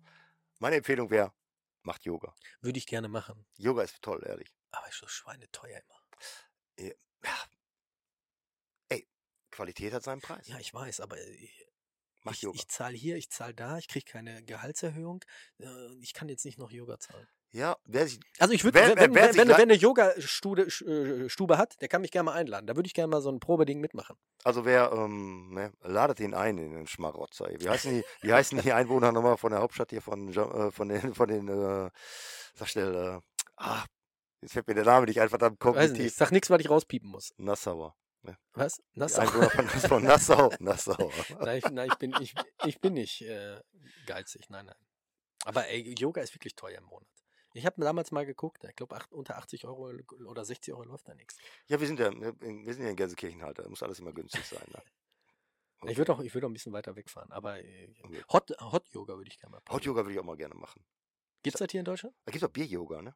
meine 0.59 0.77
Empfehlung 0.77 1.09
wäre, 1.09 1.33
macht 1.83 2.05
Yoga. 2.05 2.33
Würde 2.61 2.77
ich 2.77 2.87
gerne 2.87 3.07
machen, 3.07 3.45
Yoga 3.57 3.83
ist 3.83 4.01
toll, 4.01 4.23
ehrlich. 4.25 4.53
aber 4.71 4.87
ist 4.87 4.99
so 4.99 5.07
schweineteuer 5.07 5.79
immer. 5.79 6.01
Qualität 9.51 9.93
hat 9.93 10.03
seinen 10.03 10.21
Preis. 10.21 10.47
Ja, 10.47 10.57
ich 10.59 10.73
weiß, 10.73 10.99
aber 11.01 11.17
ich, 11.19 11.67
Mach 12.23 12.33
ich, 12.33 12.41
Yoga. 12.43 12.55
ich 12.55 12.67
zahle 12.67 12.95
hier, 12.95 13.15
ich 13.17 13.29
zahle 13.31 13.53
da, 13.53 13.77
ich 13.77 13.87
kriege 13.87 14.05
keine 14.05 14.43
Gehaltserhöhung. 14.43 15.23
Äh, 15.59 15.65
ich 16.01 16.13
kann 16.13 16.29
jetzt 16.29 16.45
nicht 16.45 16.57
noch 16.59 16.71
Yoga 16.71 16.99
zahlen. 16.99 17.27
ja, 17.51 17.75
wer 17.85 18.07
sich, 18.07 18.19
Also 18.39 18.53
ich 18.53 18.63
würde, 18.63 18.79
wenn, 18.79 18.89
wer- 18.89 18.95
wenn, 18.97 19.15
wer 19.15 19.35
wenn, 19.35 19.47
wenn, 19.49 19.55
eine 19.55 19.73
Yoga-Stube 19.73 20.61
äh, 20.67 21.29
Stube 21.29 21.57
hat, 21.57 21.81
der 21.81 21.87
kann 21.89 22.01
mich 22.01 22.11
gerne 22.11 22.25
mal 22.27 22.33
einladen. 22.35 22.67
Da 22.67 22.75
würde 22.75 22.85
ich 22.87 22.93
gerne 22.93 23.09
mal 23.09 23.21
so 23.21 23.29
ein 23.31 23.39
Probeding 23.39 23.79
mitmachen. 23.81 24.15
also 24.43 24.65
wer, 24.65 24.91
ähm, 24.93 25.53
ne, 25.53 25.73
ladet 25.81 26.19
ihn 26.19 26.33
ein 26.35 26.57
in 26.59 26.71
den 26.73 26.87
Schmarotzer. 26.87 27.49
Wie 27.59 27.67
heißen 27.69 27.91
die, 27.91 28.05
wie 28.21 28.31
heißen 28.33 28.61
die 28.61 28.71
Einwohner 28.71 29.11
nochmal 29.11 29.37
von 29.37 29.51
der 29.51 29.59
Hauptstadt 29.61 29.89
hier 29.89 30.01
von, 30.03 30.29
äh, 30.31 30.71
von 30.71 30.87
den, 30.89 31.13
von 31.15 31.27
den, 31.27 31.47
äh, 31.49 31.89
sag 32.53 32.69
schnell, 32.69 32.95
äh, 32.95 33.19
ah, 33.57 33.83
jetzt 34.41 34.53
fällt 34.53 34.67
mir 34.67 34.75
der 34.75 34.85
Name 34.85 35.07
nicht 35.07 35.19
ein, 35.19 35.29
verdammt 35.29 35.57
Weiß 35.59 35.75
nicht, 35.75 35.89
kognitiv. 35.89 36.15
sag 36.15 36.31
nichts, 36.31 36.49
was 36.51 36.61
ich 36.61 36.69
rauspiepen 36.69 37.09
muss. 37.09 37.33
Nassauer. 37.37 37.95
Was? 38.53 38.81
Die 38.95 38.99
Nassau? 38.99 39.21
Einwohner 39.21 39.49
von, 39.49 39.67
von 39.89 40.03
Nassau. 40.03 40.51
Nassau. 40.59 41.11
nein, 41.39 41.57
ich, 41.57 41.69
nein, 41.71 41.89
ich 41.91 41.97
bin, 41.97 42.13
ich, 42.19 42.35
ich 42.65 42.79
bin 42.79 42.93
nicht 42.93 43.21
äh, 43.21 43.61
geizig, 44.05 44.49
nein, 44.49 44.65
nein. 44.65 44.75
Aber 45.45 45.67
ey, 45.67 45.95
Yoga 45.97 46.21
ist 46.21 46.35
wirklich 46.35 46.55
teuer 46.55 46.77
im 46.77 46.85
Monat. 46.85 47.07
Ich 47.53 47.65
habe 47.65 47.81
damals 47.81 48.11
mal 48.11 48.25
geguckt, 48.25 48.63
ich 48.63 48.75
glaube 48.75 48.97
unter 49.09 49.37
80 49.37 49.65
Euro 49.65 49.91
oder 50.25 50.45
60 50.45 50.73
Euro 50.73 50.83
läuft 50.83 51.07
da 51.07 51.15
nichts. 51.15 51.37
Ja, 51.67 51.79
wir 51.79 51.87
sind 51.87 51.99
ja, 51.99 52.09
ne, 52.11 52.33
wir 52.39 52.73
sind 52.73 52.83
ja 52.83 52.89
in 52.89 52.95
Gelsenkirchen 52.95 53.43
halt, 53.43 53.59
da 53.59 53.67
muss 53.67 53.83
alles 53.83 53.99
immer 53.99 54.13
günstig 54.13 54.45
sein. 54.45 54.65
Ne? 54.73 54.81
Ich 55.87 55.97
würde 55.97 56.13
auch, 56.13 56.19
ich 56.19 56.31
würd 56.35 56.45
auch 56.45 56.49
ein 56.49 56.53
bisschen 56.53 56.73
weiter 56.73 56.95
wegfahren, 56.95 57.31
aber 57.31 57.57
äh, 57.59 57.91
Okay. 58.03 58.23
Hot, 58.31 58.51
Hot 58.59 58.87
Yoga 58.89 59.17
würde 59.17 59.31
ich 59.31 59.39
gerne 59.39 59.53
mal 59.55 59.73
Hot 59.73 59.83
Yoga 59.83 60.03
würde 60.03 60.13
ich 60.13 60.19
auch 60.19 60.23
mal 60.23 60.37
gerne 60.37 60.53
machen. 60.53 60.85
Gibt 61.41 61.55
es 61.55 61.59
das 61.59 61.71
hier 61.71 61.79
in 61.79 61.85
Deutschland? 61.85 62.15
Da 62.23 62.31
gibt 62.31 62.43
es 62.43 62.47
auch 62.47 62.53
Bier-Yoga, 62.53 63.01
ne? 63.01 63.15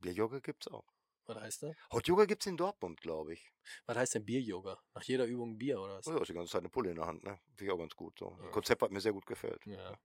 Bier-Yoga 0.00 0.40
gibt 0.40 0.66
es 0.66 0.70
auch. 0.70 0.91
Was 1.26 1.36
heißt 1.40 1.62
das? 1.62 1.76
Hot 1.92 2.08
Yoga 2.08 2.24
gibt 2.24 2.42
es 2.42 2.46
in 2.46 2.56
Dortmund, 2.56 3.00
glaube 3.00 3.32
ich. 3.34 3.52
Was 3.86 3.96
heißt 3.96 4.14
denn 4.16 4.24
Bier-Yoga? 4.24 4.80
Nach 4.94 5.02
jeder 5.02 5.24
Übung 5.26 5.56
Bier 5.56 5.80
oder 5.80 5.98
was? 5.98 6.06
Ja, 6.06 6.18
ist 6.20 6.28
die 6.28 6.34
ganze 6.34 6.50
Zeit 6.50 6.60
eine 6.62 6.68
Pulle 6.68 6.90
in 6.90 6.96
der 6.96 7.06
Hand, 7.06 7.22
ne? 7.22 7.38
Finde 7.56 7.64
ich 7.64 7.70
auch 7.70 7.78
ganz 7.78 7.94
gut. 7.94 8.18
So. 8.18 8.30
Ja. 8.38 8.42
Das 8.44 8.52
Konzept 8.52 8.82
hat 8.82 8.90
mir 8.90 9.00
sehr 9.00 9.12
gut 9.12 9.24
gefällt. 9.26 9.64
Ja. 9.66 9.96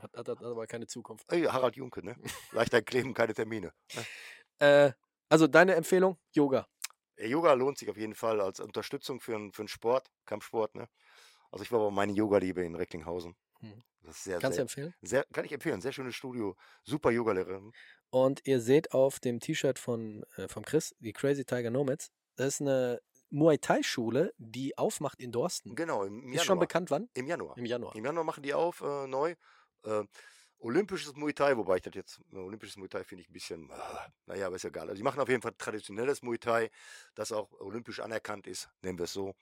Hat, 0.00 0.16
hat, 0.16 0.28
hat 0.28 0.42
aber 0.42 0.66
keine 0.66 0.86
Zukunft. 0.86 1.24
Ey, 1.32 1.42
Harald 1.44 1.76
Junke, 1.76 2.04
ne? 2.04 2.14
Leicht 2.52 2.74
einkleben, 2.74 3.14
keine 3.14 3.32
Termine. 3.34 3.72
Äh, 4.58 4.92
also 5.28 5.46
deine 5.46 5.74
Empfehlung? 5.74 6.18
Yoga. 6.32 6.68
Ey, 7.16 7.28
Yoga 7.30 7.52
lohnt 7.54 7.78
sich 7.78 7.88
auf 7.90 7.96
jeden 7.96 8.14
Fall 8.14 8.40
als 8.40 8.60
Unterstützung 8.60 9.20
für, 9.20 9.34
einen- 9.34 9.52
für 9.52 9.62
einen 9.62 9.68
Sport, 9.68 10.10
Kampfsport, 10.26 10.74
ne? 10.74 10.88
Also 11.50 11.64
ich 11.64 11.72
war 11.72 11.80
bei 11.80 11.90
meine 11.90 12.12
Yoga-Liebe 12.12 12.62
in 12.64 12.74
Recklinghausen. 12.76 13.34
Hm. 13.60 13.82
Das 14.02 14.16
ist 14.16 14.24
sehr, 14.24 14.38
Kannst 14.38 14.54
du 14.54 14.56
sehr, 14.56 14.62
empfehlen? 14.62 14.94
sehr, 15.02 15.24
kann 15.32 15.44
ich 15.44 15.52
empfehlen. 15.52 15.80
Sehr 15.82 15.92
schönes 15.92 16.14
Studio. 16.14 16.56
Super 16.84 17.10
Yoga-Lehrerin. 17.10 17.72
Und 18.10 18.46
ihr 18.46 18.60
seht 18.60 18.92
auf 18.92 19.20
dem 19.20 19.40
T-Shirt 19.40 19.78
von, 19.78 20.24
äh, 20.36 20.48
von 20.48 20.64
Chris, 20.64 20.94
die 20.98 21.12
Crazy 21.12 21.44
Tiger 21.44 21.70
Nomads, 21.70 22.10
das 22.36 22.54
ist 22.54 22.60
eine 22.60 23.00
Muay 23.30 23.58
Thai-Schule, 23.58 24.32
die 24.38 24.76
aufmacht 24.76 25.20
in 25.20 25.30
Dorsten. 25.30 25.74
Genau, 25.76 26.02
im 26.04 26.16
Januar. 26.18 26.34
Ist 26.34 26.44
schon 26.44 26.58
bekannt 26.58 26.90
wann? 26.90 27.08
Im 27.14 27.26
Januar. 27.28 27.56
Im 27.56 27.64
Januar. 27.66 27.94
Im 27.94 28.04
Januar 28.04 28.24
machen 28.24 28.42
die 28.42 28.52
auf, 28.54 28.80
äh, 28.80 29.06
neu. 29.06 29.34
Äh, 29.84 30.02
Olympisches 30.62 31.14
Muay 31.14 31.32
Thai, 31.32 31.56
wobei 31.56 31.76
ich 31.76 31.82
das 31.82 31.94
jetzt, 31.94 32.20
äh, 32.32 32.36
Olympisches 32.36 32.76
Muay 32.76 32.88
Thai 32.88 33.02
finde 33.04 33.22
ich 33.22 33.30
ein 33.30 33.32
bisschen, 33.32 33.70
äh, 33.70 33.74
naja, 34.26 34.46
aber 34.48 34.56
ist 34.56 34.62
ja 34.64 34.68
egal. 34.68 34.88
Also 34.88 34.96
die 34.96 35.02
machen 35.04 35.20
auf 35.20 35.28
jeden 35.28 35.40
Fall 35.40 35.54
traditionelles 35.56 36.20
Muay 36.22 36.38
Thai, 36.38 36.70
das 37.14 37.32
auch 37.32 37.50
olympisch 37.60 38.00
anerkannt 38.00 38.46
ist, 38.46 38.68
nennen 38.82 38.98
wir 38.98 39.04
es 39.04 39.12
so. 39.12 39.34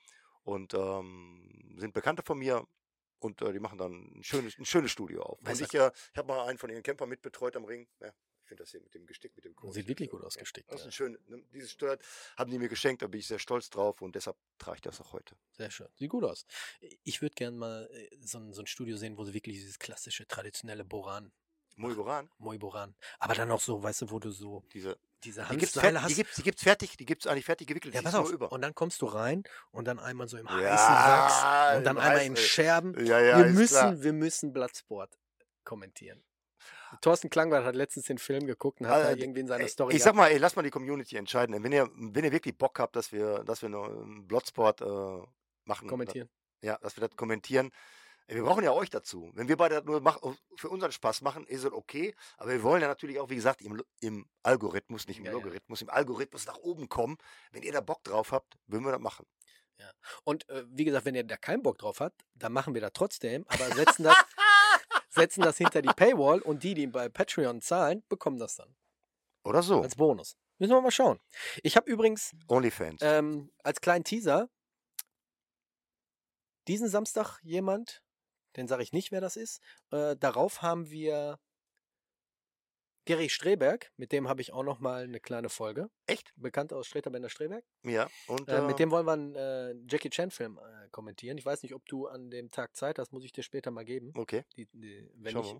Und 0.43 0.73
ähm, 0.75 1.75
sind 1.77 1.93
Bekannte 1.93 2.23
von 2.23 2.37
mir 2.37 2.65
und 3.19 3.41
äh, 3.41 3.51
die 3.51 3.59
machen 3.59 3.77
dann 3.77 4.17
ein 4.19 4.23
schönes, 4.23 4.57
ein 4.57 4.65
schönes 4.65 4.91
Studio 4.91 5.23
auf. 5.23 5.39
Und 5.39 5.47
du- 5.59 5.65
ich, 5.65 5.73
äh, 5.73 5.91
ich 6.13 6.17
habe 6.17 6.27
mal 6.29 6.45
einen 6.47 6.57
von 6.57 6.69
ihren 6.69 6.83
Campern 6.83 7.09
mitbetreut 7.09 7.55
am 7.57 7.65
Ring. 7.65 7.87
Ja, 7.99 8.07
ich 8.07 8.28
finde 8.49 8.63
das 8.63 8.71
hier 8.71 8.81
mit 8.81 8.93
dem 8.93 9.05
Gestick, 9.05 9.33
mit 9.35 9.45
dem 9.45 9.55
Kurs. 9.55 9.73
Sieht 9.75 9.87
wirklich 9.87 10.09
gut 10.09 10.23
aus, 10.23 10.35
ja, 10.35 10.41
gestickt, 10.41 10.69
Das 10.69 10.81
ist 10.81 10.85
ja. 10.85 10.89
ein 10.89 10.91
schön, 10.91 11.17
ne, 11.27 11.41
dieses 11.53 11.71
Steuert 11.71 12.03
haben 12.37 12.51
die 12.51 12.59
mir 12.59 12.67
geschenkt, 12.67 13.01
da 13.01 13.07
bin 13.07 13.19
ich 13.21 13.27
sehr 13.27 13.39
stolz 13.39 13.69
drauf 13.69 14.01
und 14.01 14.15
deshalb 14.15 14.35
trage 14.57 14.75
ich 14.75 14.81
das 14.81 14.99
auch 14.99 15.13
heute. 15.13 15.35
Sehr 15.51 15.71
schön. 15.71 15.87
Sieht 15.95 16.09
gut 16.09 16.25
aus. 16.25 16.45
Ich 17.03 17.21
würde 17.21 17.35
gerne 17.35 17.55
mal 17.55 17.89
äh, 17.93 18.09
so 18.19 18.39
ein, 18.39 18.51
so 18.51 18.61
ein 18.61 18.67
Studio 18.67 18.97
sehen, 18.97 19.17
wo 19.17 19.23
sie 19.23 19.33
wirklich 19.33 19.55
dieses 19.55 19.79
klassische, 19.79 20.27
traditionelle 20.27 20.83
Boran, 20.83 21.31
Muay 21.77 21.93
Boran, 21.95 22.29
Moi 22.39 22.57
Boran, 22.57 22.93
aber 23.19 23.35
dann 23.35 23.49
auch 23.51 23.61
so, 23.61 23.81
weißt 23.81 24.01
du, 24.01 24.11
wo 24.11 24.19
du 24.19 24.31
so 24.31 24.65
diese, 24.73 24.97
diese 25.23 25.43
fer- 25.43 26.01
hast. 26.01 26.09
die 26.09 26.15
gibt's, 26.15 26.35
die 26.35 26.43
gibt's 26.43 26.63
fertig, 26.63 26.97
die 26.97 27.05
gibt's 27.05 27.25
eigentlich 27.25 27.45
fertig 27.45 27.67
gewickelt, 27.67 27.93
ja, 27.95 28.01
pass 28.01 28.15
auf. 28.15 28.29
über. 28.31 28.51
Und 28.51 28.61
dann 28.61 28.75
kommst 28.75 29.01
du 29.01 29.05
rein 29.05 29.43
und 29.71 29.85
dann 29.85 29.97
einmal 29.99 30.27
so 30.27 30.37
im 30.37 30.49
heißen 30.49 30.61
Ja, 30.65 30.71
Wachs 30.73 31.77
und 31.77 31.83
dann 31.85 31.95
im 31.95 32.01
einmal 32.01 32.17
heißen- 32.19 32.25
in 32.25 32.35
Scherben. 32.35 33.05
Ja, 33.05 33.19
ja, 33.21 33.37
wir 33.37 33.45
müssen, 33.53 33.73
klar. 33.75 34.01
wir 34.01 34.11
müssen 34.13 34.51
Bloodsport 34.51 35.17
kommentieren. 35.63 36.21
Thorsten 37.01 37.29
Klangwart 37.29 37.65
hat 37.65 37.75
letztens 37.75 38.05
den 38.07 38.17
Film 38.17 38.45
geguckt 38.47 38.81
und 38.81 38.87
hat 38.87 39.03
da 39.03 39.11
Äh, 39.11 39.19
irgendwie 39.19 39.41
in 39.41 39.47
seiner 39.47 39.63
Ey, 39.63 39.69
Story. 39.69 39.95
Ich 39.95 40.03
sag 40.03 40.15
mal, 40.15 40.27
ey, 40.29 40.37
lass 40.37 40.55
mal 40.55 40.61
die 40.63 40.69
Community 40.69 41.17
entscheiden. 41.17 41.63
Wenn 41.63 41.71
ihr, 41.71 41.89
wenn 41.95 42.23
ihr 42.23 42.31
wirklich 42.31 42.57
Bock 42.57 42.79
habt, 42.79 42.95
dass 42.95 43.11
wir, 43.11 43.43
dass 43.43 43.61
wir 43.61 43.67
einen 43.67 44.27
Bloodsport 44.27 44.81
äh, 44.81 45.27
machen, 45.65 45.87
kommentieren. 45.87 46.29
ja, 46.61 46.77
dass 46.79 46.97
wir 46.97 47.07
das 47.07 47.15
kommentieren. 47.15 47.71
Wir 48.27 48.43
brauchen 48.43 48.63
ja 48.63 48.71
euch 48.73 48.91
dazu. 48.91 49.31
Wenn 49.33 49.47
wir 49.47 49.57
beide 49.57 49.75
das 49.75 49.85
nur 49.85 50.01
mach, 50.01 50.19
für 50.55 50.69
unseren 50.69 50.91
Spaß 50.91 51.21
machen, 51.21 51.47
ist 51.47 51.63
es 51.63 51.71
okay. 51.71 52.13
Aber 52.37 52.51
wir 52.51 52.61
wollen 52.61 52.81
ja 52.81 52.87
natürlich 52.87 53.19
auch, 53.19 53.29
wie 53.31 53.35
gesagt, 53.35 53.61
im, 53.61 53.81
im 54.01 54.27
Algorithmus, 54.43 55.07
nicht 55.07 55.17
im 55.17 55.25
Ja, 55.25 55.31
ja. 55.31 55.37
Logarithmus, 55.37 55.81
im 55.81 55.89
Algorithmus 55.89 56.45
nach 56.45 56.57
oben 56.57 56.89
kommen. 56.89 57.17
Wenn 57.51 57.63
ihr 57.63 57.71
da 57.71 57.81
Bock 57.81 58.03
drauf 58.03 58.31
habt, 58.31 58.57
würden 58.67 58.83
wir 58.85 58.91
das 58.91 59.01
machen. 59.01 59.25
Und 60.25 60.47
äh, 60.49 60.65
wie 60.67 60.83
gesagt, 60.83 61.05
wenn 61.05 61.15
ihr 61.15 61.23
da 61.23 61.37
keinen 61.37 61.63
Bock 61.63 61.77
drauf 61.77 62.01
habt, 62.01 62.21
dann 62.35 62.51
machen 62.51 62.73
wir 62.73 62.81
das 62.81 62.91
trotzdem, 62.93 63.45
aber 63.47 63.65
setzen 63.73 64.03
das, 64.03 64.15
setzen 65.19 65.41
das 65.41 65.57
hinter 65.57 65.81
die 65.81 65.89
Paywall 65.89 66.41
und 66.41 66.63
die, 66.63 66.73
die 66.73 66.87
bei 66.87 67.09
Patreon 67.09 67.61
zahlen, 67.61 68.03
bekommen 68.09 68.39
das 68.39 68.55
dann 68.55 68.75
Oder 69.43 69.61
so. 69.61 69.81
als 69.81 69.95
Bonus. 69.95 70.37
Müssen 70.57 70.73
wir 70.73 70.81
mal 70.81 70.91
schauen. 70.91 71.19
Ich 71.63 71.77
habe 71.77 71.89
übrigens 71.89 72.35
Onlyfans. 72.47 73.01
ähm, 73.01 73.51
als 73.63 73.79
kleinen 73.81 74.03
Teaser 74.03 74.49
diesen 76.67 76.89
Samstag 76.89 77.39
jemand, 77.41 78.03
den 78.57 78.67
sage 78.67 78.83
ich 78.83 78.91
nicht, 78.93 79.11
wer 79.11 79.21
das 79.21 79.35
ist. 79.35 79.61
Äh, 79.91 80.15
darauf 80.17 80.61
haben 80.61 80.89
wir 80.89 81.39
Gary 83.09 83.27
Streberg, 83.27 83.91
mit 83.97 84.11
dem 84.11 84.29
habe 84.29 84.39
ich 84.39 84.53
auch 84.53 84.61
noch 84.61 84.79
mal 84.79 85.05
eine 85.05 85.19
kleine 85.19 85.49
Folge. 85.49 85.89
Echt? 86.05 86.31
Bekannt 86.35 86.71
aus 86.71 86.85
Streterbender 86.85 87.29
Streberg. 87.29 87.65
Ja. 87.81 88.07
Und, 88.27 88.47
Äh, 88.47 88.61
mit 88.61 88.77
dem 88.77 88.91
wollen 88.91 89.07
wir 89.07 89.13
einen 89.13 89.33
äh, 89.35 89.73
Jackie 89.89 90.11
Chan-Film 90.11 90.59
äh, 90.59 90.89
kommentieren. 90.89 91.35
Ich 91.39 91.43
weiß 91.43 91.63
nicht, 91.63 91.73
ob 91.73 91.83
du 91.87 92.05
an 92.05 92.29
dem 92.29 92.51
Tag 92.51 92.75
Zeit 92.75 92.99
hast, 92.99 93.11
muss 93.11 93.23
ich 93.23 93.31
dir 93.31 93.41
später 93.41 93.71
mal 93.71 93.83
geben. 93.83 94.11
Okay. 94.15 94.43
Die, 94.55 94.67
die, 94.73 95.09
wenn 95.15 95.31
Schauen 95.31 95.43
ich, 95.43 95.53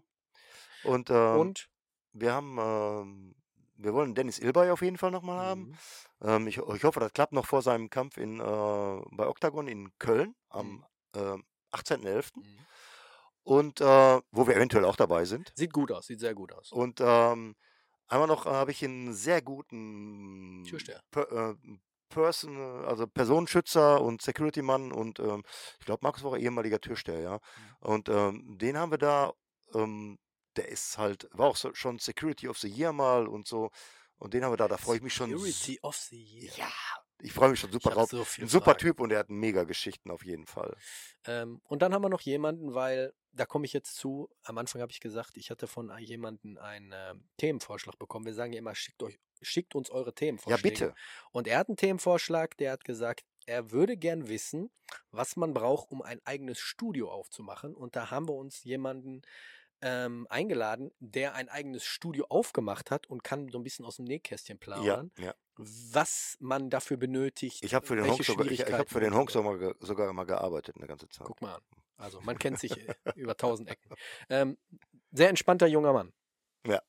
wir. 0.83 0.91
Und, 0.91 1.09
ähm, 1.09 1.39
und 1.39 1.69
wir 2.13 2.33
haben, 2.33 2.57
ähm, 2.59 3.35
wir 3.77 3.95
wollen 3.95 4.13
Dennis 4.13 4.37
Ilbay 4.37 4.69
auf 4.69 4.83
jeden 4.83 4.99
Fall 4.99 5.09
nochmal 5.09 5.39
haben. 5.39 5.69
Mhm. 5.69 5.75
Ähm, 6.21 6.47
ich, 6.47 6.57
ich 6.59 6.83
hoffe, 6.83 6.99
das 6.99 7.13
klappt 7.13 7.33
noch 7.33 7.47
vor 7.47 7.63
seinem 7.63 7.89
Kampf 7.89 8.17
in, 8.17 8.39
äh, 8.39 8.43
bei 8.43 9.27
Octagon 9.27 9.67
in 9.67 9.89
Köln 9.97 10.35
am 10.49 10.85
äh, 11.15 11.19
18.11. 11.71 12.29
Mhm. 12.35 12.59
Und 13.49 13.81
äh, 13.81 14.21
wo 14.29 14.45
wir 14.45 14.55
eventuell 14.55 14.85
auch 14.85 14.95
dabei 14.95 15.25
sind. 15.25 15.51
Sieht 15.55 15.73
gut 15.73 15.91
aus, 15.91 16.05
sieht 16.05 16.19
sehr 16.19 16.35
gut 16.35 16.53
aus. 16.53 16.71
Und 16.71 17.01
ähm, 17.01 17.55
einmal 18.05 18.27
noch 18.27 18.45
äh, 18.45 18.51
habe 18.51 18.69
ich 18.69 18.85
einen 18.85 19.11
sehr 19.15 19.41
guten 19.41 20.63
Türsteher. 20.69 21.01
Per, 21.09 21.31
äh, 21.31 21.55
Person, 22.09 22.85
also 22.85 23.07
Personenschützer 23.07 24.01
und 24.01 24.21
Security-Mann 24.21 24.91
und 24.91 25.19
ähm, 25.19 25.43
ich 25.79 25.85
glaube, 25.87 26.01
Markus 26.03 26.23
war 26.23 26.31
auch 26.33 26.37
ehemaliger 26.37 26.79
Türsteher, 26.79 27.21
ja. 27.21 27.39
Und 27.79 28.07
ähm, 28.09 28.55
den 28.59 28.77
haben 28.77 28.91
wir 28.91 28.99
da, 28.99 29.33
ähm, 29.73 30.19
der 30.55 30.69
ist 30.69 30.99
halt, 30.99 31.27
war 31.31 31.47
auch 31.47 31.55
so, 31.55 31.73
schon 31.73 31.97
Security 31.97 32.47
of 32.47 32.59
the 32.59 32.67
Year 32.69 32.93
mal 32.93 33.27
und 33.27 33.47
so. 33.47 33.71
Und 34.19 34.35
den 34.35 34.43
haben 34.43 34.51
wir 34.51 34.57
da, 34.57 34.67
da 34.67 34.77
freue 34.77 34.97
ich 34.97 35.01
mich 35.01 35.13
schon. 35.13 35.31
Security 35.31 35.79
of 35.81 35.95
the 35.95 36.21
Year. 36.21 36.51
Ja, 36.55 36.71
ich 37.21 37.33
freue 37.33 37.49
mich 37.49 37.59
schon 37.59 37.71
super 37.71 37.91
drauf. 37.91 38.09
so 38.09 38.25
Ein 38.37 38.47
super 38.47 38.65
Fragen. 38.65 38.79
Typ 38.79 38.99
und 38.99 39.11
er 39.11 39.19
hat 39.19 39.29
mega 39.29 39.63
Geschichten 39.63 40.11
auf 40.11 40.23
jeden 40.23 40.45
Fall. 40.45 40.75
Ähm, 41.25 41.61
und 41.63 41.81
dann 41.81 41.93
haben 41.93 42.03
wir 42.03 42.09
noch 42.09 42.21
jemanden, 42.21 42.73
weil 42.73 43.13
da 43.31 43.45
komme 43.45 43.65
ich 43.65 43.73
jetzt 43.73 43.95
zu. 43.95 44.29
Am 44.43 44.57
Anfang 44.57 44.81
habe 44.81 44.91
ich 44.91 44.99
gesagt, 44.99 45.37
ich 45.37 45.49
hatte 45.51 45.67
von 45.67 45.91
jemandem 45.99 46.57
einen 46.57 46.91
ähm, 46.95 47.29
Themenvorschlag 47.37 47.97
bekommen. 47.99 48.25
Wir 48.25 48.33
sagen 48.33 48.53
ja 48.53 48.59
immer, 48.59 48.75
schickt 48.75 49.01
euch, 49.03 49.19
schickt 49.41 49.75
uns 49.75 49.89
eure 49.89 50.09
Ja, 50.09 50.11
Themenvorschläge. 50.13 50.61
bitte. 50.61 50.95
Und 51.31 51.47
er 51.47 51.59
hat 51.59 51.67
einen 51.69 51.77
Themenvorschlag, 51.77 52.57
der 52.57 52.71
hat 52.71 52.83
gesagt, 52.83 53.25
er 53.45 53.71
würde 53.71 53.97
gern 53.97 54.27
wissen, 54.27 54.69
was 55.11 55.35
man 55.35 55.53
braucht, 55.53 55.91
um 55.91 56.01
ein 56.01 56.21
eigenes 56.25 56.59
Studio 56.59 57.11
aufzumachen. 57.11 57.75
Und 57.75 57.95
da 57.95 58.11
haben 58.11 58.27
wir 58.27 58.35
uns 58.35 58.63
jemanden 58.63 59.21
ähm, 59.81 60.27
eingeladen, 60.29 60.91
der 60.99 61.35
ein 61.35 61.49
eigenes 61.49 61.85
Studio 61.85 62.25
aufgemacht 62.29 62.91
hat 62.91 63.07
und 63.07 63.23
kann 63.23 63.49
so 63.49 63.57
ein 63.57 63.63
bisschen 63.63 63.85
aus 63.85 63.95
dem 63.95 64.05
Nähkästchen 64.05 64.57
Ja, 64.57 64.59
plaudern, 64.59 65.11
ja. 65.17 65.33
was 65.55 66.35
man 66.39 66.69
dafür 66.69 66.97
benötigt, 66.97 67.63
Ich 67.63 67.73
habe 67.73 67.85
für 67.87 67.95
den 67.95 68.05
Honk 68.05 68.23
sogar, 68.23 68.45
ich, 68.45 68.59
ich 68.59 68.89
für 68.89 68.99
den 68.99 69.15
Honk 69.15 69.31
sogar, 69.31 69.75
sogar 69.79 70.11
mal 70.13 70.25
gearbeitet 70.25 70.75
eine 70.77 70.87
ganze 70.87 71.07
Zeit. 71.09 71.25
Guck 71.25 71.41
mal 71.41 71.55
an. 71.55 71.61
Also 71.99 72.21
man 72.21 72.39
kennt 72.39 72.59
sich 72.59 72.71
äh, 72.77 72.95
über 73.15 73.35
tausend 73.37 73.69
Ecken. 73.69 73.89
Ähm, 74.29 74.57
sehr 75.11 75.29
entspannter 75.29 75.67
junger 75.67 75.93
Mann. 75.93 76.13
Ja. 76.65 76.81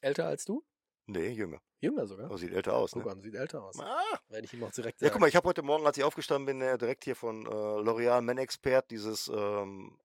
Älter 0.00 0.26
als 0.26 0.44
du? 0.44 0.64
Nee, 1.06 1.28
jünger. 1.28 1.60
Jünger 1.80 2.06
sogar. 2.06 2.26
Aber 2.26 2.36
sieht 2.38 2.52
älter 2.52 2.74
aus, 2.74 2.90
Guck 2.92 3.06
ne? 3.06 3.12
an, 3.12 3.20
sieht 3.20 3.34
älter 3.34 3.62
aus. 3.64 3.78
Ah. 3.80 4.02
Werde 4.28 4.44
ich 4.44 4.52
ihm 4.52 4.62
auch 4.64 4.70
direkt 4.70 5.00
Ja, 5.00 5.06
sagen. 5.06 5.12
guck 5.14 5.20
mal, 5.22 5.28
ich 5.28 5.36
habe 5.36 5.48
heute 5.48 5.62
Morgen, 5.62 5.86
als 5.86 5.96
ich 5.96 6.04
aufgestanden 6.04 6.46
bin, 6.46 6.60
äh, 6.60 6.76
direkt 6.76 7.04
hier 7.04 7.16
von 7.16 7.46
äh, 7.46 7.48
L'Oreal 7.48 8.20
Men 8.20 8.38
Expert 8.38 8.90
dieses 8.90 9.28
ähm, 9.28 9.98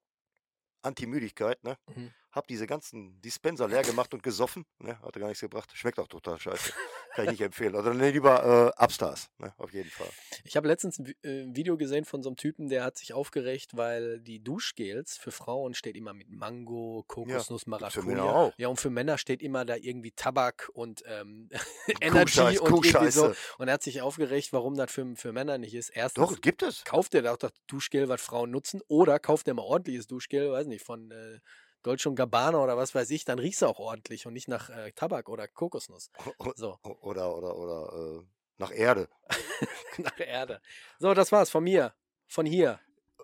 Anti-Müdigkeit, 0.83 1.63
ne? 1.63 1.77
Mhm. 1.93 2.13
Hab 2.36 2.47
diese 2.47 2.67
ganzen 2.67 3.21
Dispenser 3.21 3.67
leer 3.67 3.83
gemacht 3.83 4.13
und 4.13 4.21
gesoffen, 4.21 4.65
ne? 4.79 4.99
Hatte 5.01 5.19
gar 5.19 5.27
nichts 5.27 5.41
gebracht. 5.41 5.71
Schmeckt 5.73 5.99
auch 5.99 6.07
total 6.07 6.38
scheiße. 6.38 6.73
Kann 7.15 7.25
ich 7.25 7.31
nicht 7.31 7.41
empfehlen. 7.41 7.75
Oder 7.75 7.93
nee, 7.93 8.11
lieber 8.11 8.73
äh, 8.77 8.83
Upstars, 8.83 9.29
ne? 9.38 9.53
Auf 9.57 9.71
jeden 9.71 9.89
Fall. 9.89 10.09
Ich 10.43 10.57
habe 10.57 10.67
letztens 10.67 10.99
ein 10.99 11.13
äh, 11.23 11.45
ein 11.45 11.55
Video 11.55 11.77
gesehen 11.77 12.05
von 12.05 12.21
so 12.21 12.29
einem 12.29 12.38
Typen, 12.38 12.69
der 12.69 12.83
hat 12.83 12.97
sich 12.97 13.13
aufgeregt, 13.13 13.71
weil 13.75 14.19
die 14.19 14.43
Duschgels 14.43 15.17
für 15.17 15.31
Frauen 15.31 15.73
steht 15.73 15.95
immer 15.95 16.13
mit 16.13 16.29
Mango, 16.29 17.03
Kokosnuss, 17.07 17.63
für 17.63 17.69
Männer 18.03 18.23
Maracuja. 18.23 18.23
auch. 18.23 18.53
Ja, 18.57 18.67
und 18.67 18.79
für 18.79 18.89
Männer 18.89 19.17
steht 19.17 19.41
immer 19.41 19.65
da 19.65 19.75
irgendwie 19.75 20.11
Tabak 20.11 20.69
und 20.73 21.03
ähm, 21.07 21.49
Energy 22.01 22.59
und 22.59 22.86
irgendwie 22.86 23.11
so. 23.11 23.33
Und 23.57 23.67
er 23.67 23.75
hat 23.75 23.83
sich 23.83 24.01
aufgeregt, 24.01 24.51
warum 24.51 24.75
das 24.75 24.91
für, 24.91 25.15
für 25.15 25.31
Männer 25.31 25.57
nicht 25.57 25.73
ist. 25.73 25.89
Erstens, 25.89 26.29
Doch, 26.29 26.41
gibt 26.41 26.63
es. 26.63 26.83
kauft 26.83 27.13
ihr 27.13 27.21
doch 27.21 27.38
das 27.38 27.51
Duschgel, 27.67 28.09
was 28.09 28.21
Frauen 28.21 28.51
nutzen, 28.51 28.81
oder 28.88 29.19
kauft 29.19 29.47
ihr 29.47 29.53
mal 29.53 29.63
ordentliches 29.63 30.07
Duschgel, 30.07 30.51
weiß 30.51 30.67
nicht, 30.67 30.83
von 30.83 31.11
äh, 31.11 31.39
Dolce 31.86 32.09
und 32.09 32.15
Gabbana 32.15 32.57
oder 32.63 32.77
was 32.77 32.95
weiß 32.95 33.09
ich, 33.11 33.25
dann 33.25 33.38
riechst 33.39 33.61
du 33.61 33.67
auch 33.67 33.79
ordentlich 33.79 34.25
und 34.25 34.33
nicht 34.33 34.47
nach 34.47 34.69
äh, 34.69 34.91
Tabak 34.93 35.29
oder 35.29 35.47
Kokosnuss. 35.47 36.09
So, 36.55 36.79
Oder, 37.01 37.36
oder, 37.36 37.55
oder 37.55 38.19
äh, 38.21 38.25
nach 38.57 38.71
Erde. 38.73 39.07
nach 39.97 40.19
Erde. 40.19 40.61
So, 40.99 41.13
das 41.13 41.31
war's 41.31 41.49
von 41.49 41.63
mir. 41.63 41.93
Von 42.27 42.45
hier. 42.47 42.79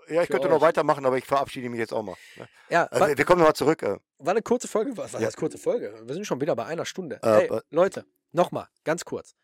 Ja, 0.09 0.23
ich 0.23 0.29
könnte 0.29 0.47
euch. 0.47 0.53
noch 0.53 0.61
weitermachen, 0.61 1.05
aber 1.05 1.17
ich 1.17 1.25
verabschiede 1.25 1.69
mich 1.69 1.79
jetzt 1.79 1.93
auch 1.93 2.03
mal. 2.03 2.15
Ne? 2.35 2.47
Ja, 2.69 2.87
Äh, 2.91 2.99
wa- 2.99 3.17
wir, 3.17 3.25
kommen 3.25 3.39
nochmal 3.39 3.55
zurück. 3.55 3.81
Äh, 3.81 3.97
war 4.19 4.31
eine 4.31 4.41
kurze 4.41 4.67
Folge. 4.67 4.95
Was 4.97 5.13
was 5.13 5.21
Ja. 5.21 5.27
heißt 5.27 5.37
kurze 5.37 5.57
Folge? 5.57 5.99
Wir 6.05 6.13
sind 6.13 6.25
schon 6.27 6.39
wieder 6.41 6.55
bei 6.55 6.65
einer 6.65 6.85
Stunde. 6.85 7.19
Äh, 7.23 7.47
hey, 7.49 7.61
Leute, 7.69 8.05
nochmal, 8.31 8.67
ganz 8.83 9.05
kurz. 9.05 9.35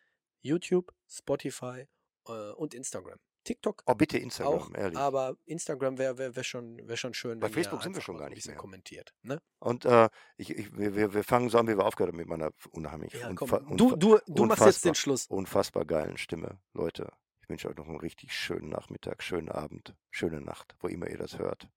YouTube, 0.42 0.94
Spotify 1.10 1.88
äh, 2.28 2.32
und 2.52 2.74
Instagram. 2.74 3.18
TikTok 3.48 3.84
oh, 3.86 3.96
bitte 3.96 4.18
Instagram, 4.18 4.54
auch, 4.54 4.74
ehrlich. 4.74 4.98
aber 4.98 5.38
Instagram 5.46 5.98
wäre 5.98 6.18
wär, 6.18 6.36
wär 6.36 6.44
schon, 6.44 6.86
wär 6.86 6.98
schon 6.98 7.14
schön, 7.14 7.40
Bei 7.40 7.50
Facebook 7.50 7.82
sind 7.82 7.96
wir 7.96 8.02
schon 8.02 8.18
gar 8.18 8.30
nicht 8.30 8.46
mehr. 8.46 8.58
kommentiert. 8.58 9.14
Ne? 9.22 9.42
Und 9.60 9.86
äh, 9.86 10.10
ich, 10.36 10.50
ich, 10.50 10.78
wir, 10.78 11.14
wir 11.14 11.24
fangen 11.24 11.50
so 11.50 11.58
an, 11.58 11.68
wie 11.68 11.78
wir 11.78 11.86
aufgehört 11.86 12.12
haben 12.12 12.18
mit 12.18 12.28
meiner 12.28 12.52
unheimlich 12.72 13.14
Ja, 13.14 13.30
unfa. 13.30 13.60
Du, 13.60 13.96
du, 13.96 14.20
du 14.28 14.46
machst 14.46 14.66
jetzt 14.66 14.84
den 14.84 14.96
Schluss. 14.96 15.28
unfassbar 15.28 15.86
geilen 15.86 16.18
Stimme. 16.18 16.60
Leute, 16.74 17.10
ich 17.42 17.48
wünsche 17.48 17.70
euch 17.70 17.78
noch 17.78 17.88
einen 17.88 18.00
richtig 18.00 18.34
schönen 18.34 18.68
Nachmittag, 18.68 19.24
schönen 19.24 19.50
Abend, 19.50 19.96
schöne 20.12 20.42
Nacht, 20.42 20.76
wo 20.82 20.90
immer 20.90 21.08
ihr 21.08 21.18
das 21.18 21.40
hört. 21.40 21.70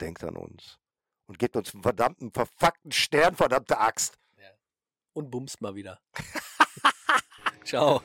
Denkt 0.00 0.22
an 0.22 0.36
uns. 0.36 0.78
Und 1.26 1.40
gebt 1.40 1.56
uns 1.56 1.74
einen 1.74 1.82
verdammten, 1.82 2.30
verfuckten 2.30 2.92
Stern, 2.92 3.34
verdammte 3.34 3.78
Axt. 3.78 4.18
Und 5.14 5.30
bumst 5.30 5.60
mal 5.60 5.74
wieder. 5.74 6.00
Ciao. 7.64 8.02